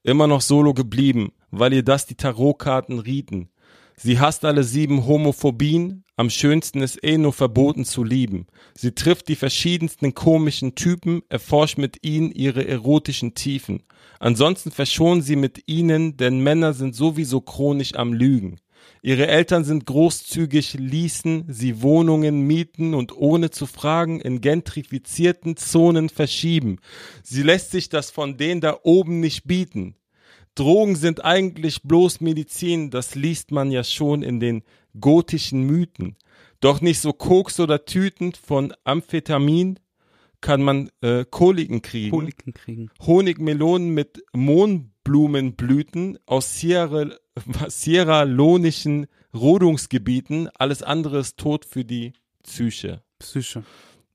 Immer 0.04 0.26
noch 0.28 0.40
solo 0.40 0.72
geblieben, 0.72 1.32
weil 1.50 1.72
ihr 1.72 1.82
das 1.82 2.06
die 2.06 2.14
Tarotkarten 2.14 2.98
rieten. 2.98 3.50
Sie 3.96 4.18
hasst 4.18 4.44
alle 4.44 4.64
sieben 4.64 5.06
Homophobien, 5.06 6.04
am 6.16 6.30
schönsten 6.30 6.82
ist 6.82 7.02
eh 7.02 7.16
nur 7.16 7.32
verboten 7.32 7.84
zu 7.84 8.04
lieben. 8.04 8.46
Sie 8.74 8.92
trifft 8.92 9.28
die 9.28 9.36
verschiedensten 9.36 10.14
komischen 10.14 10.74
Typen, 10.74 11.22
erforscht 11.28 11.78
mit 11.78 12.04
ihnen 12.04 12.30
ihre 12.30 12.66
erotischen 12.66 13.34
Tiefen. 13.34 13.82
Ansonsten 14.18 14.70
verschonen 14.70 15.22
sie 15.22 15.36
mit 15.36 15.62
ihnen, 15.66 16.18
denn 16.18 16.40
Männer 16.40 16.74
sind 16.74 16.94
sowieso 16.94 17.40
chronisch 17.40 17.94
am 17.94 18.12
Lügen. 18.12 18.56
Ihre 19.02 19.28
Eltern 19.28 19.64
sind 19.64 19.86
großzügig, 19.86 20.74
ließen 20.74 21.46
sie 21.48 21.80
Wohnungen 21.80 22.42
mieten 22.42 22.92
und 22.92 23.16
ohne 23.16 23.50
zu 23.50 23.64
fragen 23.64 24.20
in 24.20 24.42
gentrifizierten 24.42 25.56
Zonen 25.56 26.10
verschieben. 26.10 26.80
Sie 27.22 27.42
lässt 27.42 27.70
sich 27.70 27.88
das 27.88 28.10
von 28.10 28.36
denen 28.36 28.60
da 28.60 28.78
oben 28.82 29.20
nicht 29.20 29.44
bieten. 29.44 29.94
Drogen 30.54 30.96
sind 30.96 31.24
eigentlich 31.24 31.82
bloß 31.82 32.20
Medizin, 32.20 32.90
das 32.90 33.14
liest 33.14 33.50
man 33.50 33.70
ja 33.70 33.84
schon 33.84 34.22
in 34.22 34.40
den 34.40 34.62
gotischen 34.98 35.62
Mythen. 35.64 36.16
Doch 36.60 36.80
nicht 36.80 37.00
so 37.00 37.12
Koks 37.12 37.60
oder 37.60 37.84
Tüten 37.84 38.32
von 38.32 38.74
Amphetamin 38.84 39.78
kann 40.40 40.62
man 40.62 40.90
äh, 41.02 41.24
Koliken 41.24 41.82
kriegen. 41.82 42.10
Koliken 42.10 42.54
kriegen. 42.54 42.90
Honigmelonen 43.00 43.90
mit 43.90 44.22
Mohnblumenblüten 44.32 46.18
aus 46.26 46.58
Sierra, 46.58 47.10
sierralonischen 47.68 49.06
Rodungsgebieten. 49.34 50.48
Alles 50.54 50.82
andere 50.82 51.18
ist 51.18 51.38
tot 51.38 51.64
für 51.64 51.84
die 51.84 52.14
Psyche. 52.42 53.02
Psyche. 53.18 53.64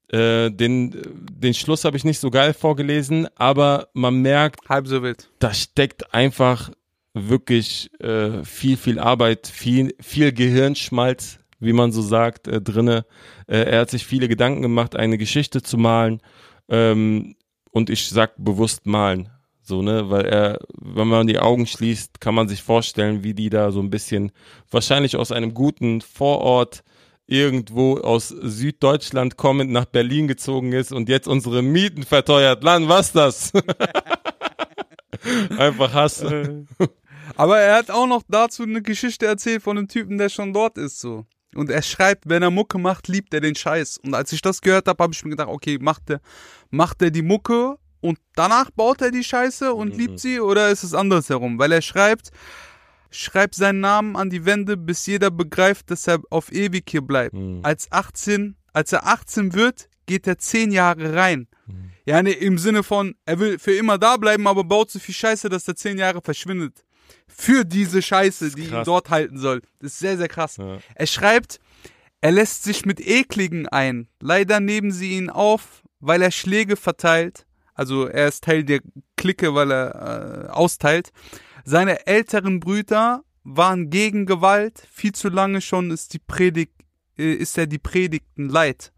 Äh, 0.09 0.51
den, 0.51 0.95
den 1.31 1.53
Schluss 1.53 1.83
habe 1.83 1.97
ich 1.97 2.03
nicht 2.03 2.19
so 2.19 2.29
geil 2.29 2.53
vorgelesen, 2.53 3.27
aber 3.35 3.87
man 3.93 4.21
merkt, 4.21 4.69
Halb 4.69 4.87
so 4.87 5.01
wild. 5.01 5.29
da 5.39 5.53
steckt 5.53 6.13
einfach 6.13 6.71
wirklich 7.13 7.89
äh, 7.99 8.43
viel, 8.43 8.77
viel 8.77 8.99
Arbeit, 8.99 9.47
viel, 9.47 9.95
viel 10.01 10.31
Gehirnschmalz, 10.31 11.39
wie 11.59 11.73
man 11.73 11.91
so 11.91 12.01
sagt, 12.01 12.47
äh, 12.47 12.61
drinne. 12.61 13.05
Äh, 13.47 13.63
er 13.63 13.81
hat 13.81 13.89
sich 13.89 14.05
viele 14.05 14.27
Gedanken 14.27 14.61
gemacht, 14.61 14.95
eine 14.95 15.17
Geschichte 15.17 15.61
zu 15.61 15.77
malen. 15.77 16.21
Ähm, 16.69 17.35
und 17.71 17.89
ich 17.89 18.07
sag 18.09 18.33
bewusst 18.37 18.85
malen. 18.85 19.29
So, 19.61 19.81
ne, 19.81 20.09
weil 20.11 20.25
er, 20.25 20.59
wenn 20.79 21.07
man 21.07 21.25
die 21.25 21.39
Augen 21.39 21.65
schließt, 21.65 22.21
kann 22.21 22.35
man 22.35 22.47
sich 22.47 22.61
vorstellen, 22.61 23.23
wie 23.23 23.33
die 23.33 23.49
da 23.49 23.71
so 23.71 23.79
ein 23.79 23.89
bisschen, 23.89 24.31
wahrscheinlich 24.69 25.15
aus 25.15 25.31
einem 25.31 25.55
guten 25.55 26.01
Vorort 26.01 26.83
irgendwo 27.27 27.97
aus 27.97 28.29
Süddeutschland 28.29 29.37
kommend 29.37 29.71
nach 29.71 29.85
Berlin 29.85 30.27
gezogen 30.27 30.73
ist 30.73 30.91
und 30.91 31.09
jetzt 31.09 31.27
unsere 31.27 31.61
Mieten 31.61 32.03
verteuert. 32.03 32.63
Lan, 32.63 32.87
was 32.87 33.11
das? 33.11 33.51
Einfach 35.57 35.93
Hass. 35.93 36.23
Aber 37.35 37.59
er 37.59 37.77
hat 37.77 37.89
auch 37.89 38.07
noch 38.07 38.23
dazu 38.27 38.63
eine 38.63 38.81
Geschichte 38.81 39.25
erzählt 39.25 39.63
von 39.63 39.77
einem 39.77 39.87
Typen, 39.87 40.17
der 40.17 40.29
schon 40.29 40.53
dort 40.53 40.77
ist, 40.77 40.99
so. 40.99 41.25
Und 41.55 41.69
er 41.69 41.81
schreibt, 41.81 42.27
wenn 42.27 42.43
er 42.43 42.51
Mucke 42.51 42.77
macht, 42.77 43.07
liebt 43.07 43.33
er 43.33 43.39
den 43.39 43.55
Scheiß. 43.55 43.97
Und 44.03 44.13
als 44.13 44.31
ich 44.33 44.41
das 44.41 44.61
gehört 44.61 44.87
habe, 44.87 45.01
habe 45.01 45.13
ich 45.13 45.23
mir 45.23 45.31
gedacht, 45.31 45.47
okay, 45.47 45.77
macht 45.79 46.09
er, 46.09 46.19
macht 46.69 47.01
er 47.01 47.11
die 47.11 47.21
Mucke 47.21 47.77
und 48.01 48.19
danach 48.35 48.69
baut 48.71 49.01
er 49.01 49.09
die 49.09 49.23
Scheiße 49.23 49.73
und 49.73 49.93
Mhm. 49.93 49.99
liebt 49.99 50.19
sie 50.19 50.39
oder 50.41 50.69
ist 50.69 50.83
es 50.83 50.93
andersherum? 50.93 51.57
Weil 51.57 51.71
er 51.71 51.81
schreibt, 51.81 52.31
schreibt 53.15 53.55
seinen 53.55 53.79
Namen 53.79 54.15
an 54.15 54.29
die 54.29 54.45
Wände, 54.45 54.77
bis 54.77 55.05
jeder 55.05 55.31
begreift, 55.31 55.91
dass 55.91 56.07
er 56.07 56.19
auf 56.29 56.51
ewig 56.51 56.89
hier 56.89 57.01
bleibt. 57.01 57.33
Mhm. 57.33 57.59
Als 57.63 57.91
18, 57.91 58.55
als 58.73 58.91
er 58.91 59.07
18 59.07 59.53
wird, 59.53 59.89
geht 60.05 60.27
er 60.27 60.37
10 60.37 60.71
Jahre 60.71 61.15
rein. 61.15 61.47
Mhm. 61.67 61.91
Ja, 62.05 62.21
ne, 62.21 62.31
im 62.31 62.57
Sinne 62.57 62.83
von, 62.83 63.15
er 63.25 63.39
will 63.39 63.57
für 63.57 63.75
immer 63.75 63.97
da 63.97 64.17
bleiben, 64.17 64.47
aber 64.47 64.63
baut 64.63 64.91
so 64.91 64.99
viel 64.99 65.15
Scheiße, 65.15 65.49
dass 65.49 65.67
er 65.67 65.75
10 65.75 65.97
Jahre 65.97 66.21
verschwindet. 66.21 66.85
Für 67.27 67.65
diese 67.65 68.01
Scheiße, 68.01 68.51
die 68.51 68.65
ihn 68.65 68.83
dort 68.83 69.09
halten 69.09 69.37
soll. 69.37 69.61
Das 69.79 69.93
ist 69.93 69.99
sehr, 69.99 70.17
sehr 70.17 70.27
krass. 70.27 70.57
Ja. 70.57 70.77
Er 70.93 71.07
schreibt, 71.07 71.59
er 72.21 72.31
lässt 72.31 72.63
sich 72.63 72.85
mit 72.85 72.99
Ekligen 72.99 73.67
ein. 73.67 74.07
Leider 74.19 74.59
nehmen 74.59 74.91
sie 74.91 75.11
ihn 75.11 75.29
auf, 75.29 75.83
weil 75.99 76.21
er 76.21 76.31
Schläge 76.31 76.75
verteilt. 76.75 77.45
Also 77.73 78.07
er 78.07 78.27
ist 78.27 78.43
Teil 78.43 78.63
der 78.63 78.79
Clique, 79.17 79.53
weil 79.53 79.71
er 79.71 80.45
äh, 80.45 80.49
austeilt. 80.49 81.11
Seine 81.65 82.05
älteren 82.05 82.59
Brüder 82.59 83.23
waren 83.43 83.89
gegen 83.89 84.25
Gewalt. 84.25 84.87
Viel 84.91 85.11
zu 85.13 85.29
lange 85.29 85.61
schon 85.61 85.91
ist 85.91 86.13
die 86.13 86.19
Predigt, 86.19 86.73
äh, 87.17 87.33
ist 87.33 87.57
er 87.57 87.67
die 87.67 87.79
Predigten 87.79 88.49
leid. 88.49 88.93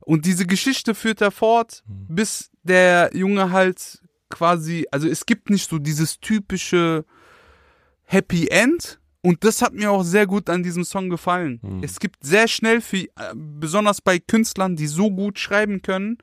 Und 0.00 0.24
diese 0.24 0.46
Geschichte 0.46 0.94
führt 0.94 1.20
er 1.20 1.30
fort, 1.30 1.82
bis 1.86 2.50
der 2.62 3.10
Junge 3.14 3.50
halt 3.50 4.00
quasi, 4.30 4.86
also 4.90 5.08
es 5.08 5.26
gibt 5.26 5.50
nicht 5.50 5.68
so 5.68 5.78
dieses 5.78 6.20
typische 6.20 7.04
Happy 8.04 8.48
End. 8.48 9.00
Und 9.20 9.44
das 9.44 9.60
hat 9.62 9.74
mir 9.74 9.90
auch 9.90 10.04
sehr 10.04 10.26
gut 10.26 10.48
an 10.48 10.62
diesem 10.62 10.84
Song 10.84 11.10
gefallen. 11.10 11.60
Es 11.82 11.98
gibt 12.00 12.24
sehr 12.24 12.48
schnell, 12.48 12.80
für, 12.80 12.98
äh, 12.98 13.08
besonders 13.34 14.00
bei 14.00 14.18
Künstlern, 14.18 14.76
die 14.76 14.86
so 14.86 15.10
gut 15.10 15.38
schreiben 15.38 15.82
können, 15.82 16.18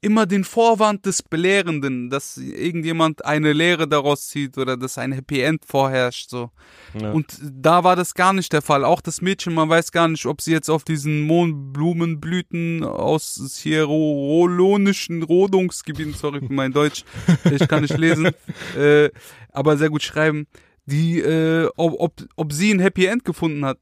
immer 0.00 0.26
den 0.26 0.44
Vorwand 0.44 1.04
des 1.04 1.22
Belehrenden, 1.22 2.08
dass 2.08 2.36
irgendjemand 2.38 3.24
eine 3.24 3.52
Lehre 3.52 3.86
daraus 3.86 4.28
zieht 4.28 4.56
oder 4.56 4.76
dass 4.76 4.96
ein 4.96 5.12
Happy 5.12 5.40
End 5.40 5.64
vorherrscht. 5.66 6.30
So. 6.30 6.50
Ja. 6.98 7.12
Und 7.12 7.38
da 7.42 7.84
war 7.84 7.94
das 7.94 8.14
gar 8.14 8.32
nicht 8.32 8.52
der 8.52 8.62
Fall. 8.62 8.84
Auch 8.84 9.00
das 9.00 9.20
Mädchen, 9.20 9.52
man 9.54 9.68
weiß 9.68 9.92
gar 9.92 10.08
nicht, 10.08 10.24
ob 10.26 10.40
sie 10.40 10.52
jetzt 10.52 10.70
auf 10.70 10.84
diesen 10.84 11.22
Mohnblumenblüten 11.22 12.82
aus 12.82 13.58
hierolonischen 13.62 15.22
Rodungsgebieten, 15.22 16.14
sorry 16.14 16.40
für 16.40 16.52
mein 16.52 16.72
Deutsch, 16.72 17.04
ich 17.50 17.68
kann 17.68 17.82
nicht 17.82 17.98
lesen, 17.98 18.30
äh, 18.78 19.10
aber 19.52 19.76
sehr 19.76 19.90
gut 19.90 20.02
schreiben, 20.02 20.46
die, 20.86 21.20
äh, 21.20 21.68
ob, 21.76 21.94
ob, 21.98 22.14
ob 22.36 22.52
sie 22.52 22.72
ein 22.72 22.80
Happy 22.80 23.06
End 23.06 23.24
gefunden 23.24 23.64
hat. 23.64 23.78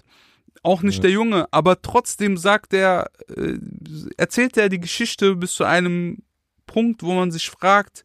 Auch 0.63 0.83
nicht 0.83 0.97
Ja. 0.99 1.03
der 1.03 1.11
Junge, 1.11 1.47
aber 1.51 1.83
trotzdem 1.83 2.37
sagt 2.37 2.73
er, 2.73 3.11
äh, 3.37 3.59
erzählt 4.17 4.57
er 4.57 4.69
die 4.69 4.79
Geschichte 4.81 5.35
bis 5.37 5.53
zu 5.55 5.65
einem 5.65 6.19
Punkt, 6.67 7.03
wo 7.03 7.13
man 7.15 7.31
sich 7.33 7.51
fragt, 7.51 8.05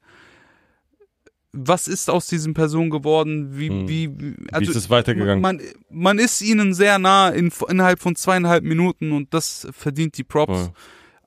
was 1.54 1.88
ist 1.88 2.10
aus 2.10 2.28
diesen 2.28 2.54
Personen 2.54 2.90
geworden? 2.90 3.58
Wie, 3.58 3.70
Hm. 3.70 3.88
wie, 3.88 4.20
wie, 4.20 4.36
Wie 4.38 4.64
ist 4.64 4.76
es 4.76 4.90
weitergegangen? 4.90 5.42
man, 5.42 5.62
man 5.90 6.20
ist 6.20 6.42
ihnen 6.42 6.74
sehr 6.74 7.00
nah 7.00 7.30
in, 7.30 7.52
innerhalb 7.70 8.00
von 8.00 8.16
zweieinhalb 8.16 8.64
Minuten 8.64 9.12
und 9.12 9.34
das 9.34 9.68
verdient 9.72 10.18
die 10.18 10.24
Props. 10.24 10.54
Voll. 10.60 10.72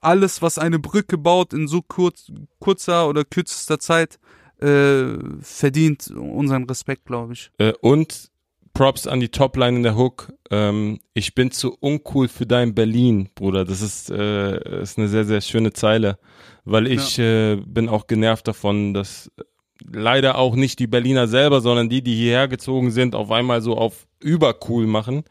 Alles, 0.03 0.41
was 0.41 0.59
eine 0.59 0.79
Brücke 0.79 1.19
baut 1.19 1.53
in 1.53 1.69
so 1.69 1.83
kurz, 1.83 2.31
kurzer 2.59 3.09
oder 3.09 3.25
kürzester 3.25 3.79
Zeit, 3.79 4.19
äh, 4.61 5.15
verdient 5.41 6.09
unseren 6.11 6.65
Respekt, 6.65 7.05
glaube 7.07 7.33
ich. 7.35 7.51
Äh, 7.59 7.73
und 7.81 8.31
Props 8.73 9.07
an 9.07 9.21
die 9.21 9.29
Topline 9.29 9.79
in 9.79 9.83
der 9.83 9.97
Hook. 9.97 10.33
Ähm, 10.51 11.01
ich 11.15 11.35
bin 11.35 11.51
zu 11.51 11.77
uncool 11.81 12.29
für 12.29 12.47
dein 12.47 12.75
Berlin, 12.75 13.29
Bruder. 13.35 13.65
Das 13.65 13.83
ist, 13.83 14.11
äh, 14.11 14.83
ist 14.83 14.99
eine 14.99 15.09
sehr, 15.09 15.25
sehr 15.25 15.41
schöne 15.41 15.73
Zeile. 15.73 16.19
Weil 16.65 16.87
ich 16.87 17.19
äh, 17.19 17.57
bin 17.57 17.89
auch 17.89 18.07
genervt 18.07 18.47
davon, 18.49 18.95
dass 18.95 19.31
leider 19.91 20.39
auch 20.39 20.57
nicht 20.57 20.79
die 20.79 20.87
Berliner 20.87 21.29
selber, 21.29 21.61
sondern 21.61 21.89
die, 21.89 22.03
die 22.03 22.15
hierher 22.15 22.49
gezogen 22.49 22.91
sind, 22.91 23.15
auf 23.15 23.31
einmal 23.31 23.63
so 23.63 23.77
auf 23.77 24.07
übercool 24.23 24.87
machen 24.87 25.25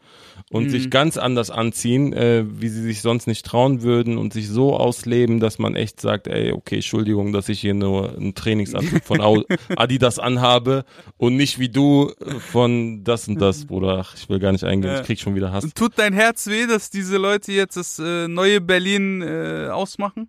und 0.50 0.64
Mhm. 0.64 0.70
sich 0.70 0.90
ganz 0.90 1.16
anders 1.16 1.50
anziehen, 1.50 2.12
äh, 2.12 2.44
wie 2.44 2.68
sie 2.68 2.82
sich 2.82 3.02
sonst 3.02 3.28
nicht 3.28 3.46
trauen 3.46 3.82
würden 3.82 4.18
und 4.18 4.32
sich 4.32 4.48
so 4.48 4.76
ausleben, 4.76 5.38
dass 5.38 5.60
man 5.60 5.76
echt 5.76 6.00
sagt, 6.00 6.26
ey, 6.26 6.50
okay, 6.50 6.76
Entschuldigung, 6.76 7.32
dass 7.32 7.48
ich 7.48 7.60
hier 7.60 7.74
nur 7.74 8.16
einen 8.16 8.34
Trainingsanzug 8.34 9.04
von 9.04 9.20
Adidas 9.76 10.18
anhabe 10.18 10.84
und 11.18 11.36
nicht 11.36 11.60
wie 11.60 11.68
du 11.68 12.12
von 12.50 13.04
das 13.04 13.28
und 13.28 13.40
das, 13.40 13.64
Bruder. 13.66 13.98
Ach, 14.00 14.14
ich 14.16 14.28
will 14.28 14.40
gar 14.40 14.50
nicht 14.50 14.64
eingehen, 14.64 14.92
ich 14.96 15.02
krieg 15.02 15.20
schon 15.20 15.36
wieder 15.36 15.52
Hass. 15.52 15.68
Tut 15.72 15.92
dein 15.96 16.12
Herz 16.12 16.48
weh, 16.48 16.66
dass 16.66 16.90
diese 16.90 17.16
Leute 17.16 17.52
jetzt 17.52 17.76
das 17.76 18.00
äh, 18.00 18.26
neue 18.26 18.60
Berlin 18.60 19.22
äh, 19.22 19.68
ausmachen? 19.70 20.28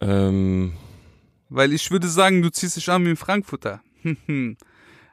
Ähm, 0.00 0.72
Weil 1.48 1.72
ich 1.72 1.90
würde 1.90 2.08
sagen, 2.08 2.42
du 2.42 2.50
ziehst 2.50 2.76
dich 2.76 2.88
an 2.90 3.04
wie 3.04 3.10
ein 3.10 3.16
Frankfurter. 3.16 3.80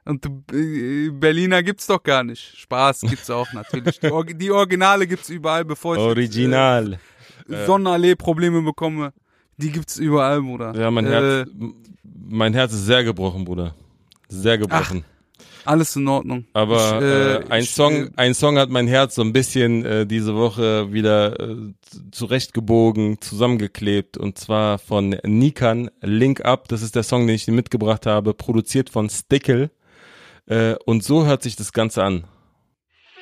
Und 0.05 0.25
äh, 0.51 1.09
Berliner 1.11 1.63
gibt's 1.63 1.87
doch 1.87 2.03
gar 2.03 2.23
nicht. 2.23 2.57
Spaß 2.57 3.01
gibt's 3.01 3.29
auch 3.29 3.51
natürlich. 3.53 3.99
Die, 3.99 4.07
Orgi- 4.07 4.33
die 4.33 4.51
Originale 4.51 5.07
gibt's 5.07 5.29
überall, 5.29 5.63
bevor 5.63 5.95
ich 5.95 6.01
original. 6.01 6.99
jetzt, 7.47 7.49
äh, 7.61 7.65
Sonnenallee 7.65 8.15
Probleme 8.15 8.61
bekomme. 8.61 9.13
Die 9.57 9.71
gibt's 9.71 9.97
überall, 9.97 10.41
Bruder. 10.41 10.75
Ja, 10.75 10.91
mein 10.91 11.05
äh, 11.05 11.09
Herz, 11.09 11.49
mein 12.27 12.53
Herz 12.53 12.73
ist 12.73 12.85
sehr 12.85 13.03
gebrochen, 13.03 13.45
Bruder. 13.45 13.75
Sehr 14.27 14.57
gebrochen. 14.57 15.05
Alles 15.65 15.95
in 15.95 16.07
Ordnung. 16.07 16.45
Aber 16.53 16.97
Ich, 16.97 17.03
äh, 17.03 17.33
äh, 17.35 17.49
ein 17.49 17.63
ich, 17.63 17.71
Song, 17.71 17.93
äh, 17.93 18.09
ein 18.17 18.33
Song 18.33 18.57
hat 18.57 18.69
mein 18.69 18.87
Herz 18.87 19.15
so 19.15 19.21
ein 19.21 19.33
bisschen 19.33 19.85
äh, 19.85 20.05
diese 20.05 20.35
Woche 20.35 20.91
wieder 20.91 21.39
äh, 21.39 21.55
zurechtgebogen, 22.11 23.21
zusammengeklebt 23.21 24.17
und 24.17 24.37
zwar 24.37 24.79
von 24.79 25.15
Nikan 25.23 25.89
Link 26.01 26.43
Up. 26.43 26.67
Das 26.67 26.81
ist 26.81 26.95
der 26.95 27.03
Song, 27.03 27.27
den 27.27 27.35
ich 27.35 27.45
dir 27.45 27.53
mitgebracht 27.53 28.05
habe, 28.05 28.33
produziert 28.33 28.89
von 28.89 29.09
Stickle. 29.09 29.71
Äh, 30.47 30.75
und 30.85 31.03
so 31.03 31.25
hört 31.25 31.43
sich 31.43 31.55
das 31.55 31.71
Ganze 31.71 32.03
an. 32.03 32.25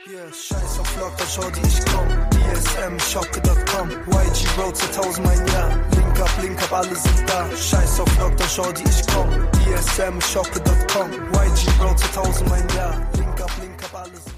Yeah, 0.09 0.33
scheiß 0.33 0.79
auf 0.79 0.99
locker, 0.99 1.25
schau 1.27 1.49
die 1.51 1.67
ich 1.67 1.85
komm. 1.85 2.30
Hier 2.61 2.69
DSM, 2.69 2.99
Shopke.com, 2.99 3.89
YG 3.89 4.59
Road 4.59 4.75
2000 4.75 5.25
mein 5.25 5.47
Jahr. 5.47 5.69
Link 5.95 6.19
up, 6.19 6.29
Link 6.41 6.61
up, 6.61 6.71
alle 6.71 6.95
sind 6.95 7.27
da. 7.27 7.49
Scheiß 7.55 7.99
auf 7.99 8.17
Dr. 8.17 8.47
Shorty, 8.47 8.83
ich 8.83 9.07
komm. 9.07 9.29
DSM, 9.53 10.21
Shopke.com, 10.21 11.11
YG 11.11 11.81
Road 11.81 11.97
2000 11.99 12.49
mein 12.49 12.67
Jahr. 12.75 13.09
Link 13.17 13.41
up, 13.41 13.51
Link 13.61 13.83
up, 13.83 13.95
alle 13.95 14.15
sind. 14.15 14.35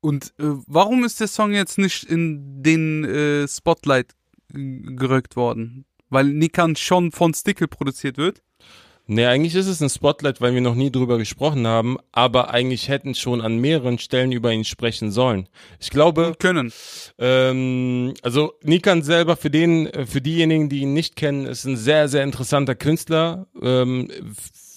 Und 0.00 0.34
äh, 0.38 0.54
warum 0.66 1.04
ist 1.04 1.18
der 1.20 1.26
Song 1.28 1.52
jetzt 1.52 1.78
nicht 1.78 2.04
in 2.04 2.62
den 2.62 3.04
äh, 3.04 3.48
Spotlight 3.48 4.14
gerückt 4.52 5.34
worden? 5.36 5.84
Weil 6.08 6.26
Nikan 6.26 6.76
schon 6.76 7.10
von 7.10 7.34
Stickle 7.34 7.66
produziert 7.66 8.18
wird? 8.18 8.42
Nee, 9.08 9.26
eigentlich 9.26 9.54
ist 9.54 9.68
es 9.68 9.80
ein 9.80 9.88
Spotlight, 9.88 10.40
weil 10.40 10.52
wir 10.52 10.60
noch 10.60 10.74
nie 10.74 10.90
drüber 10.90 11.16
gesprochen 11.16 11.64
haben, 11.66 11.96
aber 12.10 12.50
eigentlich 12.50 12.88
hätten 12.88 13.14
schon 13.14 13.40
an 13.40 13.58
mehreren 13.58 13.98
Stellen 13.98 14.32
über 14.32 14.52
ihn 14.52 14.64
sprechen 14.64 15.12
sollen. 15.12 15.48
Ich 15.78 15.90
glaube, 15.90 16.34
Können. 16.38 16.72
ähm, 17.18 18.14
also 18.22 18.54
Nikan 18.64 19.02
selber, 19.02 19.36
für 19.36 19.50
den, 19.50 19.88
für 20.06 20.20
diejenigen, 20.20 20.68
die 20.68 20.80
ihn 20.80 20.92
nicht 20.92 21.14
kennen, 21.14 21.46
ist 21.46 21.64
ein 21.64 21.76
sehr, 21.76 22.08
sehr 22.08 22.24
interessanter 22.24 22.74
Künstler. 22.74 23.46
Ähm, 23.62 24.08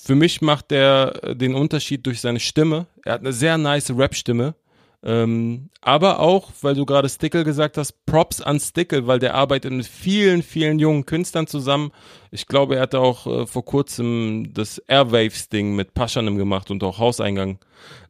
für 0.04 0.14
mich 0.14 0.42
macht 0.42 0.72
er 0.72 1.36
den 1.36 1.56
Unterschied 1.56 2.06
durch 2.06 2.22
seine 2.22 2.40
Stimme. 2.40 2.86
Er 3.06 3.14
hat 3.14 3.22
eine 3.22 3.34
sehr 3.34 3.58
nice 3.58 3.92
Rap-Stimme. 3.96 4.54
Ähm, 5.02 5.70
aber 5.82 6.20
auch, 6.20 6.52
weil 6.62 6.76
du 6.76 6.86
gerade 6.86 7.08
Stickle 7.08 7.46
gesagt 7.46 7.78
hast, 7.78 8.06
Props 8.06 8.42
an 8.42 8.60
Stickle, 8.60 9.08
weil 9.08 9.20
der 9.20 9.34
arbeitet 9.34 9.72
mit 9.72 9.88
vielen, 9.88 10.44
vielen 10.44 10.78
jungen 10.78 11.06
Künstlern 11.06 11.48
zusammen. 11.48 11.92
Ich 12.32 12.48
glaube, 12.48 12.76
er 12.76 12.82
hatte 12.82 13.00
auch 13.00 13.26
äh, 13.26 13.48
vor 13.48 13.64
kurzem 13.64 14.54
das 14.54 14.80
Airwaves-Ding 14.80 15.74
mit 15.76 15.94
Paschanem 15.94 16.38
gemacht 16.38 16.70
und 16.70 16.84
auch 16.84 17.00
Hauseingang. 17.00 17.60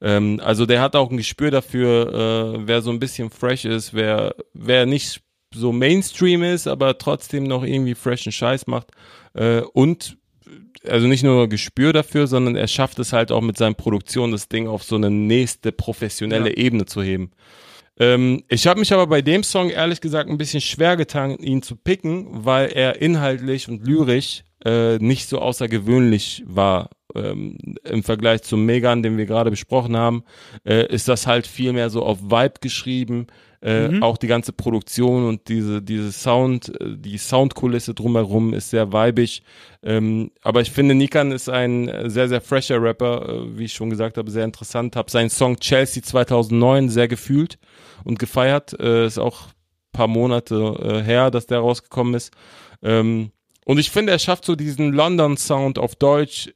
Ähm, 0.02 0.42
also 0.44 0.66
der 0.66 0.82
hat 0.82 0.96
auch 0.96 1.12
ein 1.12 1.18
Gespür 1.18 1.52
dafür, 1.52 2.56
äh, 2.56 2.68
wer 2.68 2.82
so 2.82 2.90
ein 2.90 3.00
bisschen 3.00 3.30
fresh 3.30 3.66
ist, 3.66 3.94
wer, 3.94 4.34
wer 4.54 4.88
nicht 4.88 5.22
so 5.54 5.72
Mainstream 5.72 6.44
ist, 6.44 6.68
aber 6.68 6.98
trotzdem 6.98 7.44
noch 7.44 7.64
irgendwie 7.64 7.96
freshen 7.96 8.32
Scheiß 8.32 8.66
macht. 8.68 8.88
Äh, 9.34 9.62
und 9.62 10.18
also 10.88 11.08
nicht 11.08 11.24
nur 11.24 11.50
Gespür 11.50 11.94
dafür, 11.94 12.28
sondern 12.28 12.56
er 12.56 12.68
schafft 12.68 13.00
es 13.00 13.14
halt 13.14 13.32
auch 13.32 13.42
mit 13.42 13.58
seinen 13.58 13.76
Produktionen, 13.76 14.32
das 14.32 14.48
Ding 14.48 14.68
auf 14.68 14.84
so 14.84 14.96
eine 14.96 15.10
nächste 15.10 15.72
professionelle 15.72 16.50
Ja. 16.50 16.58
Ebene 16.58 16.86
zu 16.86 17.02
heben. 17.02 17.32
Ähm, 18.00 18.44
ich 18.48 18.66
habe 18.66 18.80
mich 18.80 18.94
aber 18.94 19.08
bei 19.08 19.22
dem 19.22 19.44
Song 19.44 19.70
ehrlich 19.70 20.00
gesagt 20.02 20.30
ein 20.30 20.38
bisschen 20.38 20.62
schwer 20.62 20.96
getan, 20.96 21.38
ihn 21.38 21.62
zu 21.62 21.76
picken, 21.76 22.28
weil 22.32 22.70
er 22.70 23.02
inhaltlich 23.02 23.68
und 23.68 23.86
lyrisch 23.86 24.44
äh, 24.66 24.98
nicht 24.98 25.28
so 25.28 25.40
außergewöhnlich 25.40 26.44
war. 26.46 26.90
Ähm, 27.16 27.58
Im 27.84 28.04
Vergleich 28.04 28.44
zum 28.44 28.66
Megan, 28.66 29.04
den 29.04 29.18
wir 29.18 29.26
gerade 29.26 29.50
besprochen 29.50 29.98
haben, 29.98 30.24
äh, 30.64 30.86
ist 30.94 31.08
das 31.08 31.28
halt 31.28 31.48
viel 31.48 31.74
mehr 31.74 31.90
so 31.90 32.04
auf 32.04 32.22
Vibe 32.22 32.60
geschrieben. 32.62 33.28
Äh, 33.62 34.00
Auch 34.00 34.18
die 34.18 34.28
ganze 34.28 34.54
Produktion 34.54 35.28
und 35.28 35.50
diese, 35.50 35.82
diese 35.82 36.12
Sound, 36.14 36.70
äh, 36.80 36.96
die 36.98 37.18
Soundkulisse 37.18 37.94
drumherum 37.94 38.54
ist 38.54 38.70
sehr 38.70 38.94
weibig. 38.94 39.44
Ähm, 39.84 40.32
aber 40.42 40.62
ich 40.62 40.72
finde, 40.72 40.96
Nikan 40.96 41.32
ist 41.32 41.50
ein 41.50 41.90
äh, 41.90 42.10
sehr, 42.10 42.30
sehr 42.30 42.40
fresher 42.40 42.82
Rapper, 42.82 43.28
äh, 43.28 43.58
wie 43.58 43.66
ich 43.66 43.74
schon 43.74 43.90
gesagt 43.90 44.18
habe, 44.18 44.32
sehr 44.32 44.46
interessant. 44.46 44.96
Hab 44.96 45.10
seinen 45.10 45.30
Song 45.30 45.60
Chelsea 45.60 46.02
2009 46.02 46.90
sehr 46.90 47.10
gefühlt 47.10 47.60
und 48.06 48.18
gefeiert. 48.18 48.80
Äh, 48.80 49.06
ist 49.06 49.18
auch 49.18 49.48
ein 49.48 49.92
paar 49.92 50.08
Monate 50.08 50.56
äh, 50.82 51.04
her, 51.04 51.30
dass 51.30 51.46
der 51.46 51.60
rausgekommen 51.60 52.14
ist. 52.14 52.32
Ähm, 52.82 53.32
und 53.66 53.78
ich 53.78 53.92
finde, 53.92 54.14
er 54.14 54.20
schafft 54.20 54.46
so 54.46 54.56
diesen 54.56 54.94
London-Sound 54.94 55.78
auf 55.78 55.96
Deutsch, 55.96 56.50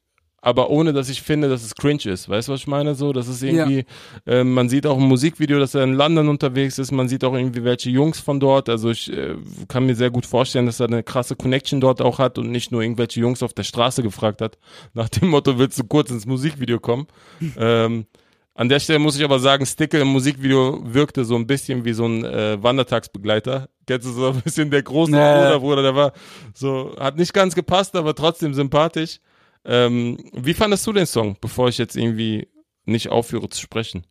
aber 0.44 0.70
ohne, 0.70 0.92
dass 0.92 1.08
ich 1.08 1.22
finde, 1.22 1.48
dass 1.48 1.64
es 1.64 1.74
cringe 1.74 2.04
ist. 2.04 2.28
Weißt 2.28 2.50
du, 2.50 2.52
was 2.52 2.60
ich 2.60 2.68
meine? 2.68 2.96
So, 2.96 3.14
das 3.14 3.30
ist 3.30 3.42
irgendwie, 3.42 3.86
ähm, 4.28 4.54
man 4.54 4.68
sieht 4.68 4.86
auch 4.86 4.98
im 4.98 5.06
Musikvideo, 5.06 5.58
dass 5.58 5.74
er 5.74 5.86
in 5.86 5.94
London 5.94 6.28
unterwegs 6.28 6.78
ist. 6.80 6.92
Man 6.92 7.08
sieht 7.08 7.24
auch 7.24 7.34
irgendwie 7.34 7.64
welche 7.64 7.90
Jungs 7.90 8.20
von 8.20 8.42
dort. 8.42 8.68
Also 8.68 8.90
ich 8.90 9.10
äh, 9.10 9.36
kann 9.70 9.86
mir 9.86 9.96
sehr 9.96 10.12
gut 10.12 10.26
vorstellen, 10.26 10.66
dass 10.66 10.82
er 10.82 10.88
eine 10.88 11.02
krasse 11.02 11.38
Connection 11.38 11.80
dort 11.80 12.02
auch 12.02 12.20
hat 12.20 12.38
und 12.38 12.52
nicht 12.52 12.74
nur 12.74 12.82
irgendwelche 12.82 13.22
Jungs 13.22 13.42
auf 13.42 13.54
der 13.54 13.64
Straße 13.64 14.04
gefragt 14.04 14.42
hat. 14.42 14.58
Nach 14.94 15.08
dem 15.08 15.30
Motto, 15.30 15.58
willst 15.58 15.80
du 15.80 15.86
kurz 15.86 16.12
ins 16.12 16.26
Musikvideo 16.26 16.82
kommen? 16.82 17.08
ähm, 17.58 18.06
an 18.54 18.68
der 18.68 18.82
Stelle 18.82 19.00
muss 19.00 19.18
ich 19.18 19.24
aber 19.24 19.40
sagen, 19.40 19.66
Stickle 19.66 20.02
im 20.02 20.10
Musikvideo 20.10 20.82
wirkte 20.84 21.24
so 21.24 21.38
ein 21.38 21.48
bisschen 21.48 21.86
wie 21.86 21.94
so 21.94 22.06
ein 22.06 22.26
äh, 22.26 22.62
Wandertagsbegleiter. 22.62 23.70
Kennst 23.88 24.08
du 24.08 24.12
so 24.12 24.28
ein 24.32 24.42
bisschen 24.42 24.70
der 24.70 24.84
große 24.84 25.12
Nee. 25.12 25.18
Bruder, 25.18 25.60
Bruder, 25.62 25.82
der 25.84 25.96
war 25.96 26.12
so, 26.54 26.94
hat 27.00 27.16
nicht 27.16 27.34
ganz 27.34 27.56
gepasst, 27.56 27.96
aber 27.96 28.14
trotzdem 28.14 28.54
sympathisch. 28.54 29.22
Ähm, 29.66 30.18
wie 30.34 30.54
fandest 30.54 30.86
du 30.88 30.94
den 30.94 31.06
Song, 31.06 31.38
bevor 31.40 31.70
ich 31.70 31.78
jetzt 31.78 31.96
irgendwie 31.96 32.48
nicht 32.86 33.10
aufhöre 33.10 33.50
zu 33.50 33.62
sprechen? 33.62 34.06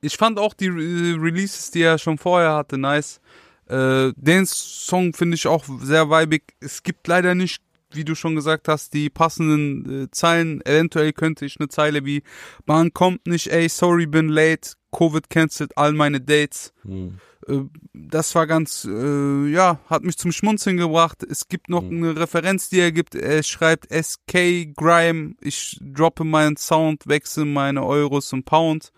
Ich 0.00 0.16
fand 0.16 0.38
auch 0.38 0.54
die 0.54 0.68
Re 0.68 1.16
Releases, 1.20 1.70
die 1.70 1.82
er 1.82 1.98
schon 1.98 2.16
vorher 2.16 2.54
hatte, 2.54 2.78
nice. 2.78 3.20
Äh, 3.68 4.12
den 4.16 4.46
Song 4.46 5.12
finde 5.12 5.34
ich 5.36 5.46
auch 5.46 5.64
sehr 5.80 6.08
weibig. 6.08 6.54
Es 6.60 6.82
gibt 6.82 7.06
leider 7.06 7.34
nicht, 7.34 7.62
wie 7.92 8.04
du 8.04 8.14
schon 8.14 8.34
gesagt 8.34 8.68
hast, 8.68 8.94
die 8.94 9.10
passenden 9.10 10.04
äh, 10.04 10.10
Zeilen. 10.10 10.64
Eventuell 10.64 11.12
könnte 11.12 11.44
ich 11.44 11.60
eine 11.60 11.68
Zeile 11.68 12.04
wie 12.04 12.22
Bahn 12.64 12.92
kommt 12.94 13.26
nicht, 13.26 13.48
ey, 13.48 13.68
sorry, 13.68 14.06
bin 14.06 14.28
late, 14.28 14.72
Covid 14.92 15.28
cancelt 15.28 15.76
all 15.76 15.92
meine 15.92 16.20
Dates. 16.20 16.72
Hm. 16.82 17.18
Äh, 17.50 17.64
das 17.92 18.34
war 18.34 18.46
ganz, 18.46 18.84
äh, 18.90 19.46
ja, 19.48 19.78
hat 19.88 20.02
mich 20.04 20.16
zum 20.16 20.32
Schmunzeln 20.32 20.76
gebracht. 20.76 21.22
Es 21.22 21.48
gibt 21.48 21.68
noch 21.68 21.82
Mhm. 21.82 22.04
eine 22.04 22.16
Referenz, 22.16 22.68
die 22.68 22.80
er 22.80 22.92
gibt. 22.92 23.14
Er 23.14 23.42
schreibt 23.42 23.88
SK 23.90 24.66
Grime, 24.76 25.34
ich 25.40 25.78
droppe 25.82 26.24
meinen 26.24 26.56
Sound, 26.56 27.06
wechsle 27.06 27.44
meine 27.44 27.84
Euros 27.84 28.32
und 28.32 28.44
Pound. 28.44 28.92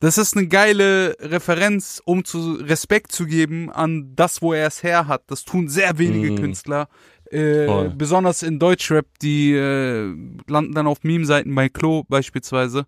Das 0.00 0.18
ist 0.18 0.36
eine 0.36 0.48
geile 0.48 1.16
Referenz, 1.20 2.02
um 2.04 2.24
zu 2.24 2.54
Respekt 2.54 3.12
zu 3.12 3.26
geben 3.26 3.70
an 3.70 4.12
das, 4.16 4.42
wo 4.42 4.52
er 4.52 4.66
es 4.66 4.82
her 4.82 5.06
hat. 5.08 5.22
Das 5.28 5.44
tun 5.44 5.68
sehr 5.68 5.96
wenige 5.98 6.32
Mhm. 6.32 6.36
Künstler. 6.38 6.88
Äh, 7.30 7.88
besonders 7.96 8.42
in 8.42 8.58
Deutschrap, 8.58 9.06
die 9.22 9.52
äh, 9.54 10.14
landen 10.46 10.74
dann 10.74 10.86
auf 10.86 11.02
Meme-Seiten 11.04 11.54
bei 11.54 11.68
Klo 11.70 12.02
beispielsweise. 12.08 12.86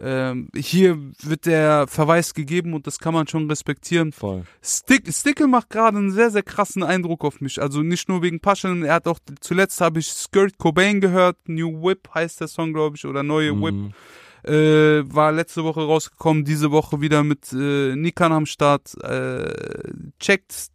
Ähm, 0.00 0.48
hier 0.56 0.98
wird 1.22 1.46
der 1.46 1.86
Verweis 1.86 2.34
gegeben 2.34 2.74
und 2.74 2.86
das 2.86 2.98
kann 2.98 3.14
man 3.14 3.28
schon 3.28 3.48
respektieren. 3.48 4.12
Voll. 4.12 4.44
Stick, 4.62 5.12
Stickle 5.12 5.46
macht 5.46 5.70
gerade 5.70 5.98
einen 5.98 6.10
sehr, 6.10 6.30
sehr 6.30 6.42
krassen 6.42 6.82
Eindruck 6.82 7.24
auf 7.24 7.40
mich. 7.40 7.60
Also 7.62 7.82
nicht 7.82 8.08
nur 8.08 8.22
wegen 8.22 8.40
Passion, 8.40 8.82
er 8.82 8.94
hat 8.94 9.06
auch, 9.06 9.18
zuletzt 9.40 9.80
habe 9.80 10.00
ich 10.00 10.08
Skirt 10.08 10.58
Cobain 10.58 11.00
gehört, 11.00 11.36
New 11.46 11.82
Whip 11.82 12.08
heißt 12.14 12.40
der 12.40 12.48
Song, 12.48 12.72
glaube 12.72 12.96
ich, 12.96 13.04
oder 13.04 13.22
Neue 13.22 13.52
Whip. 13.60 13.74
Mhm. 13.74 13.92
Äh, 14.44 15.02
war 15.14 15.32
letzte 15.32 15.64
Woche 15.64 15.80
rausgekommen, 15.80 16.44
diese 16.44 16.70
Woche 16.70 17.00
wieder 17.00 17.24
mit 17.24 17.50
äh, 17.54 17.96
Nikan 17.96 18.30
am 18.32 18.44
Start. 18.44 18.94
Äh, 19.02 19.54
checkt, 20.20 20.70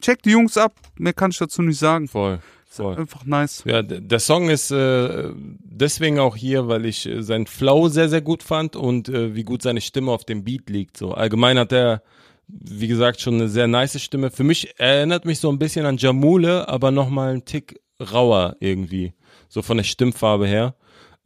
checkt 0.00 0.24
die 0.24 0.30
Jungs 0.30 0.56
ab, 0.56 0.72
mehr 0.96 1.12
kann 1.12 1.30
ich 1.30 1.36
dazu 1.36 1.60
nicht 1.60 1.78
sagen. 1.78 2.08
Voll. 2.08 2.40
Voll. 2.74 2.96
Einfach 2.96 3.26
nice. 3.26 3.64
Ja, 3.66 3.82
der 3.82 4.18
Song 4.18 4.48
ist 4.48 4.70
äh, 4.70 5.30
deswegen 5.60 6.18
auch 6.18 6.36
hier, 6.36 6.68
weil 6.68 6.86
ich 6.86 7.06
äh, 7.06 7.22
seinen 7.22 7.46
Flow 7.46 7.88
sehr, 7.88 8.08
sehr 8.08 8.22
gut 8.22 8.42
fand 8.42 8.76
und 8.76 9.10
äh, 9.10 9.34
wie 9.34 9.44
gut 9.44 9.60
seine 9.60 9.82
Stimme 9.82 10.10
auf 10.10 10.24
dem 10.24 10.42
Beat 10.42 10.70
liegt. 10.70 10.96
So 10.96 11.12
allgemein 11.12 11.58
hat 11.58 11.72
er, 11.72 12.02
wie 12.48 12.88
gesagt, 12.88 13.20
schon 13.20 13.34
eine 13.34 13.48
sehr 13.50 13.66
nice 13.66 14.00
Stimme. 14.00 14.30
Für 14.30 14.44
mich 14.44 14.78
erinnert 14.80 15.26
mich 15.26 15.38
so 15.38 15.50
ein 15.50 15.58
bisschen 15.58 15.84
an 15.84 15.98
Jamule, 15.98 16.66
aber 16.66 16.90
nochmal 16.90 17.32
einen 17.32 17.44
Tick 17.44 17.78
rauer 18.00 18.56
irgendwie. 18.60 19.12
So 19.50 19.60
von 19.60 19.76
der 19.76 19.84
Stimmfarbe 19.84 20.46
her. 20.46 20.74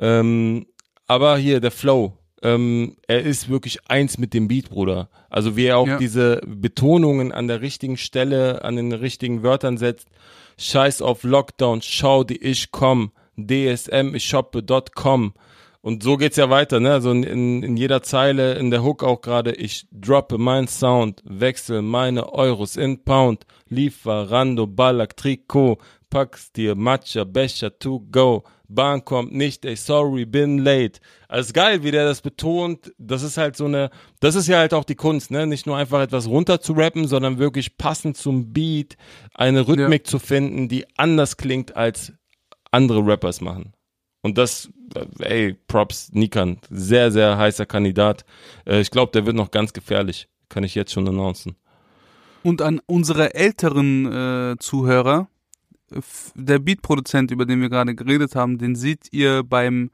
Ähm, 0.01 0.67
aber 1.07 1.37
hier, 1.39 1.61
der 1.61 1.71
Flow. 1.71 2.19
Ähm, 2.43 2.97
er 3.07 3.23
ist 3.23 3.49
wirklich 3.49 3.79
eins 3.89 4.19
mit 4.19 4.35
dem 4.35 4.49
Beat, 4.49 4.69
Bruder. 4.69 5.11
Also 5.31 5.57
wie 5.57 5.67
er 5.67 5.79
auch 5.79 5.87
Ja. 5.87 5.99
diese 5.99 6.41
Betonungen 6.45 7.31
an 7.31 7.47
der 7.47 7.61
richtigen 7.61 7.97
Stelle, 7.97 8.65
an 8.65 8.75
den 8.75 8.93
richtigen 8.93 9.45
Wörtern 9.45 9.79
setzt. 9.79 10.09
Scheiß 10.59 11.03
auf 11.03 11.23
Lockdown, 11.23 11.83
schau 11.83 12.25
die 12.25 12.43
ich 12.43 12.71
komm. 12.71 13.13
DSM, 13.37 14.15
ich 14.15 14.25
shoppe.com. 14.25 15.35
Und 15.87 16.03
so 16.03 16.17
geht's 16.17 16.37
ja 16.37 16.51
weiter, 16.51 16.81
ne? 16.81 16.95
Also 16.95 17.13
in, 17.13 17.23
in, 17.23 17.63
in 17.63 17.77
jeder 17.77 18.03
Zeile, 18.03 18.55
in 18.55 18.73
der 18.73 18.83
Hook 18.83 19.05
auch 19.05 19.21
gerade, 19.21 19.53
ich 19.53 19.87
droppe 19.93 20.37
mein 20.37 20.67
Sound, 20.67 21.23
wechsel 21.25 21.81
meine 21.81 22.33
Euros 22.33 22.77
in 22.77 23.05
Pound, 23.05 23.47
Lieferando, 23.69 24.67
Ballack, 24.67 25.17
Trikot, 25.17 25.79
pack's 26.11 26.51
dir, 26.51 26.75
Matcha, 26.75 27.23
Becher, 27.23 27.79
to 27.79 28.01
go, 28.11 28.43
Bahn 28.67 29.05
kommt 29.05 29.33
nicht, 29.33 29.65
ey, 29.65 29.77
sorry, 29.77 30.25
bin 30.25 30.59
late. 30.59 30.99
Also 31.29 31.53
geil, 31.53 31.85
wie 31.85 31.93
der 31.93 32.05
das 32.05 32.21
betont, 32.21 32.93
das 32.99 33.23
ist 33.23 33.37
halt 33.37 33.55
so 33.55 33.67
eine, 33.67 33.91
das 34.19 34.35
ist 34.35 34.49
ja 34.49 34.59
halt 34.59 34.75
auch 34.75 34.83
die 34.83 34.97
Kunst, 34.97 35.31
ne? 35.31 35.47
Nicht 35.47 35.69
nur 35.69 35.77
einfach 35.77 36.01
etwas 36.01 36.27
runter 36.27 36.61
zu 36.61 36.73
rappen, 36.73 37.07
sondern 37.07 37.39
wirklich 37.39 37.79
passend 37.79 38.17
zum 38.17 38.53
Beat 38.53 38.97
eine 39.35 39.69
Rhythmik 39.69 40.09
zu 40.09 40.19
finden, 40.19 40.69
die 40.69 40.85
anders 40.99 41.37
klingt 41.37 41.77
als 41.77 42.13
andere 42.73 43.07
Rappers 43.07 43.41
machen. 43.41 43.76
Und 44.27 44.39
das, 44.39 44.69
ey, 45.21 45.55
Props, 45.69 46.11
Nikan, 46.13 46.59
sehr, 46.69 47.13
sehr 47.13 47.39
heißer 47.39 47.65
Kandidat. 47.65 48.25
Äh, 48.67 48.81
ich 48.81 48.91
glaube, 48.91 49.13
der 49.13 49.25
wird 49.25 49.37
noch 49.37 49.53
ganz 49.53 49.73
gefährlich. 49.73 50.27
Kann 50.49 50.65
ich 50.65 50.75
jetzt 50.75 50.93
schon 50.93 51.07
announcen. 51.07 51.55
Und 52.43 52.61
an 52.61 52.81
unsere 52.87 53.35
älteren 53.35 54.07
äh, 54.13 54.57
Zuhörer, 54.59 55.29
der 56.35 56.59
Beatproduzent, 56.59 57.31
über 57.31 57.47
den 57.47 57.61
wir 57.61 57.69
gerade 57.69 57.95
geredet 57.95 58.35
haben, 58.35 58.59
den 58.59 58.75
seht 58.75 59.13
ihr 59.13 59.45
beim 59.45 59.93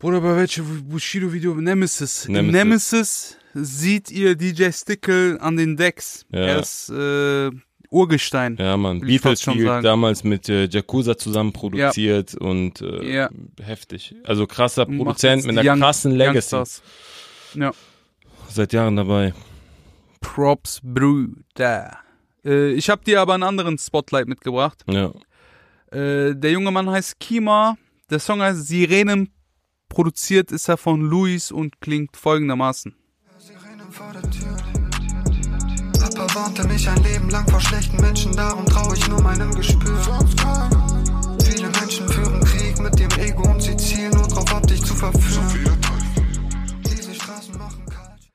Bruder, 0.00 0.20
bei 0.20 0.34
welchem 0.34 0.88
Bushido-Video? 0.88 1.54
Nemesis. 1.54 2.26
Nemesis. 2.26 2.52
Nemesis 2.52 3.36
sieht 3.54 4.10
ihr 4.10 4.34
DJ 4.34 4.72
Stickle 4.72 5.40
an 5.40 5.56
den 5.56 5.76
Decks. 5.76 6.26
Ja. 6.32 6.40
Er 6.40 6.58
ist 6.58 6.90
äh, 6.90 7.52
Urgestein. 7.94 8.56
Ja, 8.58 8.72
schon 8.74 9.00
Beatles 9.00 9.40
sagen. 9.40 9.82
damals 9.82 10.24
mit 10.24 10.48
äh, 10.48 10.66
Jakuza 10.66 11.16
zusammen 11.16 11.52
produziert 11.52 12.34
und 12.34 12.80
äh, 12.80 13.14
Ja. 13.14 13.30
heftig. 13.62 14.14
Also 14.24 14.46
krasser 14.46 14.84
Produzent 14.86 15.44
mit 15.46 15.56
einer 15.58 15.70
Young- 15.72 15.78
krassen 15.80 16.12
Legacy. 16.12 16.62
Ja. 17.54 17.70
Seit 18.48 18.72
Jahren 18.72 18.96
dabei. 18.96 19.32
Props, 20.20 20.80
Bruder. 20.82 21.98
Äh, 22.44 22.72
ich 22.72 22.90
habe 22.90 23.04
dir 23.04 23.20
aber 23.20 23.34
einen 23.34 23.42
anderen 23.42 23.78
Spotlight 23.78 24.26
mitgebracht. 24.28 24.84
Ja. 24.88 25.12
Äh, 25.92 26.34
der 26.34 26.50
junge 26.50 26.70
Mann 26.70 26.90
heißt 26.90 27.18
Kima. 27.20 27.76
Der 28.10 28.18
Song 28.18 28.42
heißt 28.42 28.66
Sirenen. 28.66 29.30
Produziert 29.88 30.50
ist 30.50 30.68
er 30.68 30.76
von 30.76 31.00
Luis 31.00 31.52
und 31.52 31.80
klingt 31.80 32.16
folgendermaßen. 32.16 32.94
Sirenen 33.38 33.92
vor 33.92 34.12
der 34.12 34.22
Tür. 34.30 34.73
Warnte 36.34 36.66
mich 36.66 36.88
ein 36.88 37.00
Leben 37.04 37.30
lang 37.30 37.48
vor 37.48 37.60
schlechten 37.60 37.96
Menschen, 37.98 38.34
darum 38.34 38.66
traue 38.66 38.96
ich 38.96 39.08
nur 39.08 39.22
meinem 39.22 39.54
Gespür. 39.54 40.02
Viele 41.44 41.68
Menschen 41.68 42.08
führen 42.08 42.40
Krieg 42.40 42.76
mit 42.80 42.98
dem 42.98 43.10
Ego 43.20 43.48
und 43.48 43.62
sie 43.62 43.76
zielen 43.76 44.10
nur 44.10 44.26
drauf 44.26 44.52
ab, 44.52 44.66
dich 44.66 44.82
zu 44.82 44.94
verführen. 44.94 45.70
Diese 46.82 47.14
Straßen 47.14 47.56
machen 47.56 47.86
kalt. 47.86 48.28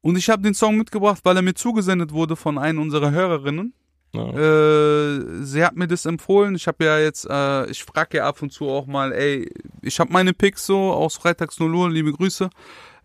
Und 0.00 0.16
ich 0.16 0.30
habe 0.30 0.42
den 0.42 0.54
Song 0.54 0.76
mitgebracht, 0.76 1.22
weil 1.24 1.34
er 1.34 1.42
mir 1.42 1.54
zugesendet 1.54 2.12
wurde 2.12 2.36
von 2.36 2.56
einer 2.56 2.80
unserer 2.80 3.10
Hörerinnen. 3.10 3.74
ja. 4.12 4.28
Äh, 4.28 5.42
sie 5.42 5.64
hat 5.64 5.74
mir 5.74 5.88
das 5.88 6.06
empfohlen. 6.06 6.54
Ich 6.54 6.68
habe 6.68 6.84
ja 6.84 7.00
jetzt, 7.00 7.26
äh, 7.28 7.68
ich 7.68 7.82
frage 7.82 8.18
ja 8.18 8.28
ab 8.28 8.40
und 8.42 8.52
zu 8.52 8.68
auch 8.68 8.86
mal, 8.86 9.12
ey, 9.12 9.50
ich 9.82 9.98
habe 9.98 10.12
meine 10.12 10.34
Picks 10.34 10.66
so 10.66 10.92
aus 10.92 11.16
Freitags 11.16 11.58
0 11.58 11.74
Uhr, 11.74 11.90
liebe 11.90 12.12
Grüße. 12.12 12.48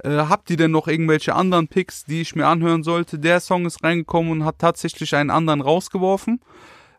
Äh, 0.03 0.09
habt 0.29 0.49
ihr 0.49 0.57
denn 0.57 0.71
noch 0.71 0.87
irgendwelche 0.87 1.35
anderen 1.35 1.67
Picks, 1.67 2.05
die 2.05 2.21
ich 2.21 2.35
mir 2.35 2.47
anhören 2.47 2.83
sollte? 2.83 3.19
Der 3.19 3.39
Song 3.39 3.65
ist 3.65 3.83
reingekommen 3.83 4.31
und 4.31 4.45
hat 4.45 4.59
tatsächlich 4.59 5.15
einen 5.15 5.29
anderen 5.29 5.61
rausgeworfen. 5.61 6.39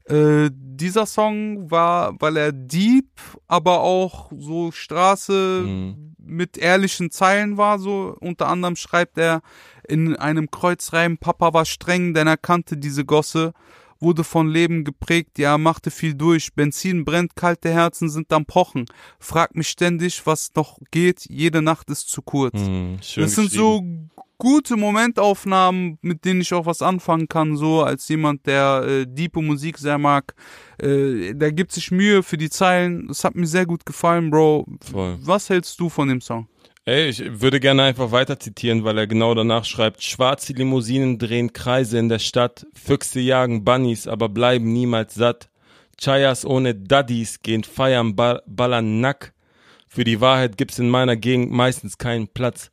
Äh, 0.07 0.51
dieser 0.53 1.07
Song 1.07 1.71
war, 1.71 2.15
weil 2.21 2.37
er 2.37 2.53
deep, 2.53 3.09
aber 3.47 3.81
auch 3.81 4.31
so 4.37 4.71
Straße 4.73 5.63
Mhm. 5.67 6.15
mit 6.19 6.57
ehrlichen 6.59 7.11
Zeilen 7.11 7.57
war, 7.57 7.79
so 7.79 8.17
unter 8.21 8.49
anderem 8.49 8.77
schreibt 8.77 9.19
er 9.19 9.41
in 9.89 10.17
einem 10.17 10.51
Kreuzreim, 10.51 11.19
Papa 11.19 11.53
war 11.53 11.65
streng, 11.65 12.15
denn 12.15 12.27
er 12.27 12.37
kannte 12.37 12.77
diese 12.77 13.05
Gosse, 13.05 13.53
wurde 14.01 14.25
von 14.25 14.49
Leben 14.49 14.85
geprägt, 14.85 15.39
ja, 15.39 15.59
machte 15.59 15.91
viel 15.91 16.15
durch, 16.15 16.55
Benzin 16.55 17.05
brennt, 17.05 17.37
kalte 17.37 17.71
Herzen 17.71 18.09
sind 18.09 18.33
am 18.33 18.47
Pochen, 18.47 18.87
frag 19.19 19.55
mich 19.55 19.69
ständig, 19.69 20.27
was 20.27 20.51
noch 20.55 20.79
geht, 20.91 21.27
jede 21.29 21.63
Nacht 21.63 21.91
ist 21.91 22.09
zu 22.09 22.23
kurz. 22.23 22.59
Hm, 22.59 22.99
Das 23.17 23.35
sind 23.35 23.51
so 23.51 23.83
gute 24.39 24.77
Momentaufnahmen, 24.77 25.99
mit 26.01 26.25
denen 26.25 26.41
ich 26.41 26.53
auch 26.55 26.67
was 26.67 26.83
anfangen 26.83 27.29
kann, 27.29 27.57
so 27.57 27.83
als 27.83 28.09
jemand, 28.09 28.47
der 28.47 28.83
äh, 28.87 29.07
diepe 29.07 29.43
Musik 29.43 29.79
sehr 29.79 29.99
mag. 29.99 30.35
Äh, 30.79 31.35
der 31.35 31.53
gibt 31.53 31.73
sich 31.73 31.91
Mühe 31.91 32.23
für 32.23 32.39
die 32.39 32.49
Zeilen. 32.51 33.09
Es 33.11 33.23
hat 33.23 33.35
mir 33.35 33.47
sehr 33.47 33.67
gut 33.67 33.85
gefallen, 33.85 34.31
Bro. 34.31 34.67
Voll. 34.91 35.19
Was 35.21 35.51
hältst 35.51 35.79
du 35.79 35.89
von 35.91 36.09
dem 36.09 36.21
Song? 36.23 36.49
Ey, 36.87 37.11
ich 37.11 37.23
würde 37.43 37.61
gerne 37.61 37.83
einfach 37.83 38.11
weiter 38.11 38.41
zitieren, 38.41 38.85
weil 38.85 38.97
er 38.97 39.07
genau 39.07 39.35
danach 39.35 39.67
schreibt, 39.67 40.03
schwarze 40.03 40.55
Limousinen 40.55 41.19
drehen 41.19 41.53
Kreise 41.53 41.99
in 41.99 42.09
der 42.09 42.19
Stadt, 42.19 42.67
Füchse 42.73 43.21
jagen 43.21 43.65
Bunnies, 43.65 44.09
aber 44.09 44.31
bleiben 44.31 44.73
niemals 44.73 45.15
satt. 45.15 45.51
Chayas 46.01 46.47
ohne 46.47 46.75
Daddies 46.75 47.43
gehen 47.43 47.65
feiern, 47.65 48.17
ba 48.17 48.41
ballern 48.47 49.01
Nack. 49.01 49.35
Für 49.89 50.05
die 50.05 50.23
Wahrheit 50.23 50.57
gibt's 50.57 50.79
in 50.79 50.89
meiner 50.89 51.17
Gegend 51.17 51.51
meistens 51.51 51.99
keinen 51.99 52.29
Platz. 52.29 52.71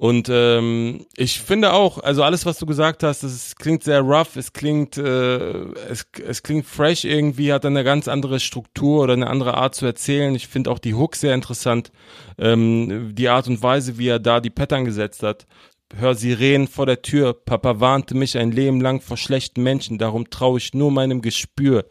Und 0.00 0.30
ähm, 0.32 1.04
ich 1.14 1.40
finde 1.42 1.74
auch, 1.74 1.98
also 1.98 2.22
alles, 2.22 2.46
was 2.46 2.58
du 2.58 2.64
gesagt 2.64 3.02
hast, 3.02 3.22
es 3.22 3.54
klingt 3.56 3.84
sehr 3.84 4.00
rough, 4.00 4.34
es 4.36 4.54
klingt, 4.54 4.96
äh, 4.96 5.64
es, 5.90 6.06
es 6.26 6.42
klingt 6.42 6.64
fresh 6.64 7.04
irgendwie, 7.04 7.52
hat 7.52 7.66
eine 7.66 7.84
ganz 7.84 8.08
andere 8.08 8.40
Struktur 8.40 9.02
oder 9.02 9.12
eine 9.12 9.26
andere 9.26 9.58
Art 9.58 9.74
zu 9.74 9.84
erzählen. 9.84 10.34
Ich 10.34 10.48
finde 10.48 10.70
auch 10.70 10.78
die 10.78 10.94
Hook 10.94 11.16
sehr 11.16 11.34
interessant, 11.34 11.92
ähm, 12.38 13.14
die 13.14 13.28
Art 13.28 13.46
und 13.46 13.62
Weise, 13.62 13.98
wie 13.98 14.08
er 14.08 14.18
da 14.18 14.40
die 14.40 14.48
Pattern 14.48 14.86
gesetzt 14.86 15.22
hat. 15.22 15.46
Hör 15.94 16.14
Sirenen 16.14 16.66
vor 16.66 16.86
der 16.86 17.02
Tür, 17.02 17.34
Papa 17.34 17.78
warnte 17.80 18.14
mich 18.14 18.38
ein 18.38 18.52
Leben 18.52 18.80
lang 18.80 19.02
vor 19.02 19.18
schlechten 19.18 19.62
Menschen, 19.62 19.98
darum 19.98 20.30
traue 20.30 20.56
ich 20.56 20.72
nur 20.72 20.90
meinem 20.90 21.20
Gespür. 21.20 21.84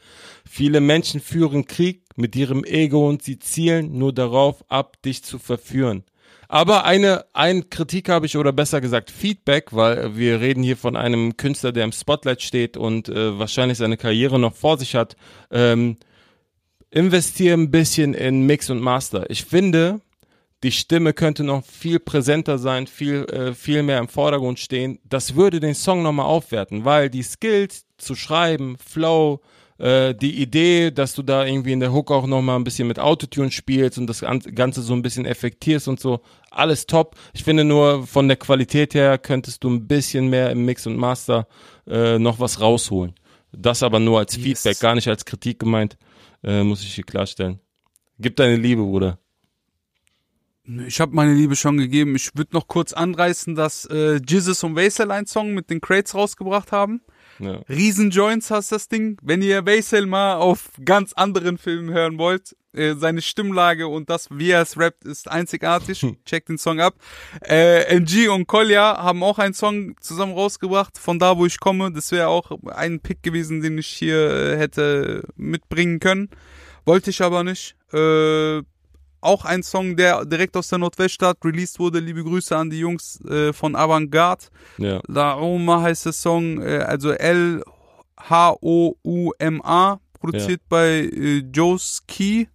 Viele 0.50 0.82
Menschen 0.82 1.22
führen 1.22 1.68
Krieg 1.68 2.06
mit 2.16 2.36
ihrem 2.36 2.64
Ego 2.64 3.08
und 3.08 3.22
sie 3.22 3.38
zielen 3.38 4.00
nur 4.00 4.14
darauf 4.14 4.66
ab, 4.68 5.00
dich 5.04 5.24
zu 5.24 5.38
verführen. 5.38 6.06
Aber 6.52 6.84
eine, 6.84 7.26
ein 7.34 7.70
Kritik 7.70 8.10
habe 8.10 8.26
ich 8.26 8.36
oder 8.36 8.52
besser 8.52 8.82
gesagt 8.82 9.12
Feedback, 9.12 9.68
weil 9.72 10.18
wir 10.18 10.42
reden 10.42 10.64
hier 10.64 10.78
von 10.78 10.98
einem 10.98 11.38
Künstler, 11.38 11.72
der 11.72 11.84
im 11.84 11.92
Spotlight 11.92 12.42
steht 12.42 12.76
und 12.76 13.08
äh, 13.08 13.38
wahrscheinlich 13.38 13.78
seine 13.78 13.98
Karriere 13.98 14.40
noch 14.40 14.56
vor 14.56 14.80
sich 14.80 14.96
hat. 14.96 15.16
Ähm, 15.52 15.98
investiere 16.90 17.56
ein 17.56 17.70
bisschen 17.70 18.16
in 18.16 18.48
Mix 18.48 18.72
und 18.72 18.82
Master. 18.82 19.30
Ich 19.30 19.46
finde, 19.46 20.02
die 20.64 20.72
Stimme 20.72 21.14
könnte 21.14 21.44
noch 21.44 21.64
viel 21.64 22.00
präsenter 22.00 22.58
sein, 22.58 22.88
viel, 22.88 23.26
äh, 23.26 23.54
viel 23.54 23.84
mehr 23.84 24.00
im 24.00 24.08
Vordergrund 24.08 24.58
stehen. 24.58 24.98
Das 25.04 25.36
würde 25.36 25.60
den 25.60 25.76
Song 25.76 26.02
nochmal 26.02 26.26
aufwerten, 26.26 26.84
weil 26.84 27.12
die 27.12 27.22
Skills 27.22 27.86
zu 28.00 28.16
schreiben, 28.16 28.76
Flow, 28.84 29.40
äh, 29.80 30.14
die 30.14 30.42
Idee, 30.42 30.92
dass 30.92 31.14
du 31.14 31.24
da 31.24 31.46
irgendwie 31.46 31.72
in 31.72 31.80
der 31.80 31.92
Hook 31.92 32.12
auch 32.12 32.28
nochmal 32.28 32.58
ein 32.58 32.64
bisschen 32.64 32.88
mit 32.88 33.00
Autotune 33.00 33.52
spielst 33.52 33.98
und 33.98 34.08
das 34.08 34.22
Gan- 34.22 34.40
Ganze 34.40 34.82
so 34.82 34.94
ein 34.94 35.02
bisschen 35.02 35.26
effektierst 35.26 35.88
und 35.88 36.00
so, 36.00 36.22
alles 36.52 36.86
top. 36.86 37.16
Ich 37.34 37.44
finde 37.44 37.64
nur 37.64 38.06
von 38.06 38.28
der 38.28 38.38
Qualität 38.38 38.94
her 38.94 39.18
könntest 39.18 39.64
du 39.64 39.70
ein 39.70 39.88
bisschen 39.88 40.30
mehr 40.30 40.52
im 40.52 40.66
Mix 40.66 40.86
und 40.86 40.98
Master 40.98 41.48
äh, 41.88 42.20
noch 42.20 42.40
was 42.40 42.62
rausholen. 42.62 43.16
Das 43.52 43.82
aber 43.82 44.00
nur 44.00 44.20
als 44.20 44.36
Yes. 44.36 44.44
Feedback, 44.62 44.80
gar 44.80 44.96
nicht 44.96 45.08
als 45.08 45.26
Kritik 45.26 45.60
gemeint, 45.60 45.98
äh, 46.44 46.64
muss 46.64 46.84
ich 46.84 46.94
hier 46.94 47.04
klarstellen. 47.04 47.60
Gib 48.20 48.36
deine 48.36 48.58
Liebe, 48.58 48.84
Bruder. 48.84 49.18
Ich 50.86 51.00
habe 51.02 51.16
meine 51.16 51.34
Liebe 51.34 51.56
schon 51.56 51.78
gegeben. 51.78 52.16
Ich 52.16 52.36
würde 52.36 52.54
noch 52.54 52.68
kurz 52.68 52.94
anreißen, 52.94 53.56
dass 53.56 53.86
äh, 53.86 54.20
Jesus 54.28 54.64
und 54.64 54.76
Vaisel 54.76 55.10
einen 55.10 55.26
Song 55.26 55.56
mit 55.56 55.72
den 55.72 55.82
Crates 55.82 56.14
rausgebracht 56.14 56.72
haben. 56.72 57.02
Ja. 57.40 57.62
Riesenjoints 57.70 58.52
heißt 58.52 58.72
das 58.72 58.88
Ding. 58.88 59.18
Wenn 59.22 59.42
ihr 59.42 59.66
Vaisel 59.66 60.06
mal 60.06 60.36
auf 60.36 60.72
ganz 60.84 61.14
anderen 61.14 61.58
Filmen 61.58 61.92
hören 61.92 62.18
wollt, 62.18 62.56
äh, 62.74 62.96
seine 62.96 63.22
Stimmlage 63.22 63.88
und 63.88 64.10
das, 64.10 64.28
wie 64.32 64.52
er 64.52 64.62
es 64.62 64.78
rappt, 64.78 65.06
ist 65.06 65.28
einzigartig. 65.28 66.06
Checkt 66.26 66.50
den 66.50 66.58
Song 66.58 66.80
ab. 66.80 66.96
Äh, 67.42 67.86
MG 67.96 68.28
und 68.28 68.48
Kolja 68.48 68.98
haben 69.02 69.24
auch 69.24 69.40
einen 69.40 69.54
Song 69.54 69.96
zusammen 70.02 70.34
rausgebracht, 70.34 70.98
von 70.98 71.18
da, 71.18 71.38
wo 71.38 71.46
ich 71.46 71.60
komme. 71.60 71.92
Das 71.92 72.12
wäre 72.12 72.28
auch 72.28 72.52
ein 72.68 73.00
Pick 73.00 73.24
gewesen, 73.24 73.62
den 73.62 73.78
ich 73.78 73.88
hier 73.88 74.30
äh, 74.30 74.58
hätte 74.58 75.24
mitbringen 75.36 76.00
können. 76.00 76.30
Wollte 76.86 77.10
ich 77.10 77.22
aber 77.22 77.44
nicht. 77.44 77.76
Äh, 77.94 78.62
auch 79.22 79.46
ein 79.46 79.64
Song, 79.64 79.96
der 79.96 80.26
direkt 80.26 80.58
aus 80.58 80.68
der 80.70 80.80
Nordweststadt 80.80 81.38
released 81.44 81.80
wurde. 81.80 82.00
Liebe 82.00 82.24
Grüße 82.24 82.56
an 82.56 82.70
die 82.70 82.80
Jungs 82.80 83.20
äh, 83.26 83.52
von 83.54 83.76
Avantgarde. 83.76 84.46
Ja. 84.78 85.02
La 85.08 85.38
Oma 85.38 85.82
heißt 85.82 86.06
der 86.06 86.14
Song, 86.14 86.62
äh, 86.62 86.78
also 86.80 87.12
L-H-O-U-M-A, 87.12 87.60
produziert 90.20 90.62
bei 90.70 90.88
äh, 91.12 91.44
Joe's 91.54 92.04
Key. 92.08 92.46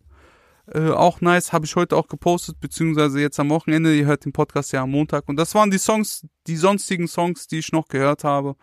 Äh, 0.72 0.90
auch 0.90 1.20
nice, 1.20 1.52
habe 1.52 1.66
ich 1.66 1.76
heute 1.76 1.94
auch 1.96 2.08
gepostet, 2.08 2.58
beziehungsweise 2.60 3.20
jetzt 3.20 3.38
am 3.38 3.50
Wochenende. 3.50 3.94
Ihr 3.94 4.06
hört 4.06 4.24
den 4.24 4.32
Podcast 4.32 4.72
ja 4.72 4.82
am 4.82 4.90
Montag. 4.90 5.28
Und 5.28 5.36
das 5.36 5.54
waren 5.54 5.70
die 5.70 5.78
Songs, 5.78 6.26
die 6.46 6.56
sonstigen 6.56 7.06
Songs, 7.08 7.46
die 7.46 7.58
ich 7.58 7.72
noch 7.72 7.88
gehört 7.88 8.24
habe. 8.24 8.56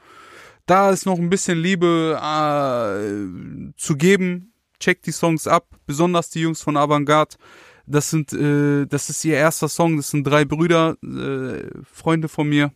Da 0.65 0.89
ist 0.89 1.05
noch 1.05 1.19
ein 1.19 1.29
bisschen 1.29 1.59
Liebe 1.59 2.17
äh, 2.17 3.73
zu 3.77 3.95
geben. 3.97 4.53
Checkt 4.79 5.05
die 5.05 5.11
Songs 5.11 5.47
ab, 5.47 5.67
besonders 5.85 6.31
die 6.31 6.41
Jungs 6.41 6.61
von 6.61 6.75
Avantgarde. 6.75 7.35
Das 7.91 8.09
sind, 8.09 8.33
äh, 8.33 8.85
das 8.85 9.09
ist 9.09 9.23
ihr 9.25 9.35
erster 9.35 9.67
Song. 9.67 9.97
Das 9.97 10.09
sind 10.09 10.25
drei 10.25 10.45
Brüder, 10.45 10.95
äh, 11.03 11.69
Freunde 11.91 12.27
von 12.27 12.47
mir 12.47 12.71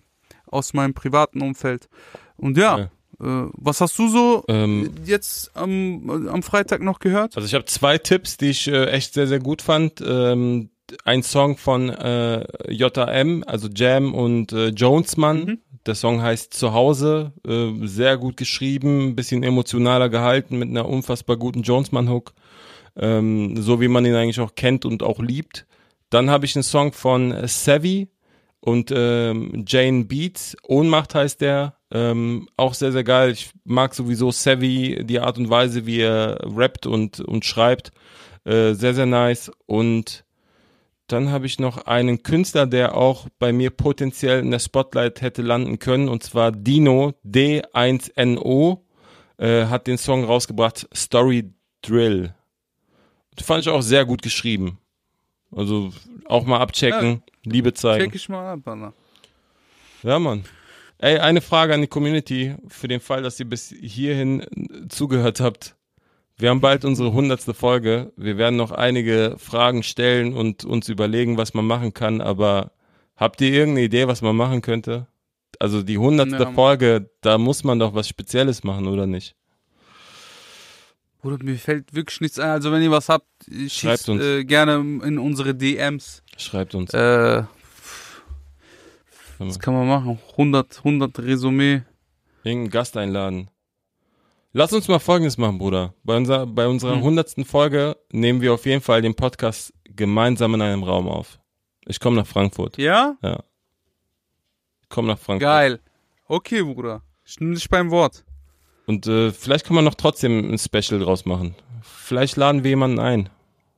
aus 0.45 0.73
meinem 0.73 0.93
privaten 0.93 1.41
Umfeld. 1.41 1.89
Und 2.37 2.57
ja, 2.57 2.77
äh, 2.79 2.87
was 3.19 3.81
hast 3.81 3.97
du 3.97 4.07
so 4.09 4.43
Ähm, 4.47 4.91
jetzt 5.05 5.55
am, 5.55 6.27
am 6.29 6.43
Freitag 6.43 6.81
noch 6.81 6.99
gehört? 6.99 7.35
Also 7.35 7.45
ich 7.47 7.53
habe 7.53 7.65
zwei 7.65 7.97
Tipps, 7.97 8.37
die 8.37 8.49
ich 8.49 8.67
äh, 8.67 8.85
echt 8.87 9.13
sehr, 9.13 9.27
sehr 9.27 9.39
gut 9.39 9.61
fand. 9.61 10.01
Ähm, 10.05 10.69
ein 11.03 11.23
Song 11.23 11.57
von 11.57 11.89
äh, 11.89 12.45
JM, 12.71 13.43
also 13.47 13.67
Jam 13.73 14.13
und 14.13 14.51
äh, 14.53 14.67
Jonesman. 14.67 15.45
Mhm. 15.45 15.59
Der 15.85 15.95
Song 15.95 16.21
heißt 16.21 16.53
Zuhause, 16.53 17.33
äh, 17.47 17.71
sehr 17.85 18.17
gut 18.17 18.37
geschrieben, 18.37 19.09
ein 19.09 19.15
bisschen 19.15 19.43
emotionaler 19.43 20.09
gehalten 20.09 20.57
mit 20.57 20.69
einer 20.69 20.87
unfassbar 20.87 21.37
guten 21.37 21.61
Jonesman-Hook. 21.61 22.33
Ähm, 22.97 23.57
so 23.57 23.81
wie 23.81 23.87
man 23.87 24.05
ihn 24.05 24.15
eigentlich 24.15 24.39
auch 24.39 24.55
kennt 24.55 24.85
und 24.85 25.03
auch 25.03 25.19
liebt. 25.19 25.65
Dann 26.09 26.29
habe 26.29 26.45
ich 26.45 26.55
einen 26.55 26.63
Song 26.63 26.93
von 26.93 27.33
Savvy 27.47 28.09
und 28.59 28.91
ähm, 28.95 29.65
Jane 29.67 30.05
Beats. 30.05 30.55
Ohnmacht 30.63 31.13
heißt 31.15 31.41
der. 31.41 31.75
Ähm, 31.91 32.47
auch 32.57 32.73
sehr, 32.73 32.91
sehr 32.91 33.03
geil. 33.03 33.31
Ich 33.31 33.51
mag 33.63 33.93
sowieso 33.93 34.31
Savvy, 34.31 35.03
die 35.05 35.19
Art 35.19 35.37
und 35.37 35.49
Weise, 35.49 35.85
wie 35.85 35.99
er 35.99 36.39
rappt 36.43 36.87
und, 36.87 37.19
und 37.19 37.45
schreibt. 37.45 37.91
Äh, 38.43 38.73
sehr, 38.73 38.93
sehr 38.93 39.05
nice. 39.05 39.51
Und 39.65 40.25
Dann 41.07 41.29
habe 41.31 41.45
ich 41.45 41.59
noch 41.59 41.85
einen 41.85 42.23
Künstler, 42.23 42.65
der 42.65 42.95
auch 42.95 43.27
bei 43.37 43.53
mir 43.53 43.69
potenziell 43.69 44.39
in 44.39 44.49
der 44.49 44.59
Spotlight 44.59 45.21
hätte 45.21 45.43
landen 45.43 45.77
können, 45.77 46.09
und 46.09 46.23
zwar 46.23 46.51
Dino, 46.51 47.13
D1NO, 47.23 48.79
äh, 49.37 49.65
hat 49.65 49.85
den 49.85 49.99
Song 49.99 50.23
rausgebracht, 50.23 50.87
Story 50.95 51.53
Drill. 51.83 52.33
Das 53.35 53.45
fand 53.45 53.61
ich 53.61 53.69
auch 53.69 53.81
sehr 53.81 54.05
gut 54.05 54.21
geschrieben. 54.21 54.79
Also 55.51 55.91
auch 56.25 56.45
mal 56.45 56.59
abchecken, 56.59 57.23
Liebe 57.43 57.73
zeigen. 57.73 58.05
Check 58.05 58.15
ich 58.15 58.29
mal 58.29 58.53
ab, 58.53 58.59
Alter. 58.65 58.93
Ja, 60.03 60.19
Mann. 60.19 60.43
Ey, 60.97 61.19
eine 61.19 61.41
Frage 61.41 61.73
an 61.73 61.81
die 61.81 61.87
Community 61.87 62.55
für 62.67 62.87
den 62.87 62.99
Fall, 62.99 63.21
dass 63.21 63.39
ihr 63.39 63.47
bis 63.49 63.69
hierhin 63.69 64.45
zugehört 64.89 65.39
habt. 65.39 65.75
Wir 66.37 66.49
haben 66.49 66.61
bald 66.61 66.83
unsere 66.83 67.13
hundertste 67.13 67.53
Folge. 67.53 68.11
Wir 68.17 68.37
werden 68.37 68.55
noch 68.55 68.71
einige 68.71 69.35
Fragen 69.37 69.83
stellen 69.83 70.33
und 70.33 70.65
uns 70.65 70.89
überlegen, 70.89 71.37
was 71.37 71.53
man 71.53 71.65
machen 71.65 71.93
kann. 71.93 72.21
Aber 72.21 72.71
habt 73.15 73.39
ihr 73.41 73.51
irgendeine 73.51 73.85
Idee, 73.85 74.07
was 74.07 74.21
man 74.21 74.35
machen 74.35 74.61
könnte? 74.61 75.07
Also 75.59 75.81
die 75.81 75.97
hundertste 75.97 76.43
Ja. 76.43 76.51
Folge, 76.51 77.09
da 77.21 77.37
muss 77.37 77.63
man 77.63 77.79
doch 77.79 77.93
was 77.93 78.09
Spezielles 78.09 78.63
machen, 78.63 78.87
oder 78.87 79.05
nicht? 79.07 79.35
Bruder, 81.25 81.43
mir 81.43 81.57
fällt 81.57 81.91
wirklich 81.95 82.21
nichts 82.21 82.37
ein. 82.37 82.51
Also 82.51 82.71
wenn 82.71 82.83
ihr 82.83 82.91
was 82.91 83.09
habt, 83.09 83.25
Schreibt 83.47 83.71
schießt 83.71 84.09
uns. 84.09 84.21
äh, 84.21 84.43
gerne 84.45 84.75
in 84.75 85.17
unsere 85.17 85.55
DMs. 85.55 86.21
Schreibt 86.37 86.75
uns. 86.75 86.93
Äh, 86.93 87.43
was 89.39 89.59
kann 89.59 89.73
man 89.73 89.87
machen? 89.87 90.19
100, 90.33 90.77
100 90.77 91.17
Resümee. 91.19 91.81
Irgendeinen 92.43 92.69
Gast 92.69 92.95
einladen. 92.95 93.49
Lass 94.53 94.71
uns 94.71 94.87
mal 94.87 94.99
Folgendes 94.99 95.39
machen, 95.39 95.57
Bruder. 95.57 95.95
Bei, 96.03 96.15
unser, 96.15 96.45
bei 96.45 96.67
unserer 96.67 96.93
Hm. 96.97 97.01
hundertsten 97.01 97.43
Folge 97.43 97.97
nehmen 98.11 98.41
wir 98.41 98.53
auf 98.53 98.67
jeden 98.67 98.81
Fall 98.81 99.01
den 99.01 99.15
Podcast 99.15 99.73
gemeinsam 99.85 100.53
in 100.53 100.61
einem 100.61 100.83
Raum 100.83 101.07
auf. 101.07 101.39
Ich 101.87 101.99
komme 101.99 102.17
nach 102.17 102.27
Frankfurt. 102.27 102.77
Ja? 102.77 103.17
Ja. 103.23 103.43
Ich 104.83 104.89
komme 104.89 105.07
nach 105.07 105.17
Frankfurt. 105.17 105.41
Geil. 105.41 105.79
Okay, 106.27 106.61
Bruder. 106.61 107.01
Ich 107.25 107.39
nehme 107.39 107.55
dich 107.55 107.67
beim 107.67 107.89
Wort. 107.89 108.24
Und 108.87 109.07
äh, 109.07 109.31
vielleicht 109.31 109.65
kann 109.65 109.75
man 109.75 109.85
noch 109.85 109.95
trotzdem 109.95 110.51
ein 110.51 110.57
Special 110.57 110.99
draus 110.99 111.25
machen. 111.25 111.55
Vielleicht 111.81 112.37
laden 112.37 112.63
wir 112.63 112.69
jemanden 112.69 112.99
ein. 112.99 113.29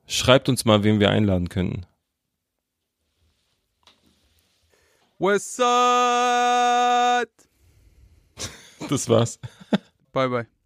Schreibt 0.05 0.49
uns 0.49 0.65
mal, 0.65 0.83
wen 0.83 0.99
wir 0.99 1.09
einladen 1.09 1.49
könnten. 1.49 1.85
Westside. 5.19 5.67
Das 8.89 9.09
war's. 9.09 9.39
Bye, 10.13 10.29
bye. 10.29 10.56